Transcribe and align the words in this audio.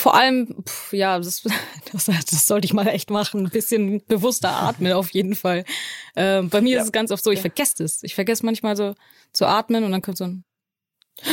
Vor 0.00 0.14
allem, 0.14 0.62
pff, 0.64 0.92
ja, 0.92 1.18
das, 1.18 1.42
das, 1.92 2.04
das 2.06 2.46
sollte 2.46 2.66
ich 2.66 2.72
mal 2.72 2.86
echt 2.86 3.10
machen. 3.10 3.46
Ein 3.46 3.50
bisschen 3.50 4.04
bewusster 4.06 4.50
atmen 4.50 4.92
auf 4.92 5.10
jeden 5.10 5.34
Fall. 5.34 5.64
Ähm, 6.14 6.48
bei 6.50 6.60
mir 6.60 6.76
ja. 6.76 6.80
ist 6.80 6.86
es 6.86 6.92
ganz 6.92 7.10
oft 7.10 7.24
so, 7.24 7.30
ich 7.30 7.38
ja. 7.38 7.42
vergesse 7.42 7.82
es. 7.84 8.02
Ich 8.02 8.14
vergesse 8.14 8.46
manchmal 8.46 8.76
so 8.76 8.94
zu 9.32 9.46
atmen 9.46 9.84
und 9.84 9.92
dann 9.92 10.02
kommt 10.02 10.18
so 10.18 10.24
ein 10.24 10.44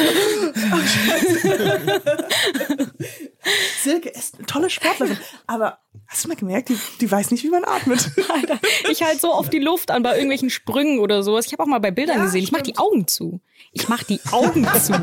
Silke 3.83 4.09
ist 4.09 4.37
eine 4.37 4.47
tolle 4.47 4.71
Sportlerin, 4.71 5.17
aber 5.45 5.77
hast 6.07 6.23
du 6.23 6.29
mal 6.29 6.35
gemerkt, 6.35 6.69
die, 6.69 6.77
die 6.99 7.11
weiß 7.11 7.29
nicht, 7.29 7.43
wie 7.43 7.49
man 7.49 7.63
atmet. 7.63 8.09
Alter, 8.33 8.59
ich 8.89 9.03
halte 9.03 9.19
so 9.19 9.31
oft 9.31 9.53
die 9.53 9.59
Luft 9.59 9.91
an 9.91 10.01
bei 10.01 10.13
irgendwelchen 10.13 10.49
Sprüngen 10.49 10.97
oder 10.97 11.21
sowas. 11.21 11.45
Ich 11.45 11.53
habe 11.53 11.61
auch 11.61 11.67
mal 11.67 11.77
bei 11.79 11.91
Bildern 11.91 12.17
ja, 12.17 12.23
gesehen, 12.25 12.41
ich 12.41 12.51
mache 12.51 12.63
die 12.63 12.79
Augen 12.79 13.07
zu. 13.07 13.41
Ich 13.73 13.87
mache 13.87 14.05
die 14.05 14.19
Augen 14.31 14.67
zu. 14.81 14.93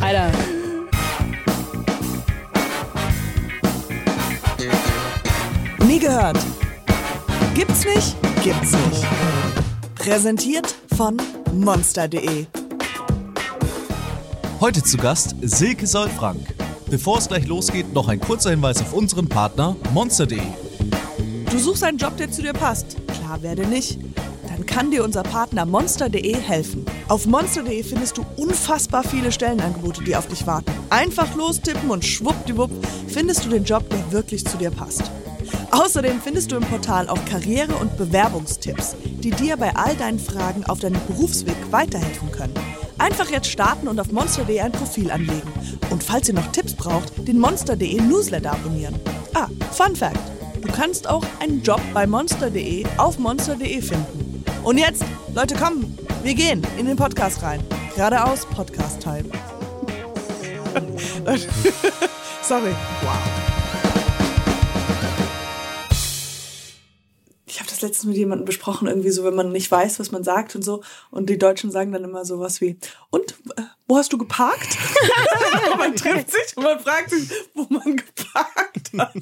Alter. 0.00 0.32
Nie 5.88 5.98
gehört. 5.98 6.36
Gibt's 7.54 7.82
nicht? 7.86 8.14
Gibt's 8.44 8.72
nicht. 8.72 9.06
Präsentiert 9.94 10.74
von 10.94 11.16
monster.de. 11.54 12.44
Heute 14.60 14.82
zu 14.82 14.98
Gast 14.98 15.34
Silke 15.40 15.86
Solfrank. 15.86 16.46
Bevor 16.90 17.16
es 17.16 17.28
gleich 17.28 17.46
losgeht, 17.46 17.94
noch 17.94 18.08
ein 18.08 18.20
kurzer 18.20 18.50
Hinweis 18.50 18.82
auf 18.82 18.92
unseren 18.92 19.30
Partner 19.30 19.76
monster.de. 19.94 20.42
Du 21.50 21.58
suchst 21.58 21.82
einen 21.82 21.96
Job, 21.96 22.18
der 22.18 22.30
zu 22.30 22.42
dir 22.42 22.52
passt? 22.52 22.98
Klar 23.06 23.40
werde 23.40 23.66
nicht. 23.66 23.98
Dann 24.46 24.66
kann 24.66 24.90
dir 24.90 25.02
unser 25.02 25.22
Partner 25.22 25.64
monster.de 25.64 26.34
helfen. 26.36 26.84
Auf 27.08 27.24
monster.de 27.24 27.82
findest 27.82 28.18
du 28.18 28.26
unfassbar 28.36 29.04
viele 29.04 29.32
Stellenangebote, 29.32 30.04
die 30.04 30.16
auf 30.16 30.26
dich 30.26 30.46
warten. 30.46 30.70
Einfach 30.90 31.34
lostippen 31.34 31.88
und 31.88 32.04
schwuppdiwupp 32.04 32.72
findest 33.06 33.46
du 33.46 33.48
den 33.48 33.64
Job, 33.64 33.88
der 33.88 34.12
wirklich 34.12 34.46
zu 34.46 34.58
dir 34.58 34.70
passt. 34.70 35.10
Außerdem 35.70 36.20
findest 36.20 36.50
du 36.50 36.56
im 36.56 36.64
Portal 36.64 37.08
auch 37.08 37.22
Karriere- 37.26 37.76
und 37.76 37.96
Bewerbungstipps, 37.96 38.96
die 39.04 39.30
dir 39.30 39.56
bei 39.56 39.74
all 39.76 39.94
deinen 39.96 40.18
Fragen 40.18 40.64
auf 40.64 40.80
deinem 40.80 41.00
Berufsweg 41.06 41.56
weiterhelfen 41.70 42.32
können. 42.32 42.54
Einfach 42.98 43.30
jetzt 43.30 43.48
starten 43.48 43.86
und 43.86 44.00
auf 44.00 44.10
monster.de 44.10 44.60
ein 44.60 44.72
Profil 44.72 45.10
anlegen. 45.10 45.52
Und 45.90 46.02
falls 46.02 46.28
ihr 46.28 46.34
noch 46.34 46.50
Tipps 46.52 46.74
braucht, 46.74 47.26
den 47.28 47.38
monster.de 47.38 48.00
Newsletter 48.00 48.52
abonnieren. 48.52 48.94
Ah, 49.34 49.46
Fun 49.72 49.94
Fact: 49.94 50.18
Du 50.62 50.68
kannst 50.72 51.08
auch 51.08 51.24
einen 51.40 51.62
Job 51.62 51.80
bei 51.94 52.06
monster.de 52.06 52.84
auf 52.96 53.18
monster.de 53.18 53.80
finden. 53.80 54.44
Und 54.64 54.78
jetzt, 54.78 55.04
Leute, 55.34 55.54
kommen, 55.54 55.96
wir 56.22 56.34
gehen 56.34 56.66
in 56.76 56.86
den 56.86 56.96
Podcast 56.96 57.42
rein. 57.42 57.62
Geradeaus 57.94 58.46
Podcast-Time. 58.46 59.24
Sorry. 62.42 62.74
Wow. 63.02 63.47
Das 67.66 67.80
letztens 67.80 68.06
mit 68.06 68.16
jemandem 68.16 68.44
besprochen, 68.44 68.88
irgendwie 68.88 69.10
so, 69.10 69.24
wenn 69.24 69.34
man 69.34 69.50
nicht 69.52 69.70
weiß, 69.70 69.98
was 69.98 70.10
man 70.10 70.24
sagt 70.24 70.54
und 70.54 70.62
so. 70.62 70.82
Und 71.10 71.28
die 71.28 71.38
Deutschen 71.38 71.70
sagen 71.70 71.92
dann 71.92 72.04
immer 72.04 72.24
sowas 72.24 72.60
wie, 72.60 72.78
und 73.10 73.32
äh, 73.56 73.62
wo 73.86 73.96
hast 73.96 74.12
du 74.12 74.18
geparkt? 74.18 74.76
man 75.78 75.96
trifft 75.96 76.30
sich 76.30 76.56
und 76.56 76.64
man 76.64 76.78
fragt 76.78 77.10
sich, 77.10 77.30
wo 77.54 77.66
man 77.70 77.96
geparkt 77.96 78.90
hat. 78.96 79.14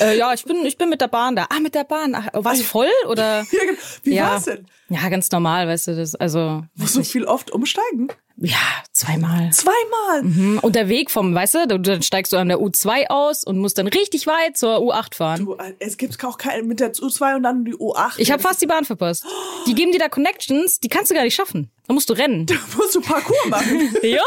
Äh, 0.00 0.18
ja, 0.18 0.32
ich 0.34 0.44
bin, 0.44 0.64
ich 0.64 0.76
bin 0.76 0.88
mit 0.88 1.00
der 1.00 1.08
Bahn 1.08 1.36
da. 1.36 1.46
Ah, 1.48 1.60
mit 1.60 1.74
der 1.74 1.84
Bahn. 1.84 2.14
Ach, 2.14 2.28
war 2.32 2.52
es 2.52 2.62
voll 2.62 2.90
oder? 3.08 3.44
Ja, 3.56 3.64
genau. 3.64 3.78
Wie 4.02 4.14
ja. 4.14 4.30
war's 4.30 4.44
denn? 4.44 4.66
Ja, 4.88 5.08
ganz 5.08 5.30
normal, 5.30 5.66
weißt 5.66 5.88
du, 5.88 5.96
das, 5.96 6.14
also. 6.14 6.64
Musst 6.74 6.96
du 6.96 7.02
viel 7.02 7.24
oft 7.24 7.50
umsteigen? 7.50 8.08
Ja, 8.38 8.58
zweimal. 8.92 9.50
Zweimal? 9.50 10.22
Mhm. 10.22 10.58
Und 10.60 10.76
der 10.76 10.88
Weg 10.88 11.10
vom, 11.10 11.34
weißt 11.34 11.54
du, 11.54 11.66
dann 11.78 12.02
steigst 12.02 12.32
du 12.32 12.36
an 12.36 12.48
der 12.48 12.58
U2 12.58 13.06
aus 13.08 13.44
und 13.44 13.58
musst 13.58 13.78
dann 13.78 13.86
richtig 13.86 14.26
weit 14.26 14.58
zur 14.58 14.76
U8 14.76 15.14
fahren. 15.14 15.46
Du, 15.46 15.56
es 15.78 15.96
gibt 15.96 16.22
auch 16.22 16.36
keine 16.36 16.62
mit 16.62 16.80
der 16.80 16.92
U2 16.92 17.36
und 17.36 17.42
dann 17.44 17.64
die 17.64 17.74
U8. 17.74 18.14
Ich 18.18 18.30
habe 18.30 18.42
fast 18.42 18.60
die 18.60 18.66
Bahn 18.66 18.84
verpasst. 18.84 19.24
Die 19.66 19.74
geben 19.74 19.92
dir 19.92 19.98
da 19.98 20.08
Connections, 20.08 20.80
die 20.80 20.88
kannst 20.88 21.10
du 21.10 21.14
gar 21.14 21.22
nicht 21.22 21.34
schaffen. 21.34 21.70
Da 21.86 21.94
musst 21.94 22.10
du 22.10 22.14
rennen. 22.14 22.46
Da 22.46 22.54
musst 22.76 22.94
du 22.94 23.00
Parcours 23.00 23.46
machen. 23.46 23.94
ja. 24.02 24.22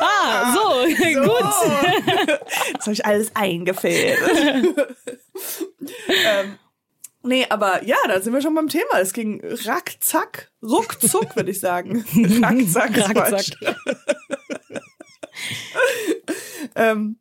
Ah, 0.00 0.52
so, 0.52 0.60
so. 0.88 1.20
gut. 1.20 1.54
Das 2.74 2.82
habe 2.82 2.92
ich 2.92 3.06
alles 3.06 3.34
eingefällt. 3.34 4.18
ähm, 6.08 6.58
Nee, 7.22 7.46
aber 7.50 7.84
ja, 7.84 7.96
da 8.08 8.20
sind 8.20 8.32
wir 8.32 8.40
schon 8.40 8.54
beim 8.54 8.68
Thema. 8.68 8.98
Es 9.00 9.12
ging 9.12 9.42
rackzack, 9.44 10.50
ruckzuck, 10.62 11.36
würde 11.36 11.50
ich 11.50 11.60
sagen. 11.60 12.04
rackzack 12.42 12.96
ist 12.96 13.16
rackzack. 13.16 13.76
ähm, 16.74 17.18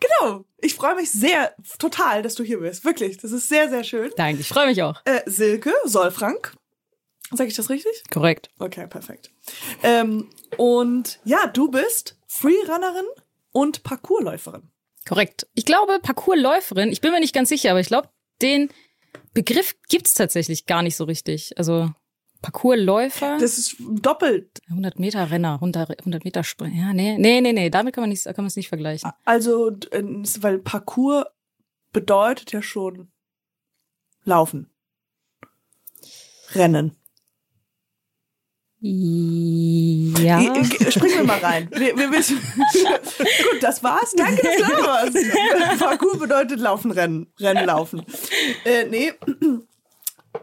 genau. 0.00 0.44
Ich 0.58 0.74
freue 0.74 0.96
mich 0.96 1.12
sehr, 1.12 1.54
total, 1.78 2.22
dass 2.22 2.34
du 2.34 2.42
hier 2.42 2.58
bist. 2.58 2.84
Wirklich. 2.84 3.18
Das 3.18 3.30
ist 3.30 3.48
sehr, 3.48 3.68
sehr 3.68 3.84
schön. 3.84 4.10
Danke, 4.16 4.40
ich 4.40 4.48
freue 4.48 4.66
mich 4.66 4.82
auch. 4.82 5.00
Äh, 5.04 5.22
Silke 5.26 5.72
Solfrank. 5.84 6.54
Sag 7.32 7.48
ich 7.48 7.54
das 7.54 7.70
richtig? 7.70 8.02
Korrekt. 8.12 8.50
Okay, 8.58 8.86
perfekt. 8.86 9.30
Ähm, 9.82 10.28
und 10.56 11.20
ja, 11.24 11.46
du 11.46 11.70
bist 11.70 12.16
Freerunnerin 12.26 13.06
und 13.52 13.82
Parkourläuferin. 13.82 14.70
Korrekt. 15.08 15.46
Ich 15.54 15.64
glaube, 15.64 15.98
Parkourläuferin, 16.00 16.90
ich 16.90 17.00
bin 17.00 17.12
mir 17.12 17.20
nicht 17.20 17.34
ganz 17.34 17.48
sicher, 17.48 17.70
aber 17.70 17.80
ich 17.80 17.88
glaube, 17.88 18.08
den 18.42 18.70
Begriff 19.36 19.76
gibt's 19.90 20.14
tatsächlich 20.14 20.64
gar 20.64 20.82
nicht 20.82 20.96
so 20.96 21.04
richtig. 21.04 21.56
Also 21.58 21.90
Parcoursläufer. 22.40 23.36
Das 23.38 23.58
ist 23.58 23.76
doppelt. 23.78 24.60
100 24.68 24.98
Meter 24.98 25.30
Renner, 25.30 25.54
100, 25.54 25.98
100 26.00 26.24
Meter 26.24 26.42
Sprint. 26.42 26.74
Ja, 26.74 26.94
nee, 26.94 27.18
nee, 27.18 27.42
nee, 27.42 27.52
nee, 27.52 27.68
damit 27.68 27.94
kann 27.94 28.02
man 28.02 28.08
nicht, 28.08 28.24
kann 28.24 28.34
man 28.38 28.46
es 28.46 28.56
nicht 28.56 28.68
vergleichen. 28.68 29.10
Also, 29.26 29.72
weil 30.40 30.58
Parcours 30.58 31.26
bedeutet 31.92 32.52
ja 32.52 32.62
schon 32.62 33.08
laufen. 34.24 34.70
Rennen. 36.52 36.96
Ja. 40.18 40.40
Springen 40.90 41.18
wir 41.18 41.24
mal 41.24 41.38
rein. 41.38 41.68
Wir, 41.72 41.96
wir 41.96 42.10
wissen. 42.12 42.38
Gut, 42.72 43.62
das 43.62 43.82
war's. 43.82 44.12
Danke, 44.16 44.42
dass 44.42 44.56
du 44.56 44.62
da 44.62 44.86
warst. 44.86 45.16
Parkour 45.78 46.18
bedeutet 46.18 46.60
laufen, 46.60 46.90
rennen. 46.90 47.26
Rennen, 47.38 47.66
laufen. 47.66 48.02
Äh, 48.64 48.84
nee. 48.84 49.12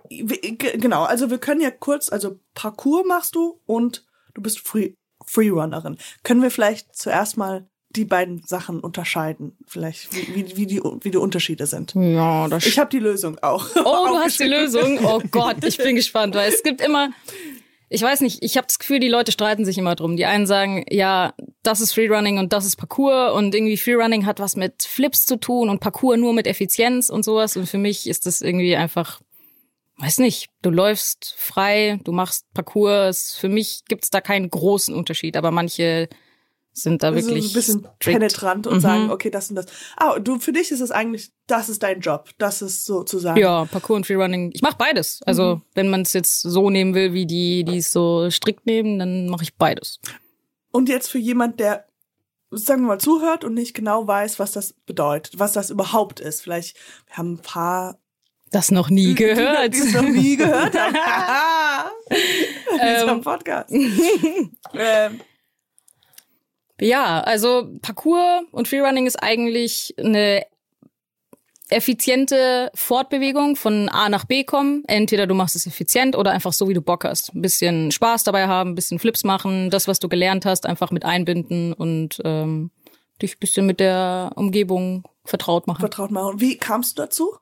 Genau, 0.10 1.04
also 1.04 1.30
wir 1.30 1.38
können 1.38 1.62
ja 1.62 1.72
kurz, 1.72 2.12
also 2.12 2.40
Parkour 2.54 3.06
machst 3.06 3.36
du 3.36 3.60
und 3.66 4.06
du 4.34 4.42
bist 4.42 4.60
Free, 4.60 4.94
Freerunnerin. 5.26 5.98
Können 6.24 6.42
wir 6.42 6.52
vielleicht 6.52 6.96
zuerst 6.96 7.38
mal 7.38 7.68
die 7.96 8.06
beiden 8.06 8.44
Sachen 8.46 8.80
unterscheiden? 8.80 9.58
Vielleicht, 9.68 10.14
wie, 10.14 10.36
wie, 10.36 10.58
wie, 10.58 10.66
die, 10.66 10.82
wie 10.82 11.12
die 11.12 11.18
Unterschiede 11.18 11.68
sind. 11.68 11.94
Ja, 11.96 12.48
das 12.48 12.66
Ich 12.66 12.80
habe 12.80 12.90
die 12.90 13.00
Lösung 13.00 13.38
auch. 13.40 13.68
Oh, 13.76 14.08
du 14.08 14.18
hast 14.18 14.40
die 14.40 14.44
Lösung? 14.48 15.00
Oh 15.04 15.22
Gott, 15.32 15.64
ich 15.64 15.78
bin 15.78 15.96
gespannt, 15.96 16.36
weil 16.36 16.52
es 16.52 16.64
gibt 16.64 16.82
immer, 16.82 17.10
ich 17.94 18.02
weiß 18.02 18.22
nicht, 18.22 18.44
ich 18.44 18.58
habe 18.58 18.66
das 18.66 18.80
Gefühl, 18.80 19.00
die 19.00 19.08
Leute 19.08 19.32
streiten 19.32 19.66
sich 19.66 19.78
immer 19.78 19.94
drum. 19.94 20.18
Die 20.18 20.26
einen 20.26 20.48
sagen, 20.48 20.84
ja, 20.90 21.36
das 21.62 21.80
ist 21.80 21.94
Freerunning 21.94 22.40
und 22.40 22.52
das 22.52 22.66
ist 22.66 22.76
Parkour 22.76 23.34
und 23.34 23.54
irgendwie 23.54 23.78
Freerunning 23.78 24.26
hat 24.26 24.40
was 24.40 24.56
mit 24.56 24.82
Flips 24.82 25.28
zu 25.28 25.36
tun 25.36 25.70
und 25.70 25.80
Parkour 25.80 26.18
nur 26.18 26.34
mit 26.34 26.48
Effizienz 26.48 27.10
und 27.10 27.24
sowas. 27.24 27.56
Und 27.56 27.68
für 27.70 27.78
mich 27.78 28.10
ist 28.10 28.26
das 28.26 28.42
irgendwie 28.42 28.76
einfach, 28.76 29.22
weiß 29.98 30.18
nicht, 30.18 30.50
du 30.64 30.72
läufst 30.72 31.36
frei, 31.38 32.00
du 32.04 32.14
machst 32.14 32.52
Parkour. 32.56 33.12
Für 33.14 33.50
mich 33.50 33.84
gibt's 33.88 34.10
da 34.10 34.22
keinen 34.22 34.50
großen 34.50 34.96
Unterschied, 34.96 35.38
aber 35.38 35.52
manche 35.52 36.10
sind 36.74 37.04
da 37.04 37.14
wirklich 37.16 37.50
ein 37.50 37.54
bisschen 37.54 37.80
strict. 37.80 38.18
penetrant 38.18 38.68
und 38.68 38.76
mhm. 38.76 38.82
sagen, 38.82 39.12
okay, 39.12 39.30
das 39.30 39.50
und 39.50 39.56
das. 39.56 39.68
Ah, 39.96 40.20
du 40.20 40.40
für 40.40 40.52
dich 40.52 40.72
ist 40.72 40.82
es 40.82 40.92
eigentlich, 40.92 41.32
das 41.48 41.70
ist 41.70 41.84
dein 41.84 42.00
Job, 42.00 42.30
das 42.38 42.62
ist 42.62 42.86
sozusagen. 42.86 43.40
Ja, 43.40 43.66
Parkour 43.66 43.96
und 43.96 44.08
Freerunning. 44.08 44.52
Ich 44.54 44.62
mache 44.62 44.78
beides. 44.78 45.22
Also, 45.26 45.58
mhm. 45.58 45.62
wenn 45.76 45.90
man 45.90 46.02
es 46.02 46.14
jetzt 46.14 46.42
so 46.42 46.70
nehmen 46.70 46.96
will, 46.96 47.14
wie 47.14 47.26
die, 47.26 47.64
die 47.64 47.78
es 47.78 47.92
so 47.92 48.30
strikt 48.30 48.66
nehmen, 48.66 49.00
dann 49.00 49.30
mache 49.30 49.44
ich 49.44 49.56
beides. 49.56 50.00
Und 50.72 50.90
jetzt 50.90 51.10
für 51.10 51.20
jemand, 51.20 51.60
der 51.60 51.86
sagen 52.50 52.82
wir 52.82 52.90
mal 52.90 53.00
zuhört 53.00 53.44
und 53.44 53.54
nicht 53.54 53.74
genau 53.74 54.08
weiß, 54.08 54.40
was 54.40 54.52
das 54.52 54.74
bedeutet, 54.86 55.40
was 55.40 55.54
das 55.54 55.70
überhaupt 55.70 56.20
ist. 56.20 56.42
Vielleicht 56.42 56.78
wir 57.08 57.18
haben 57.18 57.34
ein 57.34 57.40
paar 57.40 58.00
das 58.54 58.70
noch 58.70 58.92
nie 58.92 59.16
gehört. 59.16 59.74
Die 59.74 59.80
es 59.80 59.94
noch 59.94 60.04
nie 60.04 60.38
gehört 60.38 60.78
haben. 60.78 60.96
in 62.10 62.94
diesem 62.94 63.10
ähm. 63.10 63.22
Podcast. 63.22 63.72
ähm, 64.74 65.22
ja, 66.84 67.22
also 67.22 67.70
Parkour 67.82 68.44
und 68.52 68.68
Freerunning 68.68 69.08
ist 69.08 69.22
eigentlich 69.22 69.94
eine 69.98 70.46
effiziente 71.70 72.70
Fortbewegung 72.76 73.56
von 73.56 73.90
A 73.90 74.10
nach 74.10 74.26
B 74.26 74.44
kommen. 74.44 74.84
Entweder 74.88 75.28
du 75.28 75.34
machst 75.34 75.56
es 75.56 75.66
effizient 75.66 76.16
oder 76.16 76.32
einfach 76.32 76.54
so, 76.54 76.68
wie 76.68 76.74
du 76.74 76.82
Bock 76.82 77.06
hast. 77.06 77.34
Ein 77.34 77.42
bisschen 77.42 77.92
Spaß 77.92 78.24
dabei 78.24 78.48
haben, 78.48 78.72
ein 78.72 78.76
bisschen 78.76 79.00
Flips 79.00 79.24
machen, 79.24 79.70
das, 79.70 79.88
was 79.88 80.00
du 80.00 80.10
gelernt 80.10 80.46
hast, 80.46 80.66
einfach 80.66 80.92
mit 80.92 81.06
einbinden 81.06 81.74
und 81.74 82.22
ähm, 82.24 82.72
dich 83.22 83.36
ein 83.36 83.40
bisschen 83.40 83.66
mit 83.66 83.80
der 83.80 84.32
Umgebung 84.36 85.04
vertraut 85.26 85.68
machen. 85.68 85.80
Vertraut 85.80 86.12
machen. 86.12 86.40
Wie 86.40 86.58
kamst 86.58 86.98
du 86.98 87.04
dazu? 87.04 87.38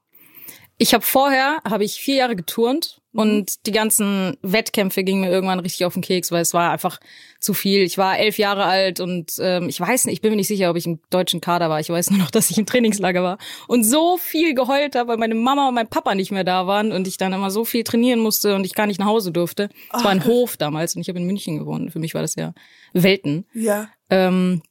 Ich 0.82 0.96
habe 0.96 1.06
vorher, 1.06 1.60
habe 1.64 1.84
ich 1.84 1.94
vier 2.02 2.16
Jahre 2.16 2.36
geturnt 2.36 3.02
Mhm. 3.14 3.20
und 3.20 3.66
die 3.68 3.72
ganzen 3.72 4.38
Wettkämpfe 4.42 5.04
gingen 5.04 5.22
mir 5.22 5.30
irgendwann 5.30 5.60
richtig 5.60 5.86
auf 5.86 5.94
den 5.94 6.02
Keks, 6.02 6.32
weil 6.32 6.42
es 6.42 6.54
war 6.54 6.72
einfach 6.72 7.00
zu 7.40 7.54
viel. 7.54 7.82
Ich 7.84 7.98
war 7.98 8.18
elf 8.18 8.38
Jahre 8.38 8.64
alt 8.64 9.00
und 9.00 9.34
ähm, 9.40 9.68
ich 9.70 9.80
weiß 9.80 10.06
nicht, 10.06 10.14
ich 10.14 10.22
bin 10.22 10.32
mir 10.32 10.38
nicht 10.38 10.48
sicher, 10.48 10.70
ob 10.70 10.78
ich 10.78 10.86
im 10.86 11.00
deutschen 11.10 11.42
Kader 11.42 11.70
war. 11.70 11.80
Ich 11.80 11.90
weiß 11.90 12.10
nur 12.12 12.20
noch, 12.20 12.32
dass 12.32 12.50
ich 12.50 12.58
im 12.58 12.66
Trainingslager 12.66 13.22
war 13.22 13.38
und 13.68 13.84
so 13.84 14.18
viel 14.18 14.56
geheult 14.56 14.96
habe, 14.96 15.10
weil 15.10 15.18
meine 15.18 15.36
Mama 15.36 15.68
und 15.68 15.76
mein 15.76 15.88
Papa 15.90 16.16
nicht 16.16 16.32
mehr 16.32 16.44
da 16.44 16.68
waren 16.68 16.92
und 16.92 17.08
ich 17.08 17.18
dann 17.18 17.34
immer 17.34 17.52
so 17.52 17.66
viel 17.66 17.84
trainieren 17.84 18.20
musste 18.20 18.56
und 18.56 18.66
ich 18.66 18.74
gar 18.76 18.88
nicht 18.88 19.00
nach 19.00 19.08
Hause 19.08 19.32
durfte. 19.32 19.70
Es 19.94 20.04
war 20.04 20.12
ein 20.12 20.26
Hof 20.26 20.58
damals 20.58 20.96
und 20.96 21.02
ich 21.02 21.10
habe 21.10 21.20
in 21.20 21.26
München 21.26 21.60
gewohnt. 21.60 21.92
Für 21.92 22.00
mich 22.00 22.14
war 22.14 22.22
das 22.22 22.36
ja 22.36 22.54
Welten. 22.94 23.46
Ja. 23.54 23.90
Ähm, 24.10 24.62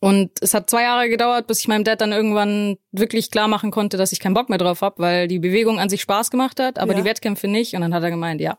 und 0.00 0.30
es 0.40 0.54
hat 0.54 0.70
zwei 0.70 0.82
Jahre 0.82 1.08
gedauert, 1.08 1.46
bis 1.46 1.60
ich 1.60 1.68
meinem 1.68 1.84
Dad 1.84 2.00
dann 2.00 2.12
irgendwann 2.12 2.76
wirklich 2.92 3.30
klar 3.30 3.48
machen 3.48 3.70
konnte, 3.70 3.96
dass 3.96 4.12
ich 4.12 4.20
keinen 4.20 4.34
Bock 4.34 4.48
mehr 4.48 4.58
drauf 4.58 4.80
habe, 4.82 5.00
weil 5.02 5.28
die 5.28 5.38
Bewegung 5.38 5.78
an 5.78 5.88
sich 5.88 6.00
Spaß 6.02 6.30
gemacht 6.30 6.60
hat, 6.60 6.78
aber 6.78 6.92
Ja. 6.92 6.98
die 7.00 7.04
Wettkämpfe 7.04 7.48
nicht. 7.48 7.74
Und 7.74 7.80
dann 7.80 7.94
hat 7.94 8.02
er 8.02 8.10
gemeint, 8.10 8.40
ja, 8.40 8.56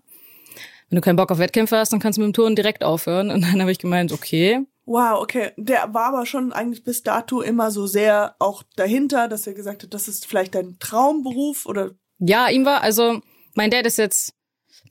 wenn 0.89 0.95
du 0.97 1.01
keinen 1.01 1.15
Bock 1.15 1.31
auf 1.31 1.38
Wettkämpfe 1.39 1.77
hast, 1.77 1.94
dann 1.94 2.00
kannst 2.00 2.18
du 2.18 2.21
mit 2.21 2.30
dem 2.30 2.33
Touren 2.33 2.56
direkt 2.56 2.83
aufhören. 2.83 3.30
Und 3.31 3.41
dann 3.41 3.62
habe 3.62 3.71
ich 3.71 3.80
gemeint, 3.80 4.12
okay. 4.12 4.65
Wow, 4.86 5.21
okay. 5.21 5.51
Der 5.56 5.94
war 5.94 6.06
aber 6.13 6.25
schon 6.25 6.51
eigentlich 6.51 6.83
bis 6.83 7.03
dato 7.03 7.41
immer 7.41 7.69
so 7.69 7.86
sehr 7.86 8.36
auch 8.39 8.63
dahinter, 8.75 9.27
dass 9.27 9.45
er 9.45 9.53
gesagt 9.53 9.83
hat, 9.83 9.94
das 9.94 10.07
ist 10.07 10.25
vielleicht 10.25 10.56
dein 10.56 10.77
Traumberuf 10.80 11.65
oder 11.68 11.91
Ja, 12.18 12.50
ihm 12.50 12.65
war, 12.65 12.81
also 12.81 13.21
mein 13.53 13.69
Dad 13.69 13.86
ist 13.86 13.97
jetzt, 13.97 14.33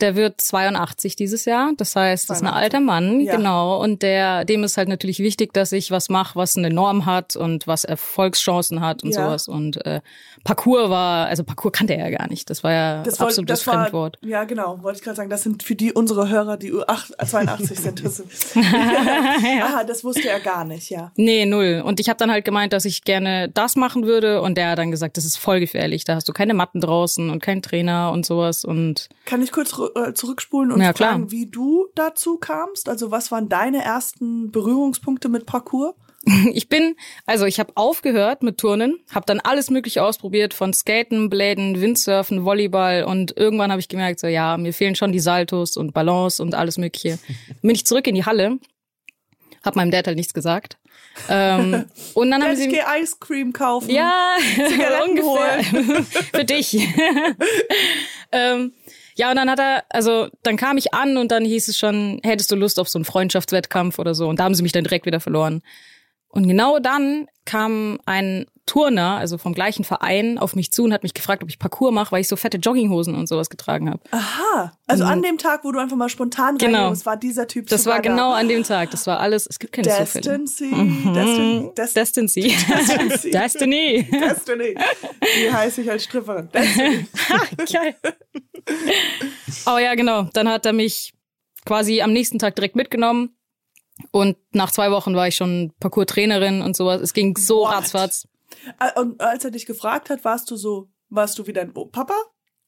der 0.01 0.15
wird 0.17 0.41
82 0.41 1.17
dieses 1.17 1.45
Jahr. 1.45 1.73
Das 1.77 1.97
heißt, 1.97 2.31
das 2.31 2.39
ist 2.39 2.43
ein 2.43 2.49
82. 2.49 2.63
alter 2.65 2.81
Mann, 2.81 3.21
Ja. 3.21 3.37
genau. 3.37 3.83
Und 3.83 4.03
der, 4.03 4.45
dem 4.45 4.65
ist 4.65 4.77
halt 4.77 4.89
natürlich 4.89 5.19
wichtig, 5.19 5.53
dass 5.53 5.73
ich 5.73 5.91
was 5.91 6.09
mache, 6.09 6.37
was 6.37 6.57
eine 6.57 6.71
Norm 6.71 7.07
hat 7.07 7.37
und 7.37 7.67
was 7.67 7.85
Erfolgschancen 7.85 8.81
hat 8.81 9.03
und 9.03 9.11
Ja. 9.15 9.25
sowas. 9.25 9.49
Und 9.49 9.85
äh, 9.87 10.01
Parcours 10.45 10.89
war, 10.91 11.27
also 11.27 11.45
Parcours 11.45 11.73
kannte 11.73 11.95
er 11.97 12.11
ja 12.11 12.17
gar 12.19 12.29
nicht. 12.29 12.49
Das 12.51 12.63
war 12.65 12.73
ja 12.73 13.03
das, 13.03 13.19
wollte- 13.21 13.25
absolutes 13.31 13.61
das 13.61 13.67
war, 13.67 13.75
Fremdwort. 13.83 14.19
Ja, 14.23 14.45
genau, 14.45 14.83
wollte 14.83 14.99
ich 14.99 15.05
gerade 15.05 15.17
sagen. 15.17 15.31
Das 15.31 15.43
sind 15.43 15.63
für 15.63 15.75
die 15.75 15.93
unsere 15.93 16.29
Hörer, 16.29 16.57
die 16.57 16.73
U8, 16.73 17.13
82 17.27 17.79
sind. 17.79 18.05
Das 18.05 18.17
sind 18.19 18.31
Aha, 19.63 19.85
das 19.85 20.05
wusste 20.05 20.29
er 20.29 20.41
gar 20.41 20.65
nicht, 20.65 20.91
ja. 20.91 21.13
Nee, 21.17 21.47
null. 21.47 21.83
Und 21.85 22.01
ich 22.01 22.09
habe 22.09 22.17
dann 22.19 22.31
halt 22.31 22.45
gemeint, 22.45 22.73
dass 22.73 22.85
ich 22.85 23.05
gerne 23.05 23.49
das 23.53 23.77
machen 23.77 24.05
würde. 24.07 24.43
Und 24.43 24.57
der 24.57 24.71
hat 24.71 24.79
dann 24.79 24.91
gesagt, 24.91 25.17
das 25.17 25.25
ist 25.25 25.37
voll 25.39 25.61
gefährlich. 25.61 26.05
Da 26.05 26.15
hast 26.15 26.29
du 26.29 26.33
keine 26.33 26.55
Matten 26.55 26.81
draußen 26.81 27.31
und 27.31 27.43
keinen 27.43 27.63
Trainer 27.63 28.11
und 28.13 28.25
sowas. 28.27 28.65
Und 28.65 29.09
Kann 29.25 29.43
ich 29.43 29.53
kurz 29.53 29.79
äh, 29.95 30.15
zurückspulen 30.15 30.73
und 30.73 30.81
Ja, 30.81 30.93
klar. 30.93 31.11
fragen, 31.11 31.31
wie 31.31 31.47
du 31.47 31.87
dazu 31.95 32.39
kamst? 32.39 32.89
Also 32.89 33.11
was 33.11 33.31
waren 33.31 33.49
deine 33.49 33.83
ersten 33.83 34.51
Berührungspunkte 34.51 35.29
mit 35.29 35.47
Parkour? 35.47 35.95
ich 36.53 36.69
bin, 36.69 36.97
also 37.27 37.47
ich 37.47 37.61
habe 37.61 37.73
aufgehört 37.77 38.43
mit 38.43 38.59
Turnen, 38.59 38.99
habe 39.11 39.27
dann 39.27 39.41
alles 39.41 39.71
Mögliche 39.71 40.03
ausprobiert, 40.03 40.55
von 40.55 40.73
Skaten, 40.73 41.31
Bläden, 41.31 41.81
Windsurfen, 41.81 42.45
Volleyball. 42.45 43.05
Und 43.05 43.37
irgendwann 43.37 43.71
habe 43.71 43.81
ich 43.81 43.89
gemerkt, 43.89 44.21
so 44.21 44.27
ja, 44.27 44.57
mir 44.57 44.73
fehlen 44.73 44.95
schon 44.95 45.13
die 45.13 45.21
Saltos 45.21 45.77
und 45.77 45.95
Balance 45.95 46.43
und 46.43 46.55
alles 46.55 46.79
Mögliche. 46.79 47.19
Bin 47.63 47.71
ich 47.71 47.87
zurück 47.87 48.07
in 48.07 48.15
die 48.15 48.25
Halle, 48.25 48.59
hab 49.65 49.77
meinem 49.77 49.91
Dad 49.91 50.07
halt 50.07 50.17
nichts 50.17 50.35
gesagt. 50.35 50.79
Ähm, 51.29 51.85
und 52.15 52.31
dann 52.31 52.43
haben 52.43 52.51
Dad, 52.51 52.59
ich 52.59 52.65
sie 52.65 52.71
gehe 52.71 52.85
Ice 53.01 53.17
Cream 53.21 53.53
kaufen. 53.53 53.91
Ja, 53.91 54.37
ungefähr. 55.07 55.65
Für 56.33 56.45
dich. 56.45 56.79
ähm, 58.33 58.73
ja, 59.19 59.31
und 59.31 59.37
dann 59.37 59.51
hat 59.51 59.59
er, 59.59 59.85
also 59.91 60.29
dann 60.43 60.57
kam 60.57 60.77
ich 60.79 60.95
an 60.95 61.17
und 61.17 61.31
dann 61.33 61.45
hieß 61.45 61.69
es 61.69 61.77
schon, 61.77 62.21
hättest 62.25 62.51
du 62.53 62.57
Lust 62.57 62.79
auf 62.79 62.89
so 62.89 62.99
einen 62.99 63.05
Freundschaftswettkampf 63.05 63.99
oder 63.99 64.15
so. 64.15 64.29
Und 64.29 64.39
da 64.39 64.45
haben 64.45 64.55
sie 64.55 64.63
mich 64.63 64.73
dann 64.73 64.85
direkt 64.85 65.07
wieder 65.07 65.21
verloren. 65.21 65.63
Und 66.29 66.47
genau 66.47 66.79
dann 66.79 67.27
kam 67.45 67.99
ein 68.07 68.47
Turner, 68.67 69.17
also 69.17 69.39
vom 69.39 69.55
gleichen 69.55 69.83
Verein, 69.83 70.39
auf 70.39 70.55
mich 70.55 70.71
zu 70.71 70.85
und 70.85 70.93
hat 70.93 71.03
mich 71.03 71.15
gefragt, 71.15 71.43
ob 71.43 71.49
ich 71.49 71.59
Parkour 71.59 71.91
mache, 71.91 72.13
weil 72.13 72.21
ich 72.21 72.29
so 72.29 72.37
fette 72.37 72.59
Jogginghosen 72.59 73.15
und 73.15 73.27
sowas 73.27 73.49
getragen 73.49 73.89
habe. 73.89 74.01
Aha. 74.11 74.73
Also 74.87 75.05
an 75.05 75.23
dem 75.23 75.39
Tag, 75.39 75.65
wo 75.65 75.73
du 75.73 75.79
einfach 75.79 75.97
mal 75.97 76.11
spontan. 76.11 76.59
Genau. 76.59 76.93
war 77.05 77.17
dieser 77.17 77.47
Typ 77.47 77.67
Das 77.69 77.87
war 77.87 78.01
genau 78.01 78.33
an 78.33 78.47
dem 78.47 78.63
Tag. 78.63 78.91
Das 78.91 79.07
war 79.07 79.21
alles, 79.21 79.47
es 79.47 79.59
gibt 79.59 79.73
keine 79.73 79.89
da. 79.89 79.99
Zufälle. 80.05 80.39
Destiny, 80.39 80.75
Mhm. 80.75 81.15
Destin, 81.15 81.75
Des 81.75 81.95
Destiny. 81.95 82.57
Destiny. 82.69 83.31
Destiny. 83.33 84.09
Destiny. 84.13 84.75
Die 85.47 85.53
heiße 85.53 85.81
ich 85.81 85.91
als 85.91 86.05
Stripperin. 86.05 86.51
Destiny. 86.53 87.07
Geil. 87.73 87.97
Oh 89.67 89.79
ja, 89.79 89.95
genau. 89.95 90.25
Dann 90.33 90.49
hat 90.49 90.67
er 90.67 90.73
mich 90.73 91.13
quasi 91.65 92.01
am 92.03 92.13
nächsten 92.13 92.39
Tag 92.39 92.57
direkt 92.57 92.77
mitgenommen. 92.77 93.37
Und 94.13 94.37
nach 94.53 94.71
zwei 94.71 94.91
Wochen 94.91 95.15
war 95.17 95.27
ich 95.29 95.37
schon 95.37 95.73
Parcours-Trainerin 95.81 96.63
und 96.63 96.77
sowas. 96.77 97.01
Es 97.01 97.13
ging 97.13 97.37
so 97.37 97.61
What? 97.63 97.73
ratzfatz. 97.73 98.29
Äh, 98.79 98.99
Und 99.01 99.21
als 99.21 99.45
er 99.45 99.51
dich 99.51 99.67
gefragt 99.67 100.09
hat, 100.11 100.25
warst 100.25 100.51
du 100.51 100.57
so, 100.57 100.89
warst 101.09 101.39
du 101.39 101.47
wie 101.47 101.53
dein 101.53 101.73
Papa? 101.75 102.15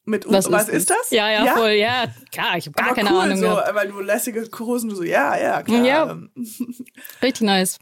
Mit 0.07 0.25
Was, 0.29 0.51
was, 0.51 0.69
ist, 0.69 0.75
ist, 0.75 0.91
das? 0.91 1.11
Ja, 1.11 1.31
ja, 1.31 1.55
voll. 1.55 1.71
Ja, 1.73 2.07
klar, 2.33 2.57
ich 2.57 2.67
habe 2.67 2.73
gar 2.73 2.87
Aber 2.87 2.95
keine 2.97 3.11
cool, 3.11 3.21
Ahnung. 3.21 3.37
so, 3.37 3.43
gehabt. 3.47 3.75
weil 3.75 3.89
du 3.89 4.01
lässige 4.01 4.49
Hosen, 4.59 4.89
du 4.91 4.97
so, 4.97 5.03
ja, 5.05 5.39
ja, 5.39 5.63
klar. 5.63 5.85
Ja. 5.85 6.11
Ähm, 6.11 6.31
Richtig 7.23 7.43
nice. 7.43 7.79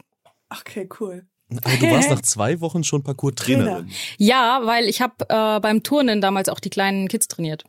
Okay, 0.49 0.87
cool. 0.99 1.25
Aber 1.63 1.75
du 1.77 1.89
warst 1.89 2.09
nach 2.11 2.21
zwei 2.21 2.59
Wochen 2.61 2.83
schon 2.83 3.03
Parcours-Trainerin. 3.03 3.89
Ja, 4.17 4.61
weil 4.65 4.85
ich 4.85 5.01
habe 5.01 5.15
äh, 5.29 5.59
beim 5.59 5.81
Turnen 5.81 6.21
damals 6.21 6.49
auch 6.49 6.59
die 6.59 6.69
kleinen 6.69 7.07
Kids 7.07 7.27
trainiert. 7.27 7.63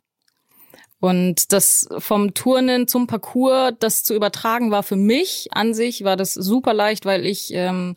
Und 1.00 1.52
das 1.52 1.88
vom 1.99 2.35
Turnen 2.35 2.87
zum 2.87 3.06
Parcours, 3.06 3.73
das 3.81 4.05
zu 4.05 4.14
übertragen 4.14 4.70
war 4.70 4.82
für 4.82 4.97
mich 4.97 5.49
an 5.52 5.73
sich, 5.73 6.05
war 6.05 6.17
das 6.17 6.35
super 6.35 6.75
leicht, 6.75 7.06
weil 7.06 7.25
ich, 7.25 7.52
ähm, 7.55 7.94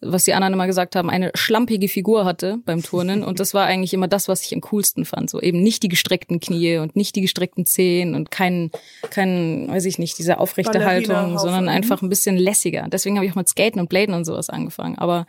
was 0.00 0.24
die 0.24 0.32
anderen 0.34 0.54
immer 0.54 0.66
gesagt 0.68 0.94
haben, 0.96 1.10
eine 1.10 1.30
schlampige 1.34 1.88
Figur 1.88 2.24
hatte 2.24 2.58
beim 2.64 2.82
Turnen. 2.82 3.22
Und 3.24 3.40
das 3.40 3.54
war 3.54 3.66
eigentlich 3.66 3.92
immer 3.94 4.08
das, 4.08 4.28
was 4.28 4.42
ich 4.44 4.54
am 4.54 4.60
coolsten 4.60 5.04
fand. 5.04 5.30
So 5.30 5.40
eben 5.40 5.62
nicht 5.62 5.82
die 5.82 5.88
gestreckten 5.88 6.38
Knie 6.40 6.78
und 6.78 6.94
nicht 6.96 7.14
die 7.16 7.20
gestreckten 7.22 7.66
Zehen 7.66 8.14
und 8.14 8.30
kein, 8.30 8.70
kein, 9.10 9.66
weiß 9.68 9.84
ich 9.84 9.98
nicht, 9.98 10.16
diese 10.18 10.38
aufrechte 10.38 10.84
Haltung, 10.84 11.38
sondern 11.38 11.64
Mhm. 11.64 11.70
einfach 11.70 12.02
ein 12.02 12.08
bisschen 12.08 12.36
lässiger. 12.36 12.86
Deswegen 12.88 13.16
habe 13.16 13.26
ich 13.26 13.32
auch 13.32 13.36
mit 13.36 13.48
Skaten 13.48 13.80
und 13.80 13.88
Bladen 13.88 14.14
und 14.14 14.24
sowas 14.24 14.48
angefangen. 14.48 14.96
Aber 14.98 15.26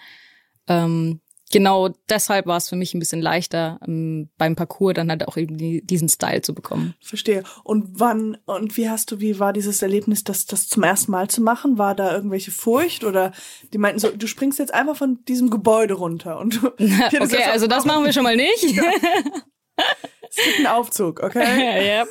ähm, 0.67 1.19
genau 1.53 1.89
deshalb 2.09 2.47
war 2.47 2.57
es 2.57 2.67
für 2.67 2.75
mich 2.75 2.93
ein 2.93 2.99
bisschen 2.99 3.21
leichter, 3.21 3.79
ähm, 3.87 4.29
beim 4.37 4.55
Parcours 4.55 4.95
dann 4.95 5.09
halt 5.09 5.27
auch 5.27 5.37
eben 5.37 5.55
die, 5.55 5.85
diesen 5.85 6.09
Style 6.09 6.41
zu 6.41 6.53
bekommen. 6.53 6.95
Verstehe. 6.99 7.43
Und 7.63 7.99
wann 7.99 8.37
und 8.45 8.75
wie 8.75 8.89
hast 8.89 9.11
du, 9.11 9.19
wie 9.19 9.39
war 9.39 9.53
dieses 9.53 9.81
Erlebnis, 9.83 10.23
das, 10.23 10.45
das 10.45 10.67
zum 10.67 10.81
ersten 10.81 11.11
Mal 11.11 11.29
zu 11.29 11.41
machen? 11.41 11.77
War 11.77 11.93
da 11.95 12.13
irgendwelche 12.13 12.51
Furcht 12.51 13.03
oder 13.03 13.31
die 13.71 13.77
meinten 13.77 13.99
so, 13.99 14.09
du 14.09 14.25
springst 14.27 14.57
jetzt 14.57 14.73
einfach 14.73 14.97
von 14.97 15.23
diesem 15.25 15.51
Gebäude 15.51 15.93
runter 15.93 16.39
und 16.39 16.55
du, 16.61 16.71
Ja, 16.79 17.09
das 17.11 17.31
okay, 17.31 17.43
so, 17.45 17.51
also 17.51 17.67
das 17.67 17.85
machen 17.85 18.03
wir 18.03 18.13
schon 18.13 18.23
mal 18.23 18.35
nicht. 18.35 18.63
es 18.65 20.35
gibt 20.35 20.57
einen 20.57 20.67
Aufzug, 20.67 21.21
okay? 21.21 21.99
yep. 21.99 22.07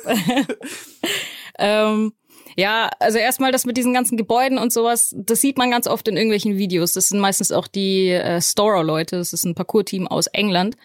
ähm, 1.59 2.13
ja, 2.55 2.89
also 2.99 3.17
erstmal 3.17 3.51
das 3.51 3.65
mit 3.65 3.77
diesen 3.77 3.93
ganzen 3.93 4.17
Gebäuden 4.17 4.57
und 4.57 4.71
sowas, 4.71 5.15
das 5.17 5.41
sieht 5.41 5.57
man 5.57 5.71
ganz 5.71 5.87
oft 5.87 6.07
in 6.07 6.17
irgendwelchen 6.17 6.57
Videos. 6.57 6.93
Das 6.93 7.09
sind 7.09 7.19
meistens 7.19 7.51
auch 7.51 7.67
die 7.67 8.09
äh, 8.09 8.41
Storer-Leute. 8.41 9.17
Das 9.17 9.33
ist 9.33 9.45
ein 9.45 9.55
Parcours-Team 9.55 10.07
aus 10.07 10.27
England. 10.27 10.75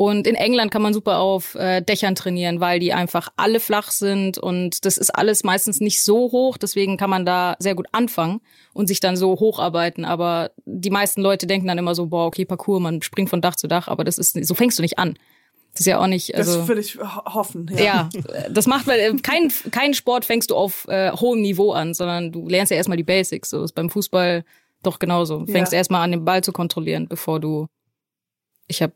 Und 0.00 0.26
in 0.26 0.34
England 0.34 0.70
kann 0.70 0.80
man 0.80 0.94
super 0.94 1.18
auf 1.18 1.56
äh, 1.56 1.82
Dächern 1.82 2.14
trainieren, 2.14 2.58
weil 2.58 2.80
die 2.80 2.94
einfach 2.94 3.28
alle 3.36 3.60
flach 3.60 3.90
sind 3.90 4.38
und 4.38 4.86
das 4.86 4.96
ist 4.96 5.10
alles 5.10 5.44
meistens 5.44 5.80
nicht 5.80 6.02
so 6.02 6.32
hoch. 6.32 6.56
Deswegen 6.56 6.96
kann 6.96 7.10
man 7.10 7.26
da 7.26 7.54
sehr 7.58 7.74
gut 7.74 7.86
anfangen 7.92 8.40
und 8.72 8.86
sich 8.86 9.00
dann 9.00 9.18
so 9.18 9.38
hocharbeiten. 9.38 10.06
Aber 10.06 10.52
die 10.64 10.88
meisten 10.88 11.20
Leute 11.20 11.46
denken 11.46 11.66
dann 11.66 11.76
immer 11.76 11.94
so, 11.94 12.06
boah, 12.06 12.24
okay, 12.24 12.46
Parcours, 12.46 12.80
man 12.80 13.02
springt 13.02 13.28
von 13.28 13.42
Dach 13.42 13.56
zu 13.56 13.68
Dach, 13.68 13.88
aber 13.88 14.02
das 14.02 14.16
ist 14.16 14.42
so 14.42 14.54
fängst 14.54 14.78
du 14.78 14.82
nicht 14.82 14.98
an. 14.98 15.18
Das 15.80 15.86
ist 15.86 15.90
ja 15.92 15.98
auch 15.98 16.06
nicht. 16.08 16.34
Also, 16.34 16.58
das 16.58 16.68
würde 16.68 16.82
ich 16.82 16.98
ho- 16.98 17.24
hoffen. 17.34 17.70
Ja. 17.74 17.84
ja, 17.84 18.08
das 18.50 18.66
macht, 18.66 18.86
weil 18.86 19.00
äh, 19.00 19.16
kein, 19.22 19.50
kein 19.70 19.94
Sport 19.94 20.26
fängst 20.26 20.50
du 20.50 20.56
auf 20.56 20.86
äh, 20.88 21.10
hohem 21.12 21.40
Niveau 21.40 21.72
an, 21.72 21.94
sondern 21.94 22.32
du 22.32 22.46
lernst 22.46 22.70
ja 22.70 22.76
erstmal 22.76 22.98
die 22.98 23.02
Basics. 23.02 23.48
So 23.48 23.64
ist 23.64 23.72
beim 23.72 23.88
Fußball 23.88 24.44
doch 24.82 24.98
genauso. 24.98 25.38
Du 25.38 25.50
fängst 25.52 25.72
Ja. 25.72 25.78
erstmal 25.78 26.02
an, 26.02 26.10
den 26.10 26.22
Ball 26.26 26.44
zu 26.44 26.52
kontrollieren, 26.52 27.08
bevor 27.08 27.40
du. 27.40 27.66
Ich 28.68 28.82
habe 28.82 28.92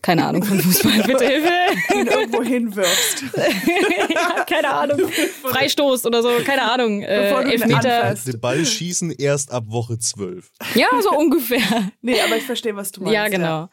keine 0.00 0.24
Ahnung 0.24 0.44
von 0.44 0.60
Fußball, 0.60 1.02
bitte 1.04 1.26
Hilfe. 1.26 1.50
ihn 1.96 2.06
irgendwo 2.06 2.42
hinwirfst. 2.44 3.24
ja, 4.14 4.44
keine 4.44 4.70
Ahnung. 4.72 5.00
Freistoß 5.42 6.06
oder 6.06 6.22
so, 6.22 6.28
keine 6.44 6.62
Ahnung. 6.70 7.00
Bevor 7.00 7.40
Äh, 7.40 7.44
du 7.44 7.50
ihn 7.54 7.62
Elfmeter. 7.62 8.14
Den 8.14 8.40
Ball 8.40 8.64
schießen 8.64 9.10
erst 9.10 9.50
ab 9.50 9.64
Woche 9.66 9.98
zwölf. 9.98 10.52
Ja, 10.76 10.86
so 11.02 11.10
ungefähr. 11.10 11.90
Nee, 12.02 12.20
aber 12.20 12.36
ich 12.36 12.44
verstehe, 12.44 12.76
was 12.76 12.92
du 12.92 13.00
meinst. 13.02 13.14
ja, 13.14 13.26
genau. 13.28 13.68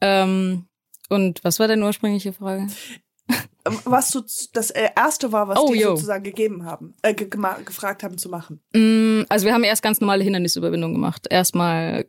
Ähm, 0.00 0.64
und 1.08 1.42
was 1.44 1.58
war 1.58 1.68
deine 1.68 1.84
ursprüngliche 1.84 2.32
Frage? 2.32 2.68
Ähm, 3.66 3.78
Was 3.84 4.10
du 4.10 4.22
das 4.52 4.70
äh, 4.70 4.88
erste 4.96 5.32
war, 5.32 5.48
was 5.48 5.58
Oh, 5.58 5.72
die 5.72 5.80
yo. 5.80 5.90
sozusagen 5.96 6.22
gegeben 6.22 6.64
haben, 6.64 6.94
äh, 7.02 7.14
ge 7.14 7.28
gefragt 7.64 8.02
haben 8.04 8.16
zu 8.18 8.28
machen. 8.28 8.60
Mm, 8.72 9.22
Also 9.28 9.46
wir 9.46 9.54
haben 9.54 9.64
erst 9.64 9.82
ganz 9.82 10.00
normale 10.00 10.22
Hindernisüberwindung 10.22 10.92
gemacht. 10.92 11.26
Erstmal 11.28 12.06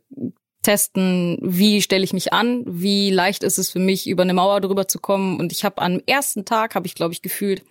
testen, 0.62 1.38
wie 1.42 1.82
stelle 1.82 2.04
ich 2.04 2.12
mich 2.12 2.32
an, 2.32 2.64
wie 2.66 3.10
leicht 3.10 3.42
ist 3.42 3.58
es 3.58 3.70
für 3.70 3.78
mich, 3.78 4.08
über 4.08 4.22
eine 4.22 4.34
Mauer 4.34 4.60
drüber 4.60 4.86
zu 4.88 4.98
kommen. 4.98 5.38
Und 5.40 5.52
ich 5.52 5.64
habe 5.64 5.80
am 5.82 6.00
ersten 6.06 6.44
Tag, 6.44 6.74
habe 6.74 6.86
ich 6.86 6.94
glaube 6.94 7.12
ich 7.14 7.22
gefühlt, 7.22 7.62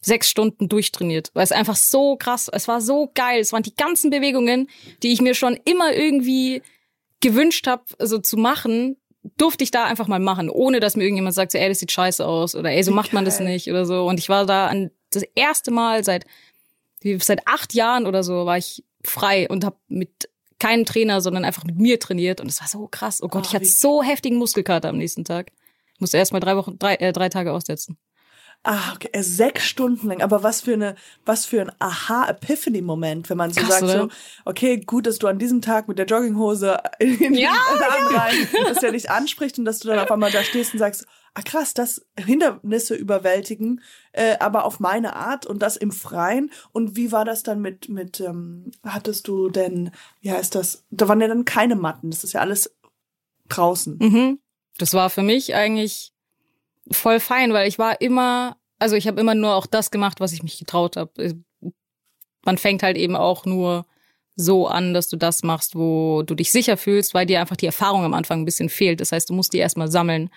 sechs 0.00 0.30
Stunden 0.30 0.68
durchtrainiert, 0.68 1.30
weil 1.34 1.42
es 1.42 1.52
einfach 1.52 1.74
so 1.76 2.16
krass, 2.16 2.48
es 2.52 2.68
war 2.68 2.80
so 2.80 3.10
geil. 3.14 3.40
Es 3.40 3.52
waren 3.52 3.64
die 3.64 3.74
ganzen 3.74 4.10
Bewegungen, 4.10 4.68
die 5.02 5.08
ich 5.12 5.20
mir 5.20 5.34
schon 5.34 5.58
immer 5.64 5.92
irgendwie 5.92 6.62
gewünscht 7.20 7.66
habe, 7.66 7.82
so 7.98 8.18
zu 8.18 8.36
machen, 8.36 8.96
durfte 9.36 9.64
ich 9.64 9.70
da 9.70 9.84
einfach 9.84 10.06
mal 10.06 10.20
machen, 10.20 10.48
ohne 10.48 10.80
dass 10.80 10.96
mir 10.96 11.04
irgendjemand 11.04 11.34
sagt, 11.34 11.52
so, 11.52 11.58
ey, 11.58 11.68
das 11.68 11.80
sieht 11.80 11.92
scheiße 11.92 12.24
aus 12.24 12.54
oder 12.54 12.70
ey, 12.70 12.82
so 12.82 12.92
macht 12.92 13.12
man 13.12 13.24
das 13.24 13.40
nicht 13.40 13.68
oder 13.68 13.84
so. 13.84 14.06
Und 14.06 14.18
ich 14.18 14.28
war 14.28 14.46
da 14.46 14.68
an 14.68 14.90
das 15.10 15.24
erste 15.34 15.70
Mal 15.70 16.04
seit 16.04 16.24
seit 17.20 17.46
acht 17.46 17.74
Jahren 17.74 18.06
oder 18.06 18.24
so 18.24 18.44
war 18.44 18.58
ich 18.58 18.84
frei 19.04 19.48
und 19.48 19.64
habe 19.64 19.76
mit 19.86 20.28
keinem 20.58 20.84
Trainer, 20.84 21.20
sondern 21.20 21.44
einfach 21.44 21.64
mit 21.64 21.78
mir 21.78 22.00
trainiert 22.00 22.40
und 22.40 22.48
es 22.48 22.60
war 22.60 22.68
so 22.68 22.88
krass. 22.88 23.22
Oh 23.22 23.28
Gott, 23.28 23.44
oh, 23.44 23.46
ich 23.48 23.54
hatte 23.54 23.66
so 23.66 24.02
heftigen 24.02 24.36
Muskelkater 24.36 24.88
am 24.88 24.98
nächsten 24.98 25.24
Tag. 25.24 25.52
Ich 25.94 26.00
musste 26.00 26.16
erst 26.16 26.32
mal 26.32 26.40
drei 26.40 26.56
Wochen, 26.56 26.78
drei, 26.78 26.96
äh, 26.96 27.12
drei 27.12 27.28
Tage 27.28 27.52
aussetzen. 27.52 27.96
Ah, 28.64 28.92
okay, 28.94 29.08
äh, 29.12 29.22
sechs 29.22 29.64
Stunden 29.64 30.08
lang. 30.08 30.20
Aber 30.20 30.42
was 30.42 30.60
für 30.60 30.74
eine, 30.74 30.94
was 31.24 31.46
für 31.46 31.60
ein 31.62 31.72
Aha-Epiphany-Moment, 31.78 33.30
wenn 33.30 33.36
man 33.36 33.52
so 33.52 33.60
Krass, 33.60 33.70
sagt, 33.70 33.82
oder? 33.84 34.02
so, 34.02 34.08
okay, 34.44 34.78
gut, 34.78 35.06
dass 35.06 35.18
du 35.18 35.26
an 35.26 35.38
diesem 35.38 35.62
Tag 35.62 35.88
mit 35.88 35.98
der 35.98 36.06
Jogginghose 36.06 36.78
in 36.98 37.34
Ja, 37.34 37.52
den 37.72 37.80
Laden 37.80 38.16
rein, 38.16 38.48
dass 38.66 38.78
der 38.80 38.92
dich 38.92 39.10
anspricht 39.10 39.58
und 39.58 39.64
dass 39.64 39.78
du 39.78 39.88
dann 39.88 39.98
auf 39.98 40.10
einmal 40.10 40.32
da 40.32 40.42
stehst 40.42 40.72
und 40.74 40.80
sagst, 40.80 41.06
ah 41.34 41.42
krass, 41.42 41.72
das 41.72 42.04
Hindernisse 42.18 42.94
überwältigen, 42.96 43.80
äh, 44.12 44.36
aber 44.38 44.64
auf 44.64 44.80
meine 44.80 45.14
Art 45.14 45.46
und 45.46 45.62
das 45.62 45.76
im 45.76 45.92
Freien. 45.92 46.50
Und 46.72 46.96
wie 46.96 47.12
war 47.12 47.24
das 47.24 47.44
dann 47.44 47.60
mit, 47.60 47.88
mit, 47.88 48.18
ähm, 48.20 48.72
hattest 48.84 49.28
du 49.28 49.48
denn, 49.48 49.92
wie 50.20 50.32
heißt 50.32 50.54
das? 50.54 50.84
Da 50.90 51.06
waren 51.08 51.20
ja 51.20 51.28
dann 51.28 51.44
keine 51.44 51.76
Matten, 51.76 52.10
das 52.10 52.24
ist 52.24 52.32
ja 52.32 52.40
alles 52.40 52.74
draußen. 53.48 53.98
Mhm. 53.98 54.40
Das 54.78 54.94
war 54.94 55.10
für 55.10 55.22
mich 55.22 55.54
eigentlich 55.54 56.12
voll 56.90 57.20
fein, 57.20 57.52
weil 57.52 57.68
ich 57.68 57.78
war 57.78 58.00
immer, 58.00 58.56
also 58.78 58.96
ich 58.96 59.06
habe 59.06 59.20
immer 59.20 59.34
nur 59.34 59.54
auch 59.54 59.66
das 59.66 59.90
gemacht, 59.90 60.20
was 60.20 60.32
ich 60.32 60.42
mich 60.42 60.58
getraut 60.58 60.96
habe. 60.96 61.12
Man 62.44 62.58
fängt 62.58 62.82
halt 62.82 62.96
eben 62.96 63.16
auch 63.16 63.44
nur 63.44 63.86
so 64.36 64.68
an, 64.68 64.94
dass 64.94 65.08
du 65.08 65.16
das 65.16 65.42
machst, 65.42 65.74
wo 65.74 66.22
du 66.22 66.34
dich 66.34 66.52
sicher 66.52 66.76
fühlst, 66.76 67.12
weil 67.12 67.26
dir 67.26 67.40
einfach 67.40 67.56
die 67.56 67.66
Erfahrung 67.66 68.04
am 68.04 68.14
Anfang 68.14 68.40
ein 68.40 68.44
bisschen 68.44 68.68
fehlt. 68.68 69.00
Das 69.00 69.12
heißt, 69.12 69.28
du 69.28 69.34
musst 69.34 69.52
die 69.52 69.58
erstmal 69.58 69.90
sammeln. 69.90 70.30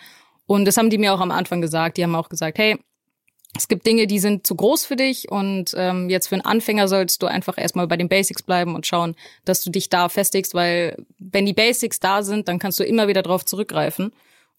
Und 0.48 0.66
das 0.66 0.78
haben 0.78 0.90
die 0.90 0.98
mir 0.98 1.14
auch 1.14 1.20
am 1.20 1.32
Anfang 1.32 1.62
gesagt. 1.62 1.98
Die 1.98 2.04
haben 2.04 2.16
auch 2.16 2.28
gesagt, 2.28 2.58
hey, 2.58 2.78
es 3.56 3.68
gibt 3.68 3.86
Dinge, 3.86 4.08
die 4.08 4.20
sind 4.20 4.48
zu 4.48 4.56
groß 4.56 4.86
für 4.86 4.96
dich 4.96 5.30
und 5.30 5.74
ähm, 5.76 6.10
jetzt 6.10 6.28
für 6.28 6.36
einen 6.36 6.46
Anfänger 6.46 6.88
sollst 6.88 7.22
du 7.22 7.28
einfach 7.28 7.58
erstmal 7.58 7.88
bei 7.88 7.98
den 7.98 8.08
Basics 8.08 8.44
bleiben 8.44 8.76
und 8.76 8.88
schauen, 8.88 9.16
dass 9.44 9.64
du 9.64 9.70
dich 9.70 9.90
da 9.90 10.08
festigst, 10.08 10.54
weil 10.54 11.06
wenn 11.20 11.46
die 11.46 11.54
Basics 11.54 12.00
da 12.00 12.24
sind, 12.24 12.48
dann 12.48 12.60
kannst 12.60 12.80
du 12.80 12.84
immer 12.84 13.08
wieder 13.08 13.22
drauf 13.22 13.46
zurückgreifen. 13.46 14.14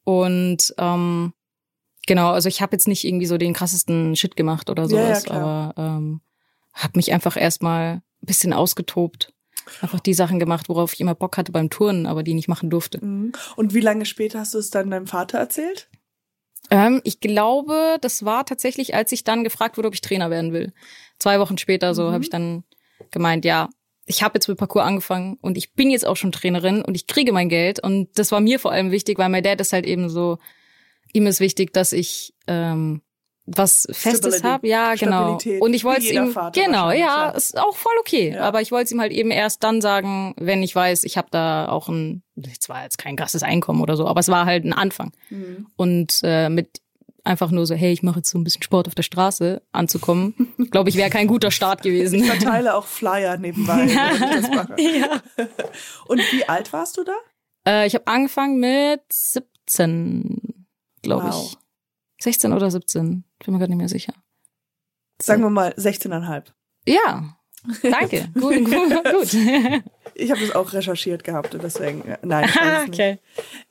Und 0.04 0.74
ähm, 0.78 1.32
genau, 2.06 2.30
also 2.30 2.48
ich 2.48 2.60
habe 2.62 2.72
jetzt 2.74 2.88
nicht 2.88 3.04
irgendwie 3.04 3.26
so 3.26 3.38
den 3.38 3.52
krassesten 3.52 4.16
Shit 4.16 4.36
gemacht 4.36 4.70
oder 4.70 4.84
Ja, 4.86 4.96
ja, 4.96 5.04
sowas, 5.06 5.24
klar. 5.24 5.74
aber 5.76 5.82
ähm, 5.82 6.20
habe 6.74 6.92
mich 6.96 7.12
einfach 7.12 7.36
erstmal 7.36 7.96
ein 7.96 8.26
bisschen 8.26 8.52
ausgetobt. 8.52 9.32
Einfach 9.80 10.00
die 10.00 10.14
Sachen 10.14 10.40
gemacht, 10.40 10.68
worauf 10.68 10.92
ich 10.92 11.00
immer 11.00 11.14
Bock 11.14 11.36
hatte 11.36 11.52
beim 11.52 11.70
Turnen, 11.70 12.06
aber 12.06 12.22
die 12.24 12.34
nicht 12.34 12.48
machen 12.48 12.68
durfte. 12.70 13.04
Mhm. 13.04 13.32
Und 13.56 13.74
wie 13.74 13.80
lange 13.80 14.06
später 14.06 14.40
hast 14.40 14.54
du 14.54 14.58
es 14.58 14.70
dann 14.70 14.90
deinem 14.90 15.06
Vater 15.06 15.38
erzählt? 15.38 15.88
Ähm, 16.70 17.00
ich 17.04 17.20
glaube, 17.20 17.98
das 18.00 18.24
war 18.24 18.44
tatsächlich, 18.46 18.94
als 18.94 19.12
ich 19.12 19.22
dann 19.24 19.44
gefragt 19.44 19.76
wurde, 19.76 19.88
ob 19.88 19.94
ich 19.94 20.00
Trainer 20.00 20.30
werden 20.30 20.52
will. 20.52 20.72
Zwei 21.18 21.38
Wochen 21.38 21.58
später 21.58 21.94
so 21.94 22.08
Mhm. 22.08 22.12
habe 22.12 22.24
ich 22.24 22.30
dann 22.30 22.64
gemeint, 23.10 23.44
ja, 23.44 23.68
ich 24.04 24.22
habe 24.24 24.34
jetzt 24.34 24.48
mit 24.48 24.58
Parkour 24.58 24.82
angefangen 24.82 25.36
und 25.42 25.56
ich 25.56 25.74
bin 25.74 25.90
jetzt 25.90 26.06
auch 26.06 26.16
schon 26.16 26.32
Trainerin 26.32 26.82
und 26.82 26.96
ich 26.96 27.06
kriege 27.06 27.32
mein 27.32 27.48
Geld. 27.48 27.78
Und 27.82 28.08
das 28.18 28.32
war 28.32 28.40
mir 28.40 28.58
vor 28.58 28.72
allem 28.72 28.90
wichtig, 28.90 29.18
weil 29.18 29.28
mein 29.28 29.44
Dad 29.44 29.60
ist 29.60 29.72
halt 29.72 29.86
eben 29.86 30.08
so, 30.08 30.38
ihm 31.12 31.26
ist 31.26 31.40
wichtig, 31.40 31.72
dass 31.72 31.92
ich 31.92 32.34
ähm, 32.46 33.02
was 33.44 33.88
Festes 33.90 34.44
habe. 34.44 34.68
Ja, 34.68 34.94
genau. 34.94 35.38
Stabilität. 35.38 35.62
Und 35.62 35.74
ich 35.74 35.84
wollte 35.84 36.06
ihm, 36.06 36.30
Vater 36.30 36.60
genau, 36.60 36.90
ja, 36.90 37.30
ist 37.30 37.58
auch 37.58 37.76
voll 37.76 37.92
okay. 38.00 38.32
Ja. 38.34 38.42
Aber 38.42 38.60
ich 38.60 38.70
wollte 38.70 38.84
es 38.84 38.92
ihm 38.92 39.00
halt 39.00 39.12
eben 39.12 39.30
erst 39.30 39.64
dann 39.64 39.80
sagen, 39.80 40.34
wenn 40.38 40.62
ich 40.62 40.74
weiß, 40.74 41.04
ich 41.04 41.16
habe 41.16 41.28
da 41.30 41.68
auch 41.68 41.88
ein, 41.88 42.22
es 42.36 42.68
war 42.68 42.84
jetzt 42.84 42.98
kein 42.98 43.16
krasses 43.16 43.42
Einkommen 43.42 43.80
oder 43.80 43.96
so, 43.96 44.06
aber 44.06 44.20
es 44.20 44.28
war 44.28 44.46
halt 44.46 44.64
ein 44.64 44.72
Anfang. 44.72 45.12
Mhm. 45.30 45.66
Und 45.76 46.20
äh, 46.22 46.48
mit 46.48 46.80
einfach 47.24 47.50
nur 47.50 47.66
so, 47.66 47.74
hey, 47.74 47.92
ich 47.92 48.02
mache 48.02 48.18
jetzt 48.18 48.30
so 48.30 48.38
ein 48.38 48.44
bisschen 48.44 48.62
Sport 48.62 48.88
auf 48.88 48.94
der 48.94 49.02
Straße 49.02 49.62
anzukommen, 49.72 50.34
glaube 50.70 50.88
ich, 50.88 50.96
wäre 50.96 51.10
kein 51.10 51.26
guter 51.26 51.50
Start 51.50 51.82
gewesen. 51.82 52.20
Ich 52.20 52.26
verteile 52.26 52.74
auch 52.74 52.86
Flyer 52.86 53.36
nebenbei, 53.38 53.86
ja. 53.86 55.22
Und 56.06 56.20
wie 56.32 56.48
alt 56.48 56.72
warst 56.72 56.96
du 56.96 57.04
da? 57.04 57.14
äh, 57.66 57.86
ich 57.86 57.94
habe 57.94 58.06
angefangen 58.06 58.58
mit 58.58 59.00
17, 59.10 60.51
glaube 61.02 61.26
Wow. 61.26 61.52
ich. 61.52 61.58
16 62.24 62.52
oder 62.52 62.70
17, 62.70 63.24
bin 63.44 63.52
mir 63.52 63.58
gerade 63.58 63.70
nicht 63.72 63.78
mehr 63.78 63.88
sicher. 63.88 64.14
Sagen 65.20 65.42
wir 65.42 65.50
mal 65.50 65.72
16,5. 65.74 66.44
Ja, 66.86 67.36
danke. 67.82 68.28
gut, 68.34 68.56
gut, 68.64 69.04
gut. 69.04 69.34
Ich 70.14 70.30
habe 70.30 70.40
das 70.40 70.54
auch 70.54 70.72
recherchiert 70.72 71.22
gehabt, 71.24 71.56
deswegen, 71.62 72.02
äh, 72.02 72.18
nein, 72.22 72.44
ich 72.48 72.54
weiß 72.56 72.82
es 72.82 72.88
nicht. 72.88 72.94
okay. 73.00 73.18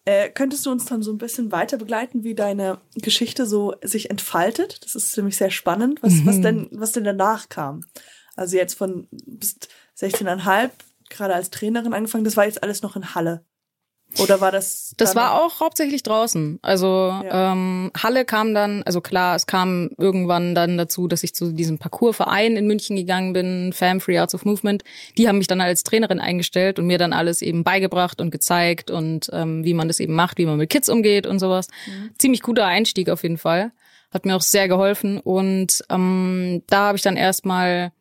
Äh, 0.05 0.29
könntest 0.29 0.65
du 0.65 0.71
uns 0.71 0.85
dann 0.85 1.01
so 1.03 1.11
ein 1.11 1.17
bisschen 1.17 1.51
weiter 1.51 1.77
begleiten, 1.77 2.23
wie 2.23 2.35
deine 2.35 2.79
Geschichte 2.95 3.45
so 3.45 3.75
sich 3.83 4.09
entfaltet? 4.09 4.83
Das 4.83 4.95
ist 4.95 5.15
nämlich 5.17 5.37
sehr 5.37 5.51
spannend, 5.51 6.01
was, 6.03 6.25
was 6.25 6.41
denn, 6.41 6.67
was 6.71 6.91
denn 6.93 7.03
danach 7.03 7.49
kam. 7.49 7.85
Also 8.35 8.55
jetzt 8.57 8.75
von 8.75 9.07
bist 9.11 9.67
16,5, 9.99 10.71
gerade 11.09 11.35
als 11.35 11.49
Trainerin 11.51 11.93
angefangen, 11.93 12.23
das 12.23 12.37
war 12.37 12.45
jetzt 12.45 12.63
alles 12.63 12.81
noch 12.81 12.95
in 12.95 13.13
Halle. 13.13 13.45
Oder 14.19 14.41
war 14.41 14.51
das? 14.51 14.93
Das 14.97 15.15
war 15.15 15.41
auch 15.41 15.59
hauptsächlich 15.59 16.03
draußen. 16.03 16.59
Also 16.61 16.87
Ja. 17.23 17.53
ähm, 17.53 17.91
Halle 18.01 18.25
kam 18.25 18.53
dann, 18.53 18.83
also 18.83 19.01
klar, 19.01 19.35
es 19.35 19.45
kam 19.45 19.89
irgendwann 19.97 20.53
dann 20.55 20.77
dazu, 20.77 21.07
dass 21.07 21.23
ich 21.23 21.33
zu 21.33 21.51
diesem 21.53 21.77
Parcoursverein 21.77 22.57
in 22.57 22.67
München 22.67 22.95
gegangen 22.95 23.33
bin, 23.33 23.73
Fam 23.73 24.01
Free 24.01 24.17
Arts 24.17 24.35
of 24.35 24.45
Movement. 24.45 24.83
Die 25.17 25.27
haben 25.27 25.37
mich 25.37 25.47
dann 25.47 25.61
als 25.61 25.83
Trainerin 25.83 26.19
eingestellt 26.19 26.79
und 26.79 26.87
mir 26.87 26.97
dann 26.97 27.13
alles 27.13 27.41
eben 27.41 27.63
beigebracht 27.63 28.19
und 28.21 28.31
gezeigt 28.31 28.91
und 28.91 29.29
ähm, 29.31 29.63
wie 29.63 29.73
man 29.73 29.87
das 29.87 29.99
eben 29.99 30.13
macht, 30.13 30.37
wie 30.37 30.45
man 30.45 30.57
mit 30.57 30.69
Kids 30.69 30.89
umgeht 30.89 31.25
und 31.25 31.39
sowas. 31.39 31.67
Ziemlich 32.17 32.41
guter 32.41 32.65
Einstieg 32.65 33.09
auf 33.09 33.23
jeden 33.23 33.37
Fall. 33.37 33.71
Hat 34.13 34.25
mir 34.25 34.35
auch 34.35 34.41
sehr 34.41 34.67
geholfen. 34.67 35.19
Und 35.19 35.83
ähm, 35.89 36.63
da 36.67 36.87
habe 36.87 36.97
ich 36.97 37.01
dann 37.01 37.15
erstmal 37.15 37.93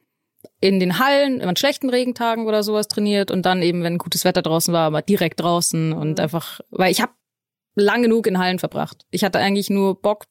in 0.61 0.81
den 0.81 0.99
Hallen, 0.99 1.43
an 1.43 1.57
schlechten 1.57 1.91
Regentagen 1.91 2.47
oder 2.47 2.63
sowas 2.63 2.89
trainiert 2.89 3.31
und 3.31 3.45
dann 3.47 3.63
eben, 3.63 3.83
wenn 3.83 3.99
gutes 3.99 4.25
Wetter 4.25 4.43
draußen 4.43 4.73
war, 4.73 4.87
aber 4.87 5.03
direkt 5.03 5.41
draußen 5.41 5.93
und 5.93 6.19
Mhm. 6.19 6.21
einfach, 6.23 6.61
weil 6.71 6.91
ich 6.93 7.01
habe 7.01 7.13
lang 7.75 8.03
genug 8.03 8.27
in 8.27 8.39
Hallen 8.39 8.59
verbracht. 8.59 9.05
Ich 9.11 9.25
hatte 9.25 9.39
eigentlich 9.39 9.71
nur 9.71 10.01
Bock, 10.01 10.25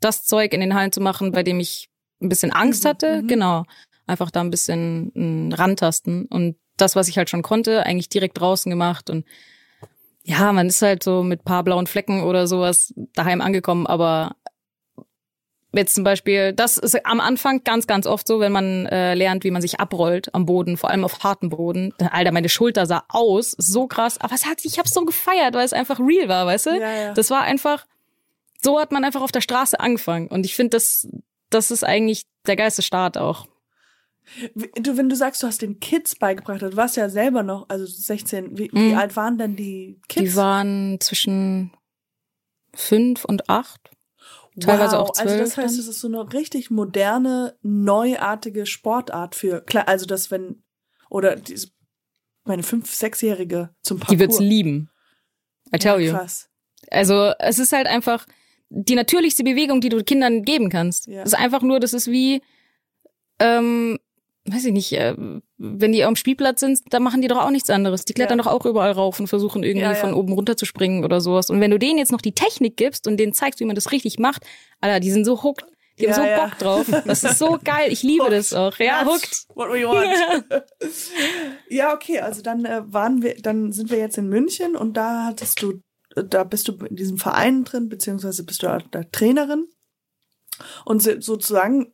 das 0.00 0.24
Zeug 0.24 0.52
in 0.54 0.60
den 0.60 0.74
Hallen 0.74 0.92
zu 0.92 1.00
machen, 1.00 1.32
bei 1.32 1.42
dem 1.42 1.60
ich 1.60 1.88
ein 2.20 2.28
bisschen 2.28 2.52
Angst 2.52 2.84
Mhm, 2.84 2.88
hatte. 2.88 3.22
mhm. 3.22 3.28
Genau. 3.28 3.64
Einfach 4.06 4.30
da 4.30 4.40
ein 4.40 4.50
bisschen 4.50 5.10
mm, 5.14 5.52
rantasten 5.52 6.26
und 6.26 6.56
das, 6.76 6.94
was 6.96 7.08
ich 7.08 7.18
halt 7.18 7.28
schon 7.28 7.42
konnte, 7.42 7.84
eigentlich 7.84 8.08
direkt 8.08 8.38
draußen 8.40 8.70
gemacht 8.70 9.10
und 9.10 9.24
ja, 10.24 10.52
man 10.52 10.66
ist 10.66 10.82
halt 10.82 11.02
so 11.02 11.22
mit 11.22 11.44
paar 11.44 11.64
blauen 11.64 11.86
Flecken 11.86 12.22
oder 12.22 12.46
sowas 12.46 12.92
daheim 13.14 13.40
angekommen, 13.40 13.86
aber 13.86 14.36
jetzt 15.72 15.94
zum 15.94 16.04
Beispiel, 16.04 16.52
das 16.52 16.78
ist 16.78 17.04
am 17.04 17.20
Anfang 17.20 17.62
ganz, 17.64 17.86
ganz 17.86 18.06
oft 18.06 18.26
so, 18.26 18.40
wenn 18.40 18.52
man 18.52 18.86
äh, 18.86 19.14
lernt, 19.14 19.44
wie 19.44 19.50
man 19.50 19.60
sich 19.62 19.80
abrollt 19.80 20.34
am 20.34 20.46
Boden, 20.46 20.76
vor 20.76 20.90
allem 20.90 21.04
auf 21.04 21.22
hartem 21.22 21.50
Boden. 21.50 21.92
Alter, 21.98 22.32
meine 22.32 22.48
Schulter 22.48 22.86
sah 22.86 23.04
aus, 23.08 23.52
so 23.58 23.86
krass, 23.86 24.18
aber 24.18 24.34
es 24.34 24.46
hat, 24.46 24.64
ich 24.64 24.78
hab's 24.78 24.92
so 24.94 25.04
gefeiert, 25.04 25.54
weil 25.54 25.64
es 25.64 25.72
einfach 25.72 26.00
real 26.00 26.28
war, 26.28 26.46
weißt 26.46 26.66
du? 26.66 26.70
Ja, 26.80 26.92
ja. 26.92 27.14
Das 27.14 27.30
war 27.30 27.42
einfach, 27.42 27.86
so 28.62 28.80
hat 28.80 28.92
man 28.92 29.04
einfach 29.04 29.20
auf 29.22 29.32
der 29.32 29.42
Straße 29.42 29.78
angefangen 29.78 30.28
und 30.28 30.46
ich 30.46 30.56
finde, 30.56 30.70
das, 30.70 31.06
das 31.50 31.70
ist 31.70 31.84
eigentlich 31.84 32.22
der 32.46 32.56
geilste 32.56 32.82
Start 32.82 33.18
auch. 33.18 33.46
Du, 34.54 34.96
wenn 34.98 35.08
du 35.08 35.16
sagst, 35.16 35.42
du 35.42 35.46
hast 35.46 35.62
den 35.62 35.80
Kids 35.80 36.16
beigebracht, 36.16 36.60
du 36.60 36.76
warst 36.76 36.96
ja 36.96 37.08
selber 37.08 37.42
noch, 37.42 37.66
also 37.68 37.86
16, 37.86 38.58
wie, 38.58 38.70
wie 38.72 38.92
Mhm. 38.92 38.98
alt 38.98 39.16
waren 39.16 39.38
denn 39.38 39.56
die 39.56 40.00
Kids? 40.08 40.30
Die 40.32 40.36
waren 40.36 40.98
zwischen 41.00 41.72
fünf 42.74 43.24
und 43.24 43.48
acht. 43.48 43.80
Teilweise 44.60 44.98
auch 44.98 45.10
Also 45.10 45.24
das 45.24 45.50
zwölf 45.50 45.56
heißt, 45.56 45.74
dann. 45.74 45.80
es 45.80 45.88
ist 45.88 46.00
so 46.00 46.08
eine 46.08 46.32
richtig 46.32 46.70
moderne, 46.70 47.56
neuartige 47.62 48.66
Sportart 48.66 49.34
für, 49.34 49.60
klar, 49.62 49.88
also 49.88 50.06
das, 50.06 50.30
wenn, 50.30 50.62
oder 51.10 51.36
diese, 51.36 51.68
meine 52.44 52.62
fünf-, 52.62 52.94
sechsjährige 52.94 53.70
zum 53.82 53.98
Parkour. 53.98 54.14
Die 54.14 54.20
wird's 54.20 54.40
lieben. 54.40 54.90
I 55.74 55.78
tell 55.78 56.00
you. 56.00 56.12
Ja, 56.12 56.18
krass. 56.18 56.48
Also 56.90 57.32
es 57.38 57.58
ist 57.58 57.72
halt 57.72 57.86
einfach 57.86 58.26
die 58.70 58.94
natürlichste 58.94 59.44
Bewegung, 59.44 59.80
die 59.80 59.88
du 59.88 60.02
Kindern 60.02 60.42
geben 60.42 60.70
kannst. 60.70 61.06
Ja. 61.06 61.22
Es 61.22 61.28
ist 61.28 61.38
einfach 61.38 61.62
nur, 61.62 61.80
das 61.80 61.92
ist 61.92 62.06
wie, 62.08 62.42
ähm, 63.38 63.98
weiß 64.52 64.64
ich 64.66 64.72
nicht, 64.72 64.92
äh, 64.92 65.14
wenn 65.58 65.92
die 65.92 66.04
am 66.04 66.16
Spielplatz 66.16 66.60
sind, 66.60 66.80
da 66.90 67.00
machen 67.00 67.20
die 67.22 67.28
doch 67.28 67.38
auch 67.38 67.50
nichts 67.50 67.70
anderes. 67.70 68.04
Die 68.04 68.12
klettern 68.14 68.38
Ja. 68.38 68.44
doch 68.44 68.50
auch 68.52 68.66
überall 68.66 68.92
rauf 68.92 69.18
und 69.20 69.26
versuchen 69.28 69.62
irgendwie 69.62 69.84
Ja, 69.84 69.92
ja. 69.92 69.98
von 69.98 70.14
oben 70.14 70.32
runter 70.32 70.56
zu 70.56 70.64
springen 70.66 71.04
oder 71.04 71.20
sowas. 71.20 71.50
Und 71.50 71.60
wenn 71.60 71.70
du 71.70 71.78
denen 71.78 71.98
jetzt 71.98 72.12
noch 72.12 72.20
die 72.20 72.32
Technik 72.32 72.76
gibst 72.76 73.06
und 73.06 73.16
denen 73.16 73.32
zeigst, 73.32 73.60
wie 73.60 73.64
man 73.64 73.74
das 73.74 73.92
richtig 73.92 74.18
macht, 74.18 74.44
Alter, 74.80 75.00
die 75.00 75.10
sind 75.10 75.24
so 75.24 75.42
hooked. 75.42 75.64
Die 76.00 76.12
haben 76.12 76.14
so. 76.14 76.42
Bock 76.42 76.58
drauf. 76.58 77.02
Das 77.06 77.24
ist 77.24 77.38
so 77.38 77.58
geil. 77.64 77.90
Ich 77.90 78.04
liebe 78.04 78.30
das 78.30 78.52
auch. 78.52 78.76
Ja, 78.78 79.02
That's 79.04 79.08
hooked. 79.10 79.46
What 79.56 79.68
we 79.70 79.82
want. 79.84 80.62
ja, 81.68 81.92
okay, 81.92 82.20
also 82.20 82.42
dann 82.42 82.64
äh, 82.64 82.82
waren 82.86 83.22
wir, 83.22 83.34
dann 83.36 83.72
sind 83.72 83.90
wir 83.90 83.98
jetzt 83.98 84.16
in 84.18 84.28
München 84.28 84.76
und 84.76 84.96
da 84.96 85.24
hattest 85.26 85.60
du, 85.62 85.80
da 86.14 86.44
bist 86.44 86.68
du 86.68 86.72
in 86.88 86.94
diesem 86.96 87.18
Verein 87.18 87.64
drin, 87.64 87.88
beziehungsweise 87.88 88.44
bist 88.44 88.62
du 88.62 88.66
da 88.90 89.02
Trainerin. 89.10 89.66
Und 90.84 91.02
so- 91.02 91.20
sozusagen 91.20 91.92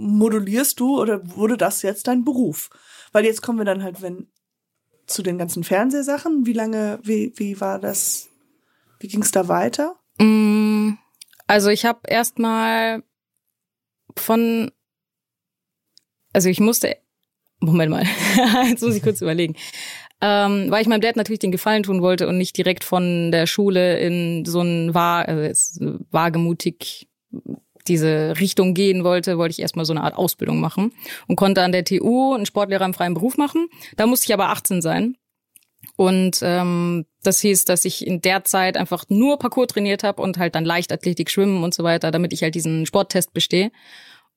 modulierst 0.00 0.80
du 0.80 1.00
oder 1.00 1.20
wurde 1.36 1.56
das 1.56 1.82
jetzt 1.82 2.08
dein 2.08 2.24
Beruf? 2.24 2.70
Weil 3.12 3.24
jetzt 3.24 3.42
kommen 3.42 3.58
wir 3.58 3.64
dann 3.64 3.82
halt, 3.82 4.02
wenn 4.02 4.28
zu 5.06 5.22
den 5.22 5.38
ganzen 5.38 5.64
Fernsehsachen. 5.64 6.46
Wie 6.46 6.52
lange, 6.52 6.98
wie, 7.02 7.32
wie 7.36 7.60
war 7.60 7.78
das? 7.78 8.28
Wie 9.00 9.08
ging's 9.08 9.32
da 9.32 9.48
weiter? 9.48 9.96
Mm, 10.18 10.92
Also 11.46 11.70
ich 11.70 11.84
habe 11.84 12.00
erstmal 12.06 13.02
von, 14.16 14.70
also 16.32 16.48
ich 16.48 16.60
musste, 16.60 16.96
Moment 17.60 17.90
mal, 17.90 18.04
jetzt 18.68 18.82
muss 18.82 18.94
ich 18.94 19.02
kurz 19.02 19.20
überlegen, 19.20 19.56
ähm, 20.20 20.70
weil 20.70 20.82
ich 20.82 20.88
meinem 20.88 21.00
Dad 21.00 21.16
natürlich 21.16 21.38
den 21.38 21.52
Gefallen 21.52 21.82
tun 21.82 22.02
wollte 22.02 22.28
und 22.28 22.38
nicht 22.38 22.56
direkt 22.56 22.84
von 22.84 23.32
der 23.32 23.46
Schule 23.46 23.98
in 23.98 24.44
so 24.44 24.60
ein 24.60 24.94
wahr, 24.94 25.26
also 25.26 25.42
jetzt 25.42 25.80
wagemutig 26.10 27.08
diese 27.90 28.34
Richtung 28.40 28.72
gehen 28.72 29.04
wollte, 29.04 29.36
wollte 29.36 29.52
ich 29.52 29.60
erstmal 29.60 29.84
so 29.84 29.92
eine 29.92 30.02
Art 30.02 30.16
Ausbildung 30.16 30.60
machen 30.60 30.92
und 31.26 31.36
konnte 31.36 31.62
an 31.62 31.72
der 31.72 31.84
TU 31.84 32.34
einen 32.34 32.46
Sportlehrer 32.46 32.86
im 32.86 32.94
freien 32.94 33.14
Beruf 33.14 33.36
machen. 33.36 33.68
Da 33.96 34.06
musste 34.06 34.26
ich 34.26 34.32
aber 34.32 34.48
18 34.48 34.80
sein. 34.80 35.16
Und 35.96 36.40
ähm, 36.42 37.04
das 37.22 37.40
hieß, 37.40 37.64
dass 37.64 37.84
ich 37.84 38.06
in 38.06 38.22
der 38.22 38.44
Zeit 38.44 38.76
einfach 38.76 39.04
nur 39.08 39.38
Parcours 39.38 39.68
trainiert 39.68 40.02
habe 40.02 40.22
und 40.22 40.38
halt 40.38 40.54
dann 40.54 40.64
Leichtathletik, 40.64 41.30
Schwimmen 41.30 41.62
und 41.62 41.74
so 41.74 41.84
weiter, 41.84 42.10
damit 42.10 42.32
ich 42.32 42.42
halt 42.42 42.54
diesen 42.54 42.86
Sporttest 42.86 43.32
bestehe. 43.32 43.70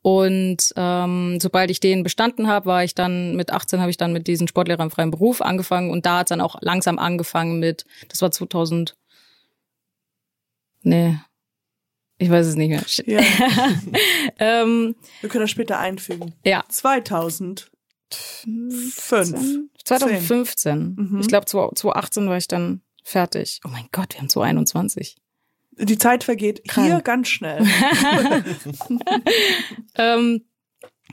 Und 0.02 0.74
ähm, 0.76 1.40
sobald 1.40 1.72
ich 1.72 1.80
den 1.80 2.04
bestanden 2.04 2.48
habe, 2.48 2.66
war 2.66 2.84
ich 2.84 2.94
dann 2.94 3.38
mit 3.38 3.52
18 3.52 3.80
habe 3.80 3.90
ich 3.90 3.96
dann 3.96 4.12
mit 4.12 4.28
diesem 4.28 4.48
Sportlehrer 4.48 4.84
im 4.84 4.92
freien 4.92 5.12
Beruf 5.12 5.42
angefangen 5.42 5.92
und 5.92 6.06
da 6.06 6.20
hat 6.20 6.32
dann 6.32 6.42
auch 6.42 6.58
langsam 6.60 7.00
angefangen 7.00 7.60
mit, 7.60 7.86
das 8.10 8.22
war 8.22 8.30
2000, 8.30 8.98
nee, 10.82 11.18
ich 12.24 12.30
weiß 12.30 12.48
es 12.48 12.56
nicht 12.56 12.70
mehr. 12.70 12.84
Shit. 12.88 13.08
Ja. 13.08 13.20
ähm, 14.40 14.96
Wir 15.22 15.30
können 15.30 15.44
das 15.44 15.52
später 15.52 15.80
einfügen. 15.80 16.34
ja, 16.46 16.64
2005. 16.70 17.70
2015. 19.84 20.96
Mhm. 20.98 21.20
Ich 21.20 21.28
glaube 21.28 21.46
2018 21.46 22.28
war 22.30 22.38
ich 22.38 22.48
dann 22.48 22.82
fertig. 23.04 23.60
Oh 23.66 23.70
mein 23.70 23.88
Gott, 23.92 24.14
wir 24.14 24.20
haben 24.22 24.30
2021. 24.30 25.18
Die 25.78 25.98
Zeit 25.98 26.24
vergeht 26.24 26.68
Krank. 26.68 26.88
hier 26.88 27.02
ganz 27.02 27.28
schnell. 27.28 27.66
Ähm, 29.96 30.42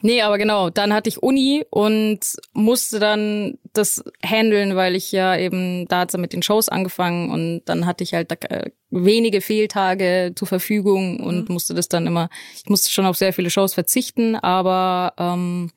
nee, 0.03 0.23
aber 0.23 0.39
genau, 0.39 0.71
dann 0.71 0.93
hatte 0.95 1.09
ich 1.09 1.23
Uni 1.23 1.65
und 1.71 2.21
musste 2.53 2.99
dann 2.99 3.59
das 3.73 4.03
handeln, 4.25 4.77
weil 4.77 4.97
ich 4.97 5.13
ja 5.13 5.37
eben, 5.37 5.87
da 5.89 6.01
hat's 6.01 6.13
dann 6.13 6.21
mit 6.21 6.33
den 6.33 6.43
Shows 6.43 6.69
angefangen 6.69 7.31
und 7.31 7.63
dann 7.67 7.87
hatte 7.87 8.03
ich 8.05 8.15
halt 8.15 8.31
äh, 8.51 8.71
wenige 8.91 9.41
Fehltage 9.41 10.33
zur 10.35 10.49
Verfügung 10.49 11.21
und 11.21 11.49
musste 11.49 11.75
das 11.75 11.89
dann 11.89 12.07
immer, 12.07 12.29
ich 12.57 12.69
musste 12.69 12.91
schon 12.91 13.07
auf 13.07 13.17
sehr 13.17 13.33
viele 13.33 13.51
Shows 13.51 13.75
verzichten, 13.75 14.37
aber 14.37 15.13
ähm, 15.19 15.71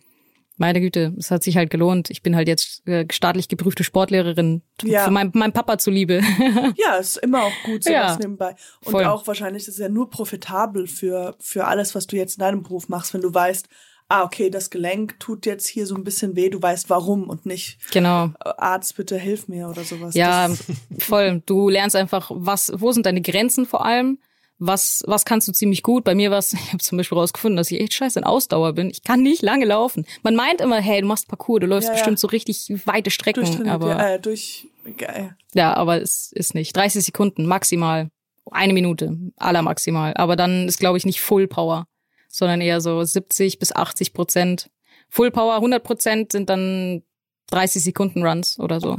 meine 0.57 0.79
Güte, 0.81 1.13
es 1.17 1.31
hat 1.31 1.41
sich 1.43 1.57
halt 1.57 1.71
gelohnt. 1.71 2.11
Ich 2.11 2.21
bin 2.21 2.35
halt 2.35 2.47
jetzt 2.47 2.87
äh, 2.87 3.05
staatlich 3.11 3.47
geprüfte 3.47 3.83
Sportlehrerin 3.83 4.61
Ja. 4.83 5.03
für 5.03 5.11
mein, 5.11 5.31
mein 5.33 5.51
Papa 5.51 5.79
zuliebe. 5.79 6.21
Ja, 6.77 6.95
ist 6.97 7.17
immer 7.17 7.43
auch 7.43 7.51
gut, 7.65 7.83
sowas 7.83 8.13
Ja, 8.13 8.17
nebenbei. 8.19 8.55
Und 8.85 8.91
voll. 8.91 9.05
auch 9.05 9.25
wahrscheinlich 9.25 9.63
ist 9.63 9.69
es 9.75 9.77
ja 9.79 9.89
nur 9.89 10.11
profitabel 10.11 10.85
für, 10.87 11.35
für 11.39 11.65
alles, 11.65 11.95
was 11.95 12.05
du 12.05 12.15
jetzt 12.17 12.35
in 12.35 12.41
deinem 12.41 12.61
Beruf 12.61 12.87
machst, 12.87 13.13
wenn 13.15 13.21
du 13.21 13.33
weißt, 13.33 13.67
ah, 14.13 14.23
okay, 14.23 14.49
das 14.51 14.69
Gelenk 14.69 15.19
tut 15.19 15.45
jetzt 15.47 15.67
hier 15.67 15.87
so 15.87 15.95
ein 15.95 16.03
bisschen 16.03 16.35
weh, 16.35 16.49
du 16.49 16.61
weißt 16.61 16.89
warum 16.89 17.29
und 17.29 17.45
nicht, 17.47 17.79
genau. 17.91 18.25
äh, 18.45 18.49
Arzt, 18.57 18.95
bitte 18.95 19.17
hilf 19.17 19.47
mir 19.47 19.67
oder 19.69 19.83
sowas. 19.83 20.13
Ja, 20.13 20.47
Das, 20.49 20.63
voll. 20.99 21.41
Du 21.47 21.67
lernst 21.69 21.95
einfach, 21.95 22.29
was, 22.33 22.71
wo 22.75 22.91
sind 22.91 23.05
deine 23.07 23.21
Grenzen 23.21 23.65
vor 23.65 23.83
allem? 23.85 24.19
Was, 24.59 25.03
was 25.07 25.25
kannst 25.25 25.47
du 25.47 25.51
ziemlich 25.51 25.81
gut? 25.81 26.03
Bei 26.03 26.13
mir 26.13 26.29
war 26.29 26.37
es, 26.37 26.53
ich 26.53 26.67
habe 26.67 26.77
zum 26.77 26.97
Beispiel 26.99 27.17
rausgefunden, 27.17 27.57
dass 27.57 27.71
ich 27.71 27.81
echt 27.81 27.93
scheiße 27.93 28.19
in 28.19 28.23
Ausdauer 28.25 28.73
bin. 28.73 28.89
Ich 28.91 29.01
kann 29.03 29.23
nicht 29.23 29.41
lange 29.41 29.65
laufen. 29.65 30.05
Man 30.21 30.35
meint 30.35 30.61
immer, 30.61 30.79
hey, 30.79 31.01
du 31.01 31.07
machst 31.07 31.27
Parcours, 31.27 31.61
du 31.61 31.65
läufst 31.67 31.87
Ja, 31.89 31.93
ja. 31.93 31.97
bestimmt 31.99 32.19
so 32.19 32.27
richtig 32.27 32.71
weite 32.85 33.09
Strecken, 33.09 33.67
aber 33.67 33.89
ja, 33.89 34.09
äh, 34.13 34.19
durch, 34.19 34.67
geil. 34.95 35.35
ja, 35.55 35.73
aber 35.73 36.01
es 36.01 36.31
ist 36.33 36.53
nicht. 36.53 36.75
30 36.75 37.03
Sekunden 37.03 37.47
maximal, 37.47 38.09
eine 38.51 38.73
Minute, 38.73 39.17
aller 39.37 39.63
maximal. 39.63 40.13
Aber 40.15 40.35
dann 40.35 40.67
ist, 40.67 40.79
glaube 40.79 40.99
ich, 40.99 41.05
nicht 41.05 41.19
Full 41.21 41.47
Power, 41.47 41.87
sondern 42.33 42.61
eher 42.61 42.81
so 42.81 43.03
70 43.03 43.59
bis 43.59 43.75
80 43.75 44.13
Prozent. 44.13 44.71
Full 45.07 45.29
Power, 45.29 45.55
100 45.55 45.83
Prozent 45.83 46.31
sind 46.31 46.49
dann 46.49 47.03
30 47.51 47.83
Sekunden 47.83 48.25
Runs 48.25 48.59
oder 48.59 48.79
so. 48.79 48.97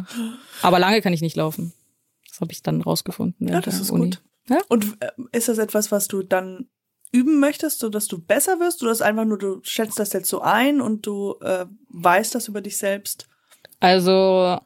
Aber 0.62 0.78
lange 0.78 1.02
kann 1.02 1.12
ich 1.12 1.20
nicht 1.20 1.34
laufen. 1.34 1.72
Das 2.28 2.40
habe 2.40 2.52
ich 2.52 2.62
dann 2.62 2.80
rausgefunden. 2.80 3.48
Ja, 3.48 3.60
das 3.60 3.80
ist 3.80 3.90
Uni. 3.90 4.04
gut. 4.10 4.22
Ja? 4.48 4.58
Und 4.68 4.96
äh, 5.00 5.10
ist 5.32 5.48
das 5.48 5.58
etwas, 5.58 5.90
was 5.90 6.06
du 6.06 6.22
dann 6.22 6.68
üben 7.10 7.40
möchtest, 7.40 7.80
sodass 7.80 8.06
du 8.06 8.18
besser 8.18 8.60
wirst? 8.60 8.82
Oder 8.82 8.92
ist 8.92 9.02
einfach 9.02 9.24
nur, 9.24 9.38
du 9.38 9.58
schätzt 9.64 9.98
das 9.98 10.12
jetzt 10.12 10.28
so 10.28 10.40
ein 10.40 10.80
und 10.80 11.04
du 11.04 11.34
äh, 11.40 11.66
weißt 11.88 12.36
das 12.36 12.46
über 12.46 12.60
dich 12.60 12.76
selbst? 12.76 13.28
Also 13.80 14.60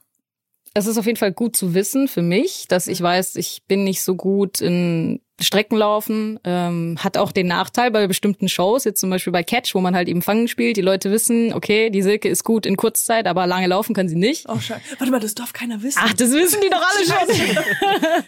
es 0.79 0.87
ist 0.87 0.99
auf 0.99 1.07
jeden 1.07 1.19
Fall 1.19 1.33
gut 1.33 1.57
zu 1.57 1.75
wissen 1.75 2.09
für 2.09 2.23
mich, 2.23 2.67
dass 2.69 2.87
ich 2.87 3.01
weiß, 3.01 3.37
ich 3.37 3.63
bin 3.67 3.85
nicht 3.85 4.03
so 4.03 4.15
gut 4.15 4.61
in 4.61 5.21
Streckenlaufen. 5.41 6.41
Ähm, 6.45 6.97
hat 6.99 7.17
auch 7.17 7.31
den 7.31 7.47
Nachteil 7.47 7.91
bei 7.91 8.07
bestimmten 8.07 8.49
Shows, 8.49 8.85
jetzt 8.85 9.01
zum 9.01 9.11
Beispiel 9.11 9.33
bei 9.33 9.43
Catch, 9.43 9.75
wo 9.75 9.81
man 9.81 9.95
halt 9.95 10.09
eben 10.09 10.23
Fangen 10.23 10.49
spielt. 10.49 10.77
Die 10.77 10.83
Leute 10.83 11.11
wissen, 11.11 11.53
okay, 11.53 11.91
die 11.91 12.03
Silke 12.03 12.29
ist 12.29 12.43
gut 12.43 12.67
in 12.67 12.77
Kurzzeit, 12.77 13.27
aber 13.27 13.47
lange 13.47 13.69
laufen 13.69 13.95
kann 13.95 14.09
sie 14.09 14.17
nicht. 14.17 14.47
Oh, 14.49 14.59
scheiße. 14.59 14.81
Warte 14.99 15.13
mal, 15.13 15.21
das 15.21 15.35
darf 15.35 15.53
keiner 15.53 15.83
wissen. 15.83 16.01
Ach, 16.03 16.13
das 16.13 16.33
wissen 16.33 16.61
die 16.63 16.71
doch 16.71 16.83
alle 16.83 17.07
schon. 17.07 17.57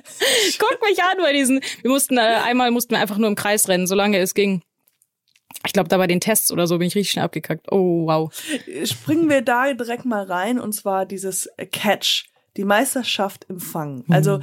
Guck 0.59 0.89
mich 0.89 1.03
an 1.03 1.19
bei 1.21 1.33
diesen. 1.33 1.61
Wir 1.83 1.91
mussten 1.91 2.17
äh, 2.17 2.21
einmal 2.21 2.71
mussten 2.71 2.93
wir 2.93 3.01
einfach 3.01 3.19
nur 3.19 3.29
im 3.29 3.35
Kreis 3.35 3.69
rennen, 3.69 3.87
solange 3.87 4.19
es 4.19 4.35
ging. 4.35 4.63
Ich 5.67 5.73
glaube, 5.73 5.89
da 5.89 5.99
bei 5.99 6.07
den 6.07 6.21
Tests 6.21 6.51
oder 6.53 6.67
so 6.67 6.79
bin 6.79 6.87
ich 6.87 6.95
richtig 6.95 7.11
schnell 7.11 7.25
abgekackt. 7.25 7.71
Oh, 7.71 8.07
wow. 8.07 8.33
Springen 8.85 9.29
wir 9.29 9.43
da 9.43 9.73
direkt 9.75 10.05
mal 10.05 10.25
rein 10.25 10.59
und 10.59 10.73
zwar 10.73 11.05
dieses 11.07 11.51
Catch, 11.73 12.27
die 12.57 12.65
Meisterschaft 12.65 13.47
im 13.49 13.61
Fangen. 13.61 14.05
Mhm. 14.07 14.15
Also 14.15 14.41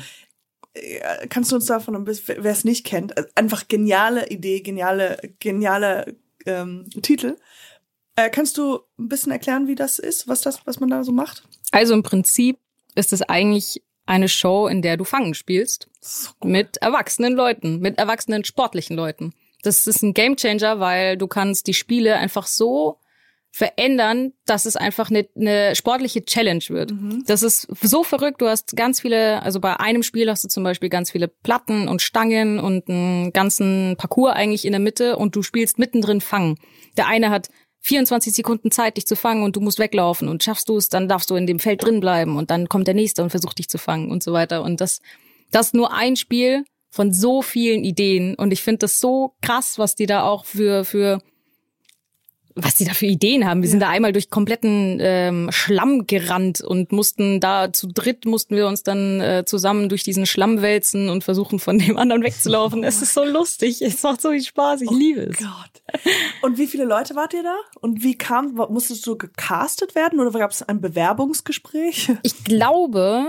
kannst 1.30 1.52
du 1.52 1.56
uns 1.56 1.66
davon 1.66 1.96
ein 1.96 2.04
bisschen, 2.04 2.38
wer 2.40 2.52
es 2.52 2.64
nicht 2.64 2.86
kennt, 2.86 3.18
äh, 3.18 3.26
einfach 3.36 3.68
geniale 3.68 4.30
Idee, 4.30 4.62
geniale, 4.62 5.18
geniale 5.40 6.16
ähm, 6.46 6.86
Titel. 7.02 7.38
Äh, 8.16 8.30
kannst 8.30 8.58
du 8.58 8.80
ein 8.98 9.10
bisschen 9.10 9.32
erklären, 9.32 9.68
wie 9.68 9.76
das 9.76 10.00
ist, 10.00 10.28
was 10.28 10.42
das, 10.42 10.66
was 10.66 10.80
man 10.80 10.90
da 10.90 11.04
so 11.04 11.12
macht? 11.12 11.44
Also 11.72 11.94
im 11.94 12.04
Prinzip 12.04 12.58
ist 12.96 13.14
es 13.14 13.22
eigentlich 13.22 13.84
eine 14.06 14.30
Show, 14.30 14.68
in 14.68 14.82
der 14.82 14.98
du 14.98 15.04
Fangen 15.04 15.34
spielst. 15.34 15.90
Mit 16.44 16.78
erwachsenen 16.78 17.34
Leuten, 17.34 17.80
mit 17.80 17.98
erwachsenen 17.98 18.46
sportlichen 18.46 18.96
Leuten. 18.96 19.34
Das 19.64 19.86
ist 19.86 20.02
ein 20.02 20.14
Gamechanger, 20.14 20.80
weil 20.80 21.18
du 21.18 21.28
kannst 21.28 21.68
die 21.68 21.74
Spiele 21.74 22.16
einfach 22.16 22.48
so 22.48 23.00
verändern, 23.58 24.34
dass 24.46 24.66
es 24.66 24.76
einfach 24.76 25.10
eine, 25.10 25.28
eine 25.36 25.76
sportliche 25.76 26.24
Challenge 26.24 26.64
wird. 26.68 26.92
Das 27.26 27.42
ist 27.42 27.68
so 27.82 28.04
verrückt. 28.04 28.40
Du 28.40 28.48
hast 28.48 28.76
ganz 28.76 29.02
viele, 29.02 29.42
also 29.42 29.60
bei 29.60 29.80
einem 29.80 30.04
Spiel 30.04 30.30
hast 30.30 30.44
du 30.44 30.48
zum 30.48 30.64
Beispiel 30.64 30.90
ganz 30.90 31.10
viele 31.10 31.28
Platten 31.28 31.88
und 31.88 32.04
Stangen 32.04 32.60
und 32.60 32.88
einen 32.88 33.34
ganzen 33.34 33.96
Parcours 33.98 34.36
eigentlich 34.36 34.64
in 34.64 34.74
der 34.74 34.80
Mitte 34.80 35.18
und 35.18 35.36
du 35.36 35.42
spielst 35.42 35.80
mittendrin 35.80 36.22
Fangen. 36.22 36.60
Der 36.98 37.08
eine 37.08 37.32
hat 37.32 37.50
24 37.80 38.32
Sekunden 38.32 38.70
Zeit, 38.70 38.96
dich 38.96 39.08
zu 39.08 39.16
fangen 39.16 39.42
und 39.42 39.56
du 39.56 39.60
musst 39.60 39.80
weglaufen 39.80 40.28
und 40.28 40.44
schaffst 40.44 40.70
du 40.70 40.78
es, 40.78 40.90
dann 40.90 41.08
darfst 41.08 41.32
du 41.32 41.36
in 41.36 41.48
dem 41.48 41.58
Feld 41.58 41.82
drin 41.82 42.00
bleiben 42.00 42.38
und 42.38 42.52
dann 42.52 42.70
kommt 42.70 42.86
der 42.86 42.94
nächste 42.94 43.24
und 43.24 43.32
versucht 43.32 43.58
dich 43.58 43.70
zu 43.70 43.80
fangen 43.80 44.12
und 44.12 44.22
so 44.22 44.34
weiter. 44.34 44.62
Und 44.62 44.82
das, 44.82 45.02
das 45.50 45.68
ist 45.68 45.74
nur 45.74 45.92
ein 45.92 46.16
Spiel 46.16 46.64
von 46.92 47.12
so 47.12 47.42
vielen 47.42 47.84
Ideen 47.84 48.36
und 48.36 48.54
ich 48.54 48.62
finde 48.62 48.80
das 48.82 49.00
so 49.00 49.34
krass, 49.42 49.80
was 49.80 49.96
die 49.96 50.06
da 50.06 50.22
auch 50.26 50.46
für, 50.46 50.86
für 50.86 51.24
was 52.58 52.76
die 52.76 52.86
da 52.86 52.94
für 52.94 53.06
Ideen 53.06 53.46
haben. 53.46 53.62
Wir 53.62 53.70
sind 53.70 53.80
da 53.80 53.90
einmal 53.90 54.12
durch 54.12 54.30
kompletten 54.30 54.98
ähm, 55.02 55.50
Schlamm 55.52 56.08
gerannt 56.08 56.62
und 56.62 56.92
mussten 56.92 57.40
da 57.40 57.72
zu 57.72 57.88
dritt 57.88 58.26
mussten 58.26 58.56
wir 58.56 58.68
uns 58.68 58.84
dann 58.84 59.22
äh, 59.22 59.44
zusammen 59.46 59.90
durch 59.90 60.04
diesen 60.04 60.26
Schlamm 60.26 60.62
wälzen 60.62 61.10
und 61.10 61.24
versuchen 61.24 61.60
von 61.60 61.80
dem 61.80 61.98
anderen 61.98 62.24
wegzulaufen. 62.24 62.84
Es 62.84 63.02
ist 63.02 63.14
so 63.14 63.24
lustig, 63.24 63.82
es 63.82 64.02
macht 64.04 64.22
so 64.22 64.32
viel 64.32 64.44
Spaß, 64.44 64.82
ich 64.82 64.92
liebe 64.92 65.22
es. 65.22 65.38
Gott. 65.38 66.04
Und 66.42 66.58
wie 66.58 66.68
viele 66.68 66.86
Leute 66.86 67.16
wart 67.16 67.34
ihr 67.34 67.44
da? 67.44 67.56
Und 67.80 68.04
wie 68.04 68.18
kam, 68.18 68.56
musstest 68.70 69.06
du 69.06 69.18
gecastet 69.18 69.96
werden 69.96 70.20
oder 70.20 70.32
gab 70.38 70.52
es 70.52 70.64
ein 70.64 70.82
Bewerbungsgespräch? 70.82 72.12
Ich 72.24 72.44
glaube, 72.44 73.26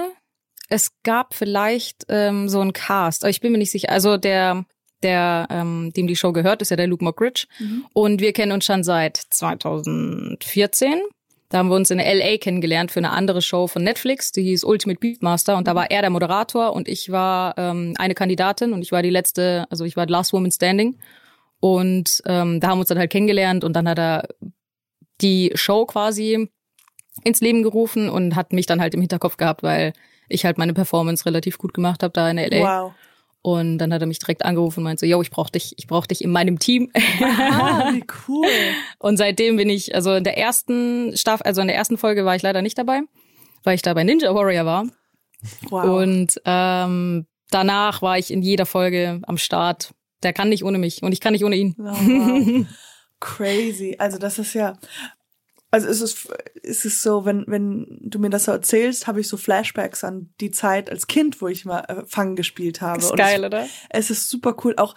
es 0.68 0.90
gab 1.02 1.34
vielleicht 1.34 2.06
ähm, 2.08 2.48
so 2.48 2.60
einen 2.60 2.72
Cast, 2.72 3.22
aber 3.22 3.30
ich 3.30 3.40
bin 3.40 3.52
mir 3.52 3.58
nicht 3.58 3.70
sicher. 3.70 3.90
Also 3.90 4.16
der, 4.16 4.64
der, 5.02 5.46
ähm, 5.50 5.92
dem 5.96 6.06
die 6.06 6.16
Show 6.16 6.32
gehört, 6.32 6.62
ist 6.62 6.70
ja 6.70 6.76
der 6.76 6.86
Luke 6.86 7.04
Mockridge. 7.04 7.46
Und 7.92 8.20
wir 8.20 8.32
kennen 8.32 8.52
uns 8.52 8.64
schon 8.64 8.82
seit 8.82 9.16
2014. 9.16 11.00
Da 11.48 11.58
haben 11.58 11.70
wir 11.70 11.76
uns 11.76 11.90
in 11.90 11.98
LA 11.98 12.36
kennengelernt 12.38 12.90
für 12.90 13.00
eine 13.00 13.10
andere 13.10 13.40
Show 13.40 13.68
von 13.68 13.82
Netflix, 13.82 14.32
die 14.32 14.42
hieß 14.42 14.64
Ultimate 14.64 15.00
Beatmaster. 15.00 15.56
Und 15.56 15.66
da 15.66 15.74
war 15.74 15.90
er 15.90 16.02
der 16.02 16.10
Moderator 16.10 16.74
und 16.74 16.88
ich 16.88 17.10
war 17.10 17.56
ähm, 17.56 17.94
eine 17.98 18.14
Kandidatin 18.14 18.72
und 18.74 18.82
ich 18.82 18.92
war 18.92 19.02
die 19.02 19.10
letzte, 19.10 19.66
also 19.70 19.84
ich 19.84 19.96
war 19.96 20.06
Last 20.06 20.32
Woman 20.32 20.50
Standing. 20.50 20.98
Und 21.60 22.22
ähm, 22.26 22.60
da 22.60 22.68
haben 22.68 22.78
wir 22.78 22.80
uns 22.80 22.88
dann 22.88 22.98
halt 22.98 23.10
kennengelernt 23.10 23.64
und 23.64 23.74
dann 23.74 23.88
hat 23.88 23.98
er 23.98 24.28
die 25.20 25.50
Show 25.54 25.86
quasi 25.86 26.48
ins 27.24 27.40
Leben 27.40 27.62
gerufen 27.62 28.08
und 28.10 28.36
hat 28.36 28.52
mich 28.52 28.66
dann 28.66 28.80
halt 28.80 28.94
im 28.94 29.00
Hinterkopf 29.00 29.36
gehabt, 29.36 29.62
weil 29.62 29.92
ich 30.28 30.44
halt 30.44 30.58
meine 30.58 30.74
Performance 30.74 31.24
relativ 31.26 31.58
gut 31.58 31.74
gemacht 31.74 32.02
habe 32.02 32.12
da 32.12 32.30
in 32.30 32.36
LA. 32.36 32.60
Wow. 32.60 32.92
Und 33.50 33.78
dann 33.78 33.94
hat 33.94 34.02
er 34.02 34.06
mich 34.06 34.18
direkt 34.18 34.44
angerufen 34.44 34.80
und 34.80 34.84
meinte 34.84 35.00
so, 35.00 35.06
yo, 35.06 35.22
ich 35.22 35.30
brauch 35.30 35.48
dich, 35.48 35.72
ich 35.78 35.86
brauch 35.86 36.06
dich 36.06 36.22
in 36.22 36.30
meinem 36.30 36.58
Team. 36.58 36.90
Ah, 37.22 37.92
wie 37.94 38.04
cool. 38.28 38.46
und 38.98 39.16
seitdem 39.16 39.56
bin 39.56 39.70
ich, 39.70 39.94
also 39.94 40.14
in 40.14 40.24
der 40.24 40.36
ersten 40.36 41.16
Staffel, 41.16 41.46
also 41.46 41.62
in 41.62 41.68
der 41.68 41.76
ersten 41.76 41.96
Folge 41.96 42.26
war 42.26 42.36
ich 42.36 42.42
leider 42.42 42.60
nicht 42.60 42.76
dabei, 42.76 43.00
weil 43.64 43.74
ich 43.74 43.82
da 43.82 43.94
bei 43.94 44.04
Ninja 44.04 44.34
Warrior 44.34 44.66
war. 44.66 44.86
Wow. 45.70 46.02
Und 46.02 46.40
ähm, 46.44 47.26
danach 47.50 48.02
war 48.02 48.18
ich 48.18 48.30
in 48.30 48.42
jeder 48.42 48.66
Folge 48.66 49.20
am 49.22 49.38
Start. 49.38 49.94
Der 50.22 50.34
kann 50.34 50.50
nicht 50.50 50.64
ohne 50.64 50.78
mich 50.78 51.02
und 51.02 51.12
ich 51.12 51.20
kann 51.20 51.32
nicht 51.32 51.44
ohne 51.44 51.56
ihn. 51.56 51.74
Oh, 51.78 51.84
wow. 51.84 52.66
Crazy. 53.20 53.96
Also 53.98 54.18
das 54.18 54.38
ist 54.38 54.52
ja, 54.54 54.78
also 55.70 55.88
es 55.88 56.00
ist, 56.00 56.28
es 56.62 56.84
ist 56.84 57.02
so, 57.02 57.24
wenn, 57.24 57.44
wenn 57.46 57.98
du 58.00 58.18
mir 58.18 58.30
das 58.30 58.44
so 58.44 58.52
erzählst, 58.52 59.06
habe 59.06 59.20
ich 59.20 59.28
so 59.28 59.36
Flashbacks 59.36 60.02
an 60.02 60.32
die 60.40 60.50
Zeit 60.50 60.90
als 60.90 61.06
Kind, 61.06 61.40
wo 61.42 61.48
ich 61.48 61.64
mal 61.64 61.80
äh, 61.80 62.04
Fangen 62.06 62.36
gespielt 62.36 62.80
habe. 62.80 63.00
Ist 63.00 63.16
geil, 63.16 63.40
es, 63.40 63.46
oder? 63.46 63.66
Es 63.90 64.10
ist 64.10 64.30
super 64.30 64.56
cool, 64.64 64.74
auch, 64.78 64.94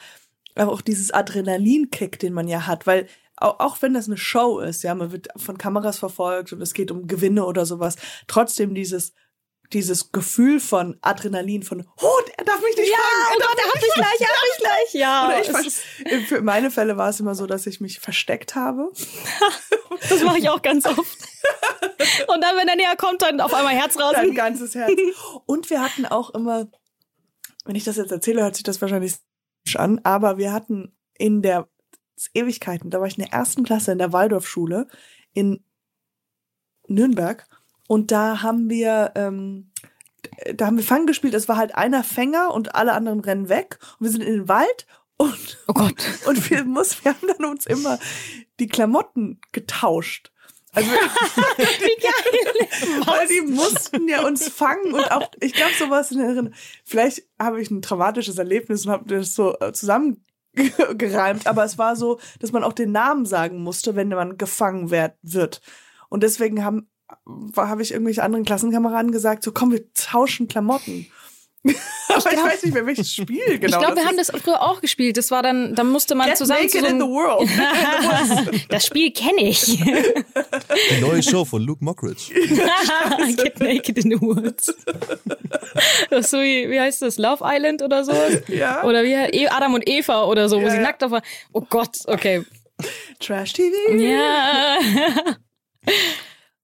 auch 0.55 0.81
dieses 0.81 1.11
Adrenalinkick, 1.11 2.19
den 2.19 2.33
man 2.33 2.47
ja 2.47 2.67
hat, 2.67 2.87
weil 2.87 3.07
auch, 3.35 3.59
auch 3.59 3.81
wenn 3.81 3.93
das 3.93 4.07
eine 4.07 4.17
Show 4.17 4.59
ist, 4.59 4.83
ja, 4.83 4.95
man 4.95 5.11
wird 5.11 5.27
von 5.35 5.57
Kameras 5.57 5.99
verfolgt 5.99 6.53
und 6.53 6.61
es 6.61 6.73
geht 6.73 6.91
um 6.91 7.07
Gewinne 7.07 7.45
oder 7.45 7.65
sowas, 7.65 7.97
trotzdem 8.27 8.73
dieses 8.73 9.13
dieses 9.73 10.11
Gefühl 10.11 10.59
von 10.59 10.97
Adrenalin, 11.01 11.63
von, 11.63 11.87
oh, 12.01 12.07
er 12.37 12.43
darf 12.45 12.61
mich 12.61 12.75
nicht 12.77 12.89
Ja, 12.91 12.97
fangen, 12.97 13.35
oh 13.35 13.47
Gott, 13.47 13.57
er 13.57 13.65
hat 13.67 13.81
mich 13.81 13.93
gleich, 13.93 14.21
er 14.21 14.27
hat 14.27 14.43
mich 14.43 14.57
gleich. 14.59 14.93
Ja, 15.01 15.27
Oder 15.27 15.59
ich 15.61 15.67
ist- 15.67 16.27
für 16.27 16.41
meine 16.41 16.71
Fälle 16.71 16.97
war 16.97 17.09
es 17.09 17.19
immer 17.19 17.35
so, 17.35 17.45
dass 17.47 17.65
ich 17.67 17.81
mich 17.81 17.99
versteckt 17.99 18.55
habe. 18.55 18.91
das 20.09 20.23
mache 20.23 20.39
ich 20.39 20.49
auch 20.49 20.61
ganz 20.61 20.85
oft. 20.85 21.17
Und 22.27 22.41
dann, 22.41 22.57
wenn 22.57 22.67
er 22.67 22.75
näher 22.75 22.95
kommt, 22.97 23.21
dann 23.21 23.39
auf 23.41 23.53
einmal 23.53 23.73
Herz 23.75 23.97
raus. 23.99 24.13
Dein 24.13 24.33
ganzes 24.35 24.75
Herz. 24.75 24.91
Und 25.45 25.69
wir 25.69 25.81
hatten 25.81 26.05
auch 26.05 26.31
immer, 26.31 26.67
wenn 27.65 27.75
ich 27.75 27.83
das 27.83 27.97
jetzt 27.97 28.11
erzähle, 28.11 28.41
hört 28.43 28.55
sich 28.55 28.63
das 28.63 28.81
wahrscheinlich 28.81 29.15
an, 29.75 29.99
aber 30.03 30.37
wir 30.37 30.51
hatten 30.51 30.95
in 31.17 31.41
der 31.41 31.69
Ewigkeiten, 32.33 32.89
da 32.89 32.99
war 32.99 33.07
ich 33.07 33.17
in 33.17 33.23
der 33.23 33.33
ersten 33.33 33.63
Klasse 33.63 33.91
in 33.91 33.97
der 33.99 34.11
Waldorfschule 34.13 34.87
in 35.33 35.63
Nürnberg 36.87 37.47
und 37.91 38.09
da 38.09 38.41
haben 38.41 38.69
wir, 38.69 39.11
ähm, 39.15 39.69
da 40.55 40.67
haben 40.67 40.77
wir 40.77 40.83
Fang 40.85 41.07
gespielt. 41.07 41.33
Es 41.33 41.49
war 41.49 41.57
halt 41.57 41.75
einer 41.75 42.05
Fänger 42.05 42.53
und 42.53 42.73
alle 42.73 42.93
anderen 42.93 43.19
rennen 43.19 43.49
weg 43.49 43.79
und 43.99 44.05
wir 44.05 44.11
sind 44.11 44.21
in 44.21 44.31
den 44.31 44.47
Wald 44.47 44.87
und 45.17 45.57
Oh 45.67 45.73
Gott. 45.73 45.95
und 46.25 46.49
wir 46.49 46.63
mussten, 46.63 47.03
wir 47.03 47.11
haben 47.13 47.27
dann 47.27 47.51
uns 47.51 47.65
immer 47.65 47.99
die 48.61 48.67
Klamotten 48.67 49.41
getauscht. 49.51 50.31
Also 50.71 50.89
Wie 51.57 52.01
geil. 52.01 53.05
weil 53.05 53.27
die 53.27 53.41
mussten 53.41 54.07
ja 54.07 54.25
uns 54.25 54.47
fangen 54.47 54.93
und 54.93 55.11
auch, 55.11 55.29
ich 55.41 55.51
glaube, 55.51 55.73
sowas 55.77 56.11
in 56.11 56.19
der 56.19 56.27
Erinnerung. 56.27 56.53
Vielleicht 56.85 57.23
habe 57.37 57.61
ich 57.61 57.69
ein 57.71 57.81
traumatisches 57.81 58.37
Erlebnis 58.37 58.85
und 58.85 58.93
habe 58.93 59.13
das 59.13 59.35
so 59.35 59.59
äh, 59.59 59.73
zusammengereimt, 59.73 61.45
aber 61.45 61.65
es 61.65 61.77
war 61.77 61.97
so, 61.97 62.21
dass 62.39 62.53
man 62.53 62.63
auch 62.63 62.71
den 62.71 62.93
Namen 62.93 63.25
sagen 63.25 63.61
musste, 63.61 63.97
wenn 63.97 64.07
man 64.07 64.37
gefangen 64.37 64.91
werd, 64.91 65.17
wird. 65.23 65.59
Und 66.07 66.23
deswegen 66.23 66.63
haben 66.63 66.87
habe 67.55 67.81
ich 67.81 67.91
irgendwelche 67.91 68.23
anderen 68.23 68.45
Klassenkameraden 68.45 69.11
gesagt, 69.11 69.43
so 69.43 69.51
komm, 69.51 69.71
wir 69.71 69.91
tauschen 69.93 70.47
Klamotten. 70.47 71.07
aber 71.63 71.73
ich, 72.17 72.23
glaub- 72.25 72.45
weiß 72.45 72.63
nicht 72.63 72.73
mehr, 72.73 72.87
welches 72.87 73.13
Spiel 73.13 73.37
genau. 73.59 73.77
ich 73.77 73.77
glaube, 73.83 73.95
wir 73.95 74.01
ist. 74.01 74.07
haben 74.07 74.17
das 74.17 74.31
früher 74.31 74.61
auch 74.63 74.81
gespielt. 74.81 75.15
Das 75.17 75.29
war 75.29 75.43
dann, 75.43 75.75
dann 75.75 75.89
musste 75.91 76.15
man 76.15 76.27
Get 76.27 76.37
zusammen 76.37 76.61
naked 76.61 76.71
zu 76.71 76.79
so 76.79 76.85
in 76.87 76.99
the 76.99 77.05
world. 77.05 77.47
Das 78.69 78.87
Spiel 78.87 79.11
kenne 79.11 79.47
ich. 79.49 79.61
Die 79.65 81.01
neue 81.01 81.21
Show 81.21 81.45
von 81.45 81.61
Luke 81.61 81.83
Mockridge. 81.85 82.33
Get 83.35 83.59
naked 83.59 83.97
in 84.03 84.09
the 84.11 84.19
woods. 84.21 84.73
Das 86.09 86.25
ist 86.25 86.31
so 86.31 86.37
wie, 86.39 86.67
wie 86.69 86.79
heißt 86.79 87.03
das? 87.03 87.19
Love 87.19 87.43
Island 87.45 87.83
oder 87.83 88.03
so? 88.05 88.13
Ja. 88.47 88.83
Oder 88.83 89.03
wie 89.03 89.11
E- 89.13 89.47
Adam 89.49 89.75
und 89.75 89.87
Eva 89.87 90.23
oder 90.25 90.49
so, 90.49 90.57
wo 90.57 90.63
Ja, 90.65 90.69
sie 90.71 90.77
ja. 90.77 90.81
nackt 90.81 91.03
auf. 91.03 91.11
Oh 91.53 91.61
Gott, 91.69 91.97
okay. 92.07 92.43
Trash 93.19 93.53
TV. 93.53 93.75
Ja. 93.97 94.79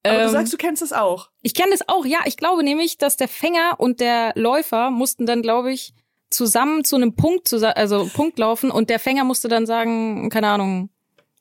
Aber 0.10 0.20
du 0.20 0.26
Ähm, 0.26 0.32
sagst, 0.32 0.54
du 0.54 0.58
kennst 0.58 0.82
es 0.82 0.94
auch. 0.94 1.30
Ich 1.42 1.54
kenne 1.54 1.72
das 1.72 1.88
auch, 1.88 2.06
ja. 2.06 2.20
Ich 2.26 2.38
glaube 2.38 2.64
nämlich, 2.64 2.98
dass 2.98 3.18
der 3.18 3.28
Fänger 3.28 3.76
und 3.78 4.00
der 4.00 4.34
Läufer 4.36 4.90
mussten 4.92 5.26
dann, 5.26 5.42
glaube 5.42 5.72
ich, 5.72 5.94
zusammen 6.30 6.84
zu 6.84 6.96
einem 6.96 7.16
Punkt, 7.16 7.54
also 7.54 8.10
Punkt 8.14 8.38
laufen 8.38 8.70
und 8.72 8.90
der 8.90 9.00
Fänger 9.00 9.24
musste 9.24 9.48
dann 9.48 9.66
sagen, 9.66 10.30
keine 10.30 10.50
Ahnung, 10.50 10.90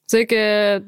Silke 0.07 0.85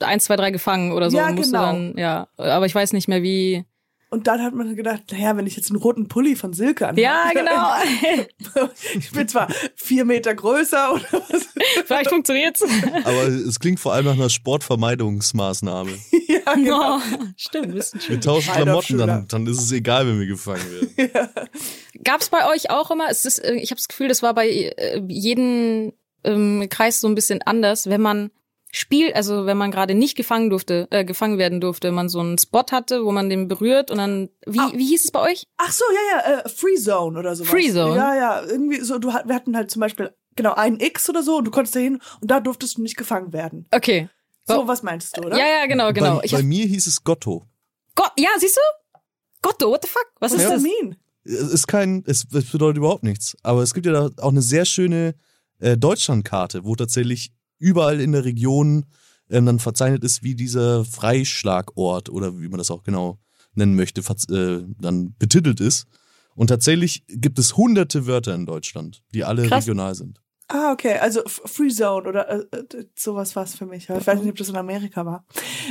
eins, 0.00 0.24
zwei, 0.24 0.36
drei 0.36 0.50
gefangen 0.50 0.92
oder 0.92 1.10
so. 1.10 1.18
Ja, 1.18 1.30
genau. 1.30 1.60
dann, 1.60 1.94
ja. 1.98 2.28
Aber 2.36 2.66
ich 2.66 2.74
weiß 2.74 2.92
nicht 2.92 3.08
mehr 3.08 3.22
wie. 3.22 3.64
Und 4.12 4.26
dann 4.26 4.42
hat 4.42 4.52
man 4.52 4.76
gedacht, 4.76 5.04
naja, 5.10 5.34
wenn 5.38 5.46
ich 5.46 5.56
jetzt 5.56 5.70
einen 5.70 5.80
roten 5.80 6.06
Pulli 6.06 6.36
von 6.36 6.52
Silke 6.52 6.86
anhabe. 6.86 7.00
Ja, 7.00 7.30
genau. 7.32 8.68
ich 8.94 9.10
bin 9.10 9.26
zwar 9.26 9.48
vier 9.74 10.04
Meter 10.04 10.34
größer 10.34 10.92
oder 10.92 11.02
was. 11.30 11.48
Vielleicht 11.86 12.10
funktioniert's. 12.10 12.62
Aber 13.04 13.26
es 13.26 13.58
klingt 13.58 13.80
vor 13.80 13.94
allem 13.94 14.04
nach 14.04 14.12
einer 14.12 14.28
Sportvermeidungsmaßnahme. 14.28 15.92
ja, 16.28 16.54
genau. 16.54 16.98
Oh, 16.98 17.00
stimmt, 17.38 17.74
bisschen 17.74 18.02
Wir 18.06 18.20
tauschen 18.20 18.52
Klamotten, 18.52 18.98
dann, 18.98 19.26
dann 19.28 19.46
ist 19.46 19.62
es 19.62 19.72
egal, 19.72 20.06
wenn 20.06 20.20
wir 20.20 20.26
gefangen 20.26 20.62
werden. 20.70 21.30
Gab's 22.04 22.28
bei 22.28 22.46
euch 22.52 22.68
auch 22.68 22.90
immer? 22.90 23.08
Es 23.08 23.24
ist, 23.24 23.38
äh, 23.38 23.54
ich 23.54 23.70
habe 23.70 23.78
das 23.78 23.88
Gefühl, 23.88 24.08
das 24.08 24.22
war 24.22 24.34
bei 24.34 24.46
äh, 24.46 25.02
jedem 25.08 25.94
ähm, 26.22 26.66
Kreis 26.68 27.00
so 27.00 27.08
ein 27.08 27.14
bisschen 27.14 27.40
anders, 27.40 27.88
wenn 27.88 28.02
man 28.02 28.30
spielt, 28.74 29.14
also 29.14 29.44
wenn 29.46 29.58
man 29.58 29.70
gerade 29.70 29.94
nicht 29.94 30.16
gefangen 30.16 30.48
durfte, 30.50 30.88
äh, 30.90 31.04
gefangen 31.04 31.36
werden 31.38 31.60
durfte, 31.60 31.92
man 31.92 32.08
so 32.08 32.20
einen 32.20 32.38
Spot 32.38 32.64
hatte, 32.72 33.04
wo 33.04 33.12
man 33.12 33.28
den 33.28 33.46
berührt 33.46 33.90
und 33.90 33.98
dann 33.98 34.30
wie 34.46 34.58
Ah. 34.58 34.72
wie 34.74 34.86
hieß 34.86 35.04
es 35.04 35.10
bei 35.12 35.20
euch? 35.20 35.44
Ach 35.58 35.70
so, 35.70 35.84
ja, 35.94 36.18
ja, 36.30 36.38
äh, 36.40 36.48
Free 36.48 36.76
Zone 36.76 37.18
oder 37.18 37.36
sowas. 37.36 37.50
Free 37.50 37.70
Zone? 37.70 37.94
Ja, 37.96 38.16
ja, 38.16 38.42
irgendwie 38.42 38.80
so, 38.80 38.98
du, 38.98 39.08
wir 39.08 39.34
hatten 39.34 39.54
halt 39.54 39.70
zum 39.70 39.80
Beispiel, 39.80 40.14
genau, 40.36 40.54
ein 40.54 40.80
X 40.80 41.08
oder 41.10 41.22
so 41.22 41.36
und 41.36 41.44
du 41.44 41.50
konntest 41.50 41.76
da 41.76 41.80
hin 41.80 42.00
und 42.22 42.30
da 42.30 42.40
durftest 42.40 42.78
du 42.78 42.82
nicht 42.82 42.96
gefangen 42.96 43.32
werden. 43.34 43.68
Okay. 43.70 44.08
So, 44.44 44.66
was 44.66 44.82
meinst 44.82 45.16
du, 45.16 45.20
oder? 45.22 45.36
Ja, 45.38 45.46
ja, 45.46 45.66
genau, 45.66 45.92
genau. 45.92 46.16
Bei, 46.16 46.24
Ich 46.24 46.32
bei 46.32 46.42
mir 46.42 46.64
hieß 46.66 46.86
es 46.86 47.04
Gotto. 47.04 47.46
Gott, 47.94 48.10
ja, 48.18 48.30
siehst 48.40 48.56
du? 48.56 48.98
Gotto, 49.42 49.70
what 49.70 49.82
the 49.82 49.88
fuck? 49.88 50.06
Was 50.18 50.32
Was 50.32 50.40
ist 50.42 50.50
das 50.50 50.62
mean? 50.62 50.96
Es 51.24 51.52
ist 51.52 51.66
kein, 51.68 52.02
es, 52.06 52.26
es 52.32 52.50
bedeutet 52.50 52.78
überhaupt 52.78 53.02
nichts. 53.04 53.36
Aber 53.42 53.62
es 53.62 53.74
gibt 53.74 53.86
ja 53.86 53.92
da 53.92 54.10
auch 54.22 54.30
eine 54.30 54.42
sehr 54.42 54.64
schöne 54.64 55.14
äh, 55.60 55.76
Deutschlandkarte, 55.76 56.64
wo 56.64 56.74
tatsächlich 56.74 57.32
überall 57.62 58.00
in 58.00 58.12
der 58.12 58.24
Region 58.24 58.86
ähm, 59.30 59.46
dann 59.46 59.58
verzeichnet 59.58 60.04
ist, 60.04 60.22
wie 60.22 60.34
dieser 60.34 60.84
Freischlagort 60.84 62.10
oder 62.10 62.40
wie 62.40 62.48
man 62.48 62.58
das 62.58 62.70
auch 62.70 62.82
genau 62.82 63.18
nennen 63.54 63.74
möchte, 63.74 64.00
äh, 64.00 64.64
dann 64.80 65.14
betitelt 65.18 65.60
ist. 65.60 65.86
Und 66.34 66.48
tatsächlich 66.48 67.04
gibt 67.08 67.38
es 67.38 67.56
hunderte 67.56 68.06
Wörter 68.06 68.34
in 68.34 68.46
Deutschland, 68.46 69.02
die 69.14 69.24
alle 69.24 69.46
Krass. 69.46 69.64
regional 69.64 69.94
sind. 69.94 70.20
Ah, 70.48 70.72
okay, 70.72 70.98
also 70.98 71.22
Free 71.26 71.68
Zone 71.68 72.08
oder 72.08 72.28
äh, 72.28 72.56
äh, 72.56 72.84
sowas 72.94 73.34
war 73.36 73.44
es 73.44 73.54
für 73.54 73.64
mich. 73.64 73.88
Ich 73.88 74.06
weiß 74.06 74.20
nicht, 74.20 74.30
ob 74.30 74.36
das 74.36 74.48
in 74.48 74.56
Amerika 74.56 75.06
war. 75.06 75.24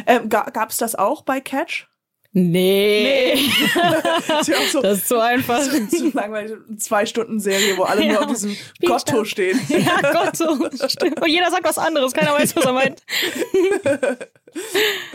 Ähm, 0.07 0.29
ga, 0.29 0.49
gab's 0.49 0.77
das 0.77 0.95
auch 0.95 1.21
bei 1.23 1.39
Catch? 1.39 1.87
Nee. 2.33 3.33
Ist 3.33 4.47
ja 4.47 4.57
auch 4.57 4.67
so, 4.71 4.81
Das 4.81 4.99
ist 4.99 5.07
so 5.09 5.19
einfach. 5.19 5.61
so 5.61 6.11
langweilig, 6.13 6.53
eine 6.67 6.77
zwei 6.77 7.05
Stunden 7.05 7.39
Serie, 7.41 7.75
wo 7.77 7.83
alle 7.83 8.03
Ja. 8.05 8.13
nur 8.13 8.21
auf 8.21 8.27
diesem. 8.27 8.55
Gotto 8.85 9.25
stehen. 9.25 9.59
Ja, 9.69 9.99
Gotto. 10.13 10.69
Stimmt. 10.87 11.21
Und 11.21 11.27
jeder 11.27 11.51
sagt 11.51 11.65
was 11.65 11.77
anderes, 11.77 12.13
keiner 12.13 12.33
weiß, 12.33 12.55
was 12.55 12.65
er 12.65 12.73
meint. 12.73 13.03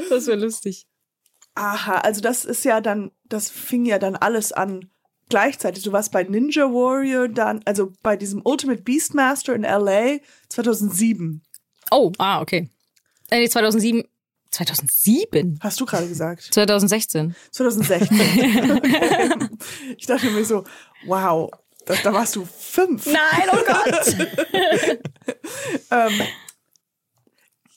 Das 0.08 0.26
wäre 0.26 0.38
lustig. 0.38 0.86
Aha, 1.54 1.96
also 1.98 2.20
das 2.20 2.44
ist 2.44 2.64
ja 2.64 2.80
dann, 2.80 3.10
das 3.24 3.50
fing 3.50 3.84
ja 3.86 3.98
dann 3.98 4.16
alles 4.16 4.52
an 4.52 4.90
gleichzeitig. 5.28 5.82
Du 5.84 5.92
warst 5.92 6.12
bei 6.12 6.22
Ninja 6.22 6.64
Warrior 6.64 7.28
dann, 7.28 7.60
also 7.64 7.92
bei 8.02 8.16
diesem 8.16 8.42
Ultimate 8.44 8.82
Beastmaster 8.82 9.54
in 9.54 9.62
LA 9.62 10.18
2007. 10.48 11.42
Oh, 11.90 12.12
ah, 12.18 12.40
okay. 12.40 12.70
Äh, 13.30 13.40
nee, 13.40 13.48
2007. 13.48 14.04
2007? 14.56 15.58
Hast 15.60 15.80
du 15.80 15.86
gerade 15.86 16.08
gesagt? 16.08 16.42
2016. 16.50 17.34
2016. 17.50 18.18
ich 19.98 20.06
dachte 20.06 20.30
mir 20.30 20.44
so, 20.44 20.64
wow, 21.06 21.50
da, 21.84 21.94
da 22.02 22.12
warst 22.12 22.36
du 22.36 22.44
fünf. 22.46 23.06
Nein, 23.06 23.48
oh 23.52 23.62
Gott. 23.66 24.16
Ähm, 25.90 26.12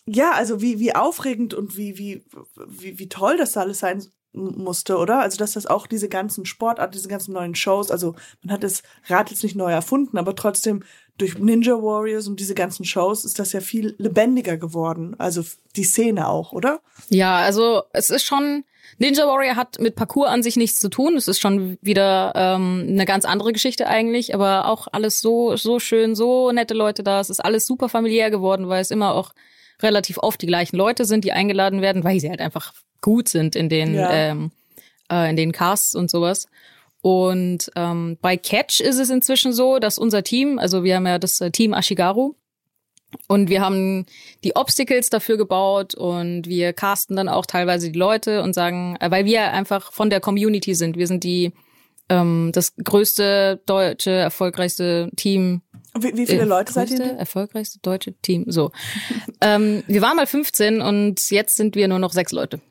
ja, 0.06 0.32
also 0.32 0.62
wie, 0.62 0.80
wie 0.80 0.96
aufregend 0.96 1.54
und 1.54 1.78
wie, 1.78 1.98
wie, 1.98 2.26
wie, 2.68 2.98
wie 2.98 3.10
toll 3.10 3.38
das 3.38 3.56
alles 3.58 3.80
sein 3.80 4.04
musste, 4.34 4.98
oder? 4.98 5.20
Also, 5.20 5.38
dass 5.38 5.54
das 5.54 5.66
auch 5.66 5.86
diese 5.88 6.10
ganzen 6.10 6.46
Sportarten, 6.46 6.94
diese 6.94 7.08
ganzen 7.08 7.34
neuen 7.34 7.56
Shows, 7.56 7.92
also 7.92 8.16
man 8.42 8.54
hat 8.54 8.64
das 8.64 8.84
Rad 9.08 9.30
jetzt 9.30 9.44
nicht 9.44 9.56
neu 9.56 9.72
erfunden, 9.72 10.18
aber 10.18 10.36
trotzdem 10.36 10.84
durch 11.20 11.38
Ninja 11.38 11.74
Warriors 11.74 12.28
und 12.28 12.40
diese 12.40 12.56
ganzen 12.56 12.86
Shows 12.86 13.26
ist 13.26 13.38
das 13.38 13.52
ja 13.54 13.62
viel 13.62 13.94
lebendiger 14.00 14.58
geworden. 14.58 15.16
Also 15.20 15.44
die 15.76 15.84
Szene 15.84 16.28
auch, 16.28 16.52
oder? 16.54 16.80
Ja, 17.10 17.38
also 17.38 17.84
es 17.94 18.10
ist 18.10 18.24
schon. 18.24 18.64
Ninja 18.98 19.28
Warrior 19.28 19.56
hat 19.56 19.80
mit 19.80 19.96
Parcours 19.96 20.30
an 20.30 20.42
sich 20.42 20.56
nichts 20.58 20.80
zu 20.80 20.90
tun. 20.90 21.16
Es 21.16 21.28
ist 21.28 21.40
schon 21.40 21.78
wieder 21.82 22.34
ähm, 22.36 22.86
eine 22.90 23.06
ganz 23.06 23.24
andere 23.24 23.54
Geschichte 23.54 23.88
eigentlich, 23.88 24.34
aber 24.34 24.66
auch 24.66 24.88
alles 24.92 25.22
so 25.22 25.56
so 25.56 25.80
schön, 25.80 26.16
so 26.16 26.52
nette 26.52 26.74
Leute 26.74 27.04
da. 27.04 27.20
Es 27.20 27.30
ist 27.30 27.40
alles 27.40 27.68
super 27.68 27.88
familiär 27.88 28.32
geworden, 28.32 28.68
weil 28.68 28.82
es 28.82 28.90
immer 28.92 29.14
auch 29.14 29.34
relativ 29.82 30.18
oft 30.18 30.42
die 30.42 30.48
gleichen 30.48 30.76
Leute 30.76 31.06
sind, 31.06 31.24
die 31.24 31.32
eingeladen 31.32 31.82
werden, 31.82 32.04
weil 32.04 32.20
sie 32.20 32.30
halt 32.30 32.42
einfach 32.42 32.74
gut 33.02 33.30
sind 33.30 33.56
in 33.56 33.70
den 33.70 33.94
Ja. 33.94 34.12
ähm, 34.12 34.52
äh, 35.12 35.30
in 35.30 35.36
den 35.36 35.52
Casts 35.52 35.96
und 35.96 36.10
sowas. 36.10 36.48
Und 37.02 37.72
ähm, 37.76 38.18
bei 38.22 38.36
Catch 38.36 38.82
ist 38.82 39.00
es 39.00 39.10
inzwischen 39.10 39.54
so, 39.54 39.80
dass 39.80 39.98
unser 39.98 40.24
Team, 40.24 40.60
also 40.60 40.84
wir 40.84 40.96
haben 40.96 41.08
ja 41.08 41.18
das 41.18 41.40
äh, 41.40 41.52
Team 41.52 41.74
Ashigaru, 41.74 42.36
und 43.28 43.50
wir 43.50 43.62
haben 43.62 44.06
die 44.44 44.56
Obstacles 44.56 45.10
dafür 45.10 45.38
gebaut 45.38 45.96
und 45.96 46.48
wir 46.48 46.74
casten 46.74 47.16
dann 47.16 47.28
auch 47.28 47.46
teilweise 47.46 47.92
die 47.92 47.98
Leute 47.98 48.44
und 48.44 48.54
sagen, 48.54 48.98
äh, 49.00 49.10
weil 49.10 49.26
wir 49.26 49.52
einfach 49.52 49.92
von 49.92 50.10
der 50.10 50.20
Community 50.20 50.76
sind. 50.76 50.98
Wir 50.98 51.08
sind 51.08 51.24
die 51.24 51.54
ähm, 52.10 52.52
das 52.54 52.76
größte 52.76 53.62
deutsche 53.66 54.12
erfolgreichste 54.12 55.10
Team 55.16 55.62
Wie, 56.00 56.16
wie 56.16 56.26
viele 56.26 56.42
äh, 56.42 56.46
Leute 56.46 56.74
seid 56.74 56.90
größte, 56.90 57.04
ihr? 57.04 57.10
denn? 57.10 57.18
erfolgreichste 57.18 57.80
deutsche 57.82 58.14
Team. 58.14 58.46
So, 58.48 58.72
ähm, 59.42 59.84
wir 59.88 60.02
waren 60.02 60.16
mal 60.16 60.28
15 60.28 60.82
und 60.82 61.30
jetzt 61.30 61.56
sind 61.56 61.76
wir 61.76 61.88
nur 61.88 62.00
noch 62.00 62.14
sechs 62.14 62.32
Leute, 62.32 62.62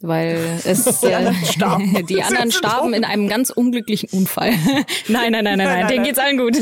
weil 0.00 0.60
es 0.64 0.84
Die 1.00 1.14
anderen 1.14 1.36
äh, 1.42 1.46
starben. 1.46 2.06
die 2.08 2.22
anderen 2.22 2.52
starben 2.52 2.94
in 2.94 3.04
einem 3.04 3.28
ganz 3.28 3.50
unglücklichen 3.50 4.08
Unfall. 4.10 4.50
nein, 5.08 5.32
nein, 5.32 5.44
nein, 5.44 5.44
nein, 5.44 5.58
nein, 5.58 5.80
nein, 5.80 5.88
denen 5.88 6.04
geht's 6.04 6.18
allen 6.18 6.38
gut. 6.38 6.56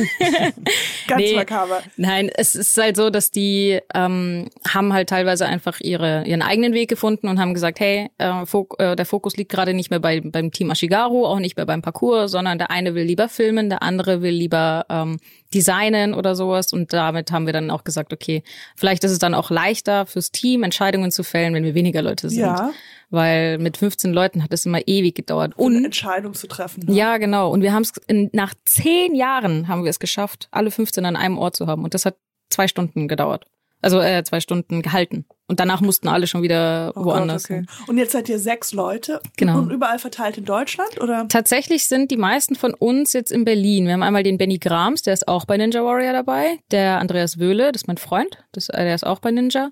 Ganz 1.07 1.23
nee. 1.23 1.35
makaber. 1.35 1.83
Nein, 1.97 2.31
es 2.35 2.55
ist 2.55 2.77
halt 2.77 2.97
so, 2.97 3.11
dass 3.11 3.31
die 3.31 3.81
ähm, 3.95 4.49
haben 4.69 4.93
halt 4.93 5.09
teilweise 5.09 5.47
einfach 5.47 5.81
ihre 5.81 6.25
ihren 6.27 6.43
eigenen 6.43 6.73
Weg 6.73 6.89
gefunden 6.89 7.29
und 7.29 7.41
haben 7.41 7.55
gesagt, 7.55 7.81
hey, 7.81 8.11
äh, 8.19 8.47
Fok 8.47 8.77
äh, 8.79 8.97
der 8.97 9.07
Fokus 9.07 9.37
liegt 9.37 9.51
gerade 9.51 9.75
nicht 9.75 9.91
mehr 9.91 10.01
bei, 10.01 10.21
beim 10.21 10.53
Team 10.53 10.71
Ashigaru, 10.71 11.27
auch 11.27 11.39
nicht 11.39 11.57
mehr 11.57 11.67
beim 11.67 11.83
Parcours, 11.83 12.31
sondern 12.31 12.59
der 12.59 12.71
eine 12.71 12.95
will 12.95 13.05
lieber 13.05 13.29
filmen, 13.29 13.69
der 13.69 13.83
andere 13.83 14.23
will 14.23 14.35
lieber 14.35 14.87
ähm, 14.89 15.19
designen 15.55 16.15
oder 16.15 16.35
sowas. 16.35 16.73
Und 16.73 16.93
damit 16.93 17.31
haben 17.33 17.47
wir 17.47 17.53
dann 17.53 17.71
auch 17.71 17.85
gesagt, 17.85 18.13
okay, 18.13 18.43
vielleicht 18.77 19.05
ist 19.05 19.13
es 19.13 19.19
dann 19.19 19.35
auch 19.35 19.51
leichter 19.51 20.07
fürs 20.07 20.31
Team, 20.33 20.63
Entscheidungen 20.63 21.11
zu 21.11 21.23
fällen, 21.23 21.55
wenn 21.55 21.65
wir 21.65 21.75
weniger 21.75 22.03
Leute 22.03 22.29
sind. 22.29 22.41
Ja. 22.41 22.73
Weil 23.11 23.59
mit 23.59 23.77
15 23.77 24.13
Leuten 24.13 24.43
hat 24.43 24.53
es 24.53 24.65
immer 24.65 24.87
ewig 24.87 25.15
gedauert. 25.15 25.55
Eine 25.57 25.67
Und 25.67 25.85
Entscheidung 25.85 26.35
zu 26.35 26.47
treffen. 26.47 26.85
ne? 26.87 26.95
ja, 26.95 27.19
genau. 27.19 27.51
Und 27.51 27.63
wir 27.63 27.73
haben 27.73 27.83
es 27.83 27.93
nach 28.33 28.55
zehn 28.65 29.15
Jahren 29.15 29.69
haben 29.69 29.85
wir 29.85 29.91
es 29.91 29.99
geschafft, 29.99 30.49
alle 30.51 30.71
15 30.71 31.05
an 31.05 31.17
einem 31.17 31.39
Ort 31.39 31.57
zu 31.57 31.67
haben. 31.67 31.85
Und 31.85 31.95
das 31.95 32.07
hat 32.07 32.17
zwei 32.51 32.69
Stunden 32.69 33.09
gedauert. 33.09 33.47
Also 33.83 34.01
äh, 34.01 34.23
zwei 34.25 34.41
Stunden 34.41 34.81
gehalten. 34.81 35.27
Und 35.53 35.61
danach 35.61 35.83
mussten 35.83 36.09
alle 36.09 36.27
schon 36.27 36.41
wieder 36.41 36.93
Oh 36.97 37.05
woanders. 37.05 37.47
Gott, 37.47 37.59
okay. 37.59 37.67
Und 37.89 37.99
jetzt 37.99 38.13
seid 38.13 38.27
ihr 38.31 38.39
sechs 38.39 38.73
Leute 38.73 39.21
Genau. 39.37 39.59
und 39.59 39.71
überall 39.71 39.99
verteilt 39.99 40.39
in 40.39 40.47
Deutschland 40.47 40.99
oder? 40.99 41.27
Tatsächlich 41.29 41.87
sind 41.89 42.11
die 42.11 42.17
meisten 42.17 42.55
von 42.55 42.73
uns 42.73 43.13
jetzt 43.13 43.31
in 43.31 43.45
Berlin. 43.45 43.85
Wir 43.85 43.93
haben 43.93 44.03
einmal 44.03 44.23
den 44.23 44.39
Benny 44.39 44.57
Grams, 44.57 45.03
der 45.03 45.13
ist 45.13 45.29
auch 45.29 45.45
bei 45.45 45.59
Ninja 45.59 45.85
Warrior 45.85 46.15
dabei. 46.15 46.57
Der 46.71 47.01
Andreas 47.01 47.39
Wöhle, 47.39 47.71
das 47.71 47.83
ist 47.83 47.87
mein 47.87 47.99
Freund, 47.99 48.39
das, 48.53 48.71
äh, 48.71 48.83
der 48.83 48.95
ist 48.95 49.05
auch 49.07 49.19
bei 49.19 49.31
Ninja. 49.31 49.71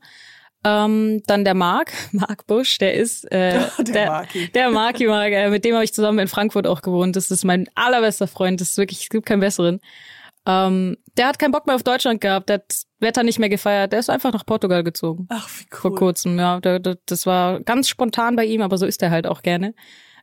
Ähm, 0.62 1.22
dann 1.26 1.46
der 1.46 1.54
Marc, 1.54 1.90
Marc 2.12 2.46
Busch, 2.46 2.76
der 2.76 2.92
ist 2.92 3.24
äh, 3.32 3.58
Der 3.78 4.06
Marki. 4.10 4.48
der 4.52 4.70
Marki 4.70 5.06
Marc, 5.06 5.32
äh, 5.32 5.48
mit 5.48 5.64
dem 5.64 5.74
habe 5.74 5.84
ich 5.84 5.94
zusammen 5.94 6.18
in 6.18 6.28
Frankfurt 6.28 6.66
auch 6.66 6.82
gewohnt. 6.82 7.16
Das 7.16 7.30
ist 7.30 7.44
mein 7.46 7.66
allerbester 7.74 8.26
Freund. 8.26 8.60
Das 8.60 8.68
ist 8.68 8.76
wirklich, 8.76 9.00
es 9.04 9.08
gibt 9.08 9.24
keinen 9.24 9.40
besseren. 9.40 9.80
Ähm, 10.46 10.96
der 11.16 11.28
hat 11.28 11.38
keinen 11.38 11.52
Bock 11.52 11.66
mehr 11.66 11.76
auf 11.76 11.82
Deutschland 11.82 12.20
gehabt, 12.20 12.48
der 12.48 12.54
hat 12.54 12.82
Wetter 12.98 13.22
nicht 13.22 13.38
mehr 13.38 13.48
gefeiert, 13.48 13.92
der 13.92 13.98
ist 14.00 14.10
einfach 14.10 14.32
nach 14.32 14.46
Portugal 14.46 14.82
gezogen. 14.82 15.26
Ach, 15.28 15.48
wie 15.48 15.66
Vor 15.70 15.90
cool. 15.90 15.98
kurzem, 15.98 16.38
ja. 16.38 16.60
Der, 16.60 16.78
der, 16.78 16.98
das 17.06 17.26
war 17.26 17.60
ganz 17.60 17.88
spontan 17.88 18.36
bei 18.36 18.46
ihm, 18.46 18.62
aber 18.62 18.78
so 18.78 18.86
ist 18.86 19.02
er 19.02 19.10
halt 19.10 19.26
auch 19.26 19.42
gerne. 19.42 19.74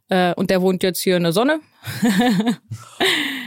Äh, 0.09 0.33
und 0.35 0.49
der 0.49 0.61
wohnt 0.61 0.83
jetzt 0.83 1.01
hier 1.01 1.17
in 1.17 1.23
der 1.23 1.33
Sonne. 1.33 1.59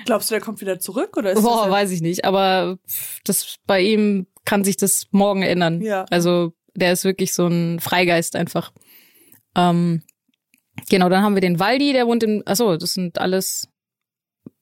Glaubst 0.04 0.30
du, 0.30 0.34
der 0.34 0.42
kommt 0.42 0.60
wieder 0.60 0.78
zurück 0.78 1.16
oder 1.16 1.32
ist 1.32 1.42
Boah, 1.42 1.64
das 1.64 1.72
weiß 1.72 1.90
ich 1.90 2.02
nicht. 2.02 2.24
Aber 2.24 2.78
das 3.24 3.56
bei 3.66 3.80
ihm 3.80 4.26
kann 4.44 4.64
sich 4.64 4.76
das 4.76 5.06
morgen 5.10 5.42
ändern. 5.42 5.80
Ja. 5.80 6.04
Also 6.10 6.52
der 6.74 6.92
ist 6.92 7.04
wirklich 7.04 7.32
so 7.32 7.46
ein 7.46 7.80
Freigeist 7.80 8.36
einfach. 8.36 8.72
Ähm, 9.56 10.02
genau, 10.88 11.08
dann 11.08 11.22
haben 11.22 11.34
wir 11.34 11.40
den 11.40 11.58
Waldi, 11.58 11.92
der 11.92 12.06
wohnt 12.06 12.22
in, 12.22 12.46
achso, 12.46 12.76
das 12.76 12.94
sind 12.94 13.18
alles. 13.18 13.68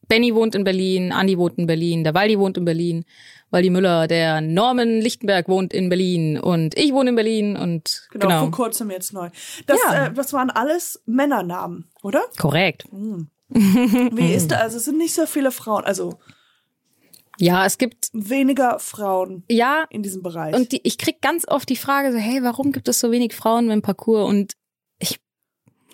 Benny 0.09 0.35
wohnt 0.35 0.55
in 0.55 0.65
Berlin, 0.65 1.13
Andi 1.13 1.37
wohnt 1.39 1.59
in 1.59 1.67
Berlin, 1.67 2.03
der 2.05 2.15
Waldi 2.15 2.39
wohnt 2.39 2.57
in 2.57 2.65
Berlin, 2.65 3.05
Waldi 3.51 3.71
Müller, 3.71 4.07
der 4.09 4.41
Norman 4.41 5.01
Lichtenberg 5.01 5.49
wohnt 5.49 5.73
in 5.73 5.89
Berlin 5.89 6.39
und 6.39 6.77
ich 6.79 6.93
wohne 6.93 7.11
in 7.11 7.17
Berlin 7.17 7.57
und 7.57 8.09
genau, 8.11 8.27
genau. 8.27 8.41
vor 8.41 8.51
kurzem 8.51 8.91
jetzt 8.91 9.13
neu? 9.13 9.29
Das, 9.67 9.79
Ja. 9.85 10.07
äh, 10.07 10.13
das 10.13 10.33
waren 10.33 10.51
alles 10.51 11.03
Männernamen, 11.07 11.91
oder? 12.03 12.23
Korrekt. 12.39 12.85
Wie 13.51 14.33
ist 14.35 14.51
da? 14.51 14.57
Also 14.57 14.77
es 14.79 14.85
sind 14.85 14.99
nicht 14.99 15.15
so 15.15 15.25
viele 15.27 15.51
Frauen, 15.51 15.85
also 15.85 16.19
Ja, 17.39 17.65
es 17.65 17.79
gibt, 17.79 18.09
weniger 18.13 18.79
Frauen 18.79 19.45
ja, 19.49 19.85
in 19.91 20.03
diesem 20.03 20.23
Bereich. 20.23 20.55
und 20.55 20.73
die, 20.73 20.81
ich 20.83 20.99
krieg 20.99 21.21
ganz 21.23 21.47
oft 21.49 21.69
die 21.69 21.77
Frage 21.77 22.13
so, 22.13 22.19
hey, 22.19 22.43
warum 22.43 22.73
gibt 22.73 22.89
es 22.89 22.99
so 23.01 23.11
wenig 23.13 23.35
Frauen 23.35 23.69
beim 23.69 23.81
Parcours? 23.83 24.29
Und 24.29 24.55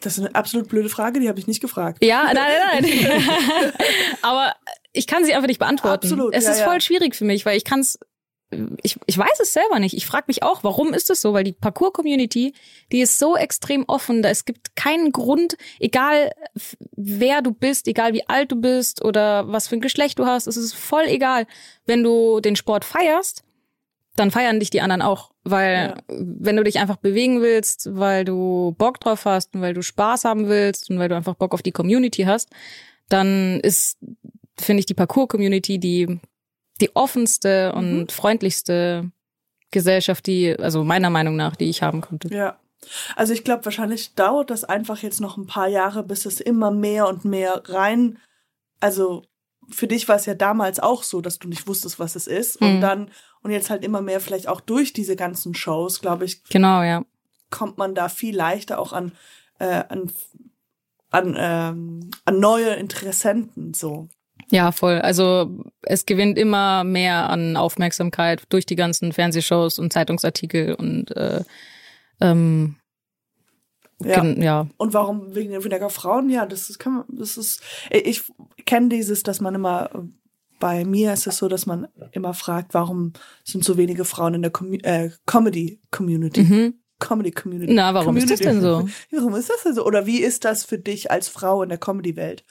das 0.05 0.19
ist 0.19 0.25
eine 0.25 0.35
absolut 0.35 0.69
blöde 0.69 0.89
Frage, 0.89 1.21
die 1.21 1.29
habe 1.29 1.39
ich 1.39 1.47
nicht 1.47 1.61
gefragt. 1.61 2.05
Ja, 2.05 2.25
nein, 2.33 2.37
nein, 2.37 2.83
nein. 2.83 3.73
Aber 4.23 4.55
ich 4.93 5.07
kann 5.07 5.25
sie 5.25 5.35
einfach 5.35 5.49
nicht 5.49 5.59
beantworten. 5.59 6.07
Absolut, 6.07 6.35
es 6.35 6.45
ja, 6.45 6.53
ist 6.53 6.61
ja. 6.61 6.65
voll 6.65 6.81
schwierig 6.81 7.15
für 7.17 7.25
mich, 7.25 7.45
weil 7.47 7.57
ich 7.57 7.65
kann's 7.65 7.99
ich, 8.83 8.99
ich 9.07 9.19
weiß 9.19 9.41
es 9.41 9.53
selber 9.53 9.79
nicht. 9.79 9.97
Ich 9.97 10.07
frage 10.07 10.25
mich 10.29 10.43
auch, 10.43 10.63
warum 10.63 10.95
ist 10.95 11.11
das 11.11 11.21
so? 11.21 11.33
Weil 11.33 11.45
die 11.45 11.53
Parcours-Community, 11.53 12.55
die 12.93 13.01
ist 13.01 13.19
so 13.19 13.37
extrem 13.37 13.85
offen. 13.89 14.23
Da 14.23 14.29
es 14.29 14.45
gibt 14.45 14.77
keinen 14.77 15.13
Grund, 15.13 15.57
egal 15.81 16.31
wer 16.93 17.43
du 17.43 17.53
bist, 17.53 17.89
egal 17.89 18.13
wie 18.13 18.29
alt 18.29 18.53
du 18.53 18.57
bist 18.57 19.05
oder 19.05 19.51
was 19.51 19.69
für 19.69 19.77
ein 19.77 19.81
Geschlecht 19.81 20.19
du 20.19 20.27
hast, 20.27 20.47
es 20.47 20.57
ist 20.57 20.75
voll 20.75 21.05
egal. 21.07 21.47
Wenn 21.87 22.03
du 22.03 22.41
den 22.41 22.57
Sport 22.57 22.85
feierst, 22.85 23.43
dann 24.17 24.31
feiern 24.31 24.61
dich 24.61 24.71
die 24.71 24.81
anderen 24.81 25.03
auch. 25.03 25.33
Weil 25.43 25.97
wenn 26.09 26.57
du 26.57 26.65
dich 26.65 26.79
einfach 26.79 26.97
bewegen 26.97 27.43
willst, 27.43 27.95
weil 27.95 28.25
du 28.25 28.75
Bock 28.79 29.01
drauf 29.01 29.25
hast 29.25 29.55
und 29.55 29.61
weil 29.61 29.75
du 29.75 29.83
Spaß 29.83 30.25
haben 30.25 30.49
willst 30.49 30.91
und 30.91 30.99
weil 30.99 31.09
du 31.09 31.17
einfach 31.17 31.35
Bock 31.35 31.53
auf 31.53 31.63
die 31.63 31.73
Community 31.73 32.23
hast, 32.23 32.51
dann 33.09 33.61
ist, 33.61 33.99
finde 34.59 34.81
ich, 34.81 34.87
die 34.87 34.95
Parcours-Community 34.95 35.79
die, 35.79 36.21
die 36.81 36.95
offenste 36.97 37.73
und 37.73 38.13
freundlichste 38.13 39.11
Gesellschaft, 39.71 40.27
die, 40.27 40.57
also 40.59 40.85
meiner 40.85 41.11
Meinung 41.11 41.37
nach, 41.37 41.57
die 41.57 41.69
ich 41.69 41.83
haben 41.83 42.01
konnte. 42.01 42.29
Ja. 42.35 42.59
Also 43.17 43.33
ich 43.33 43.45
glaube, 43.45 43.65
wahrscheinlich 43.65 44.15
dauert 44.15 44.51
das 44.51 44.65
einfach 44.65 44.99
jetzt 45.03 45.21
noch 45.21 45.37
ein 45.37 45.47
paar 45.47 45.69
Jahre, 45.69 46.03
bis 46.03 46.27
es 46.27 46.41
immer 46.41 46.71
mehr 46.71 47.09
und 47.09 47.25
mehr 47.25 47.63
rein. 47.67 48.19
Also 48.81 49.25
für 49.71 49.87
dich 49.87 50.09
war 50.09 50.17
es 50.17 50.27
ja 50.27 50.35
damals 50.35 50.81
auch 50.81 51.03
so, 51.03 51.21
dass 51.21 51.39
du 51.39 51.49
nicht 51.49 51.67
wusstest, 51.67 51.99
was 51.99 52.17
es 52.17 52.27
ist. 52.27 52.57
Und 52.57 52.77
Mhm. 52.77 52.81
dann, 52.81 53.11
und 53.43 53.51
jetzt 53.51 53.71
halt 53.71 53.85
immer 53.85 54.01
mehr, 54.01 54.21
vielleicht 54.21 54.49
auch 54.49 54.61
durch 54.61 54.93
diese 54.93 55.17
ganzen 55.17 55.55
Shows, 55.55 56.01
glaube 56.01 56.25
ich, 56.25 56.45
Genau, 56.45 56.83
ja. 56.83 57.05
kommt 57.51 57.79
man 57.79 57.95
da 57.95 58.09
viel 58.09 58.35
leichter 58.37 58.79
auch 58.79 58.93
an, 58.93 59.13
äh, 59.59 59.85
an, 59.89 60.11
an, 61.11 61.37
ähm, 61.39 62.11
an 62.25 62.41
neue 62.41 62.75
Interessenten 62.75 63.75
so. 63.75 64.09
Ja, 64.51 64.73
voll. 64.73 65.01
Also 65.01 65.65
es 65.83 66.05
gewinnt 66.07 66.37
immer 66.39 66.85
mehr 66.85 67.31
an 67.31 67.57
Aufmerksamkeit 67.57 68.43
durch 68.51 68.67
die 68.67 68.77
ganzen 68.77 69.13
Fernsehshows 69.13 69.79
und 69.79 69.93
Zeitungsartikel 69.93 70.75
und 70.75 71.17
äh, 71.17 71.43
ähm, 72.21 72.77
Ja. 74.03 74.25
ja. 74.25 74.67
Und 74.77 74.95
warum 74.95 75.35
wegen 75.35 75.53
weniger 75.53 75.91
Frauen? 75.91 76.29
Ja, 76.31 76.47
das 76.47 76.71
ist, 76.71 76.79
kann 76.79 76.95
man, 76.95 77.05
das 77.09 77.37
ist, 77.37 77.61
ich 77.91 78.25
kenne 78.67 78.89
dieses, 78.89 79.23
dass 79.23 79.41
man 79.41 79.55
immer, 79.55 79.91
bei 80.61 80.85
mir 80.85 81.13
ist 81.13 81.27
es 81.27 81.39
so, 81.39 81.49
dass 81.49 81.67
man 81.67 81.89
immer 82.13 82.35
fragt, 82.35 82.75
warum 82.75 83.13
sind 83.45 83.65
so 83.65 83.77
wenige 83.77 84.05
Frauen 84.05 84.35
in 84.35 84.43
der 84.43 84.51
Commu 84.51 84.77
äh, 84.83 85.11
Comedy 85.27 85.81
Community? 85.91 86.43
Mhm. 86.43 86.75
Comedy 87.01 87.33
Community. 87.33 87.73
Na, 87.73 87.93
warum 87.93 88.17
ist 88.17 88.31
das 88.31 88.41
denn 88.41 88.61
so? 88.61 88.89
Warum 89.11 89.35
ist 89.35 89.51
das 89.51 89.63
denn 89.63 89.75
so? 89.75 89.85
Oder 89.85 90.07
wie 90.07 90.21
ist 90.21 90.45
das 90.45 90.65
für 90.65 90.79
dich 90.79 91.11
als 91.11 91.29
Frau 91.29 91.63
in 91.63 91.69
der 91.69 91.77
Comedy-Welt? 91.77 92.45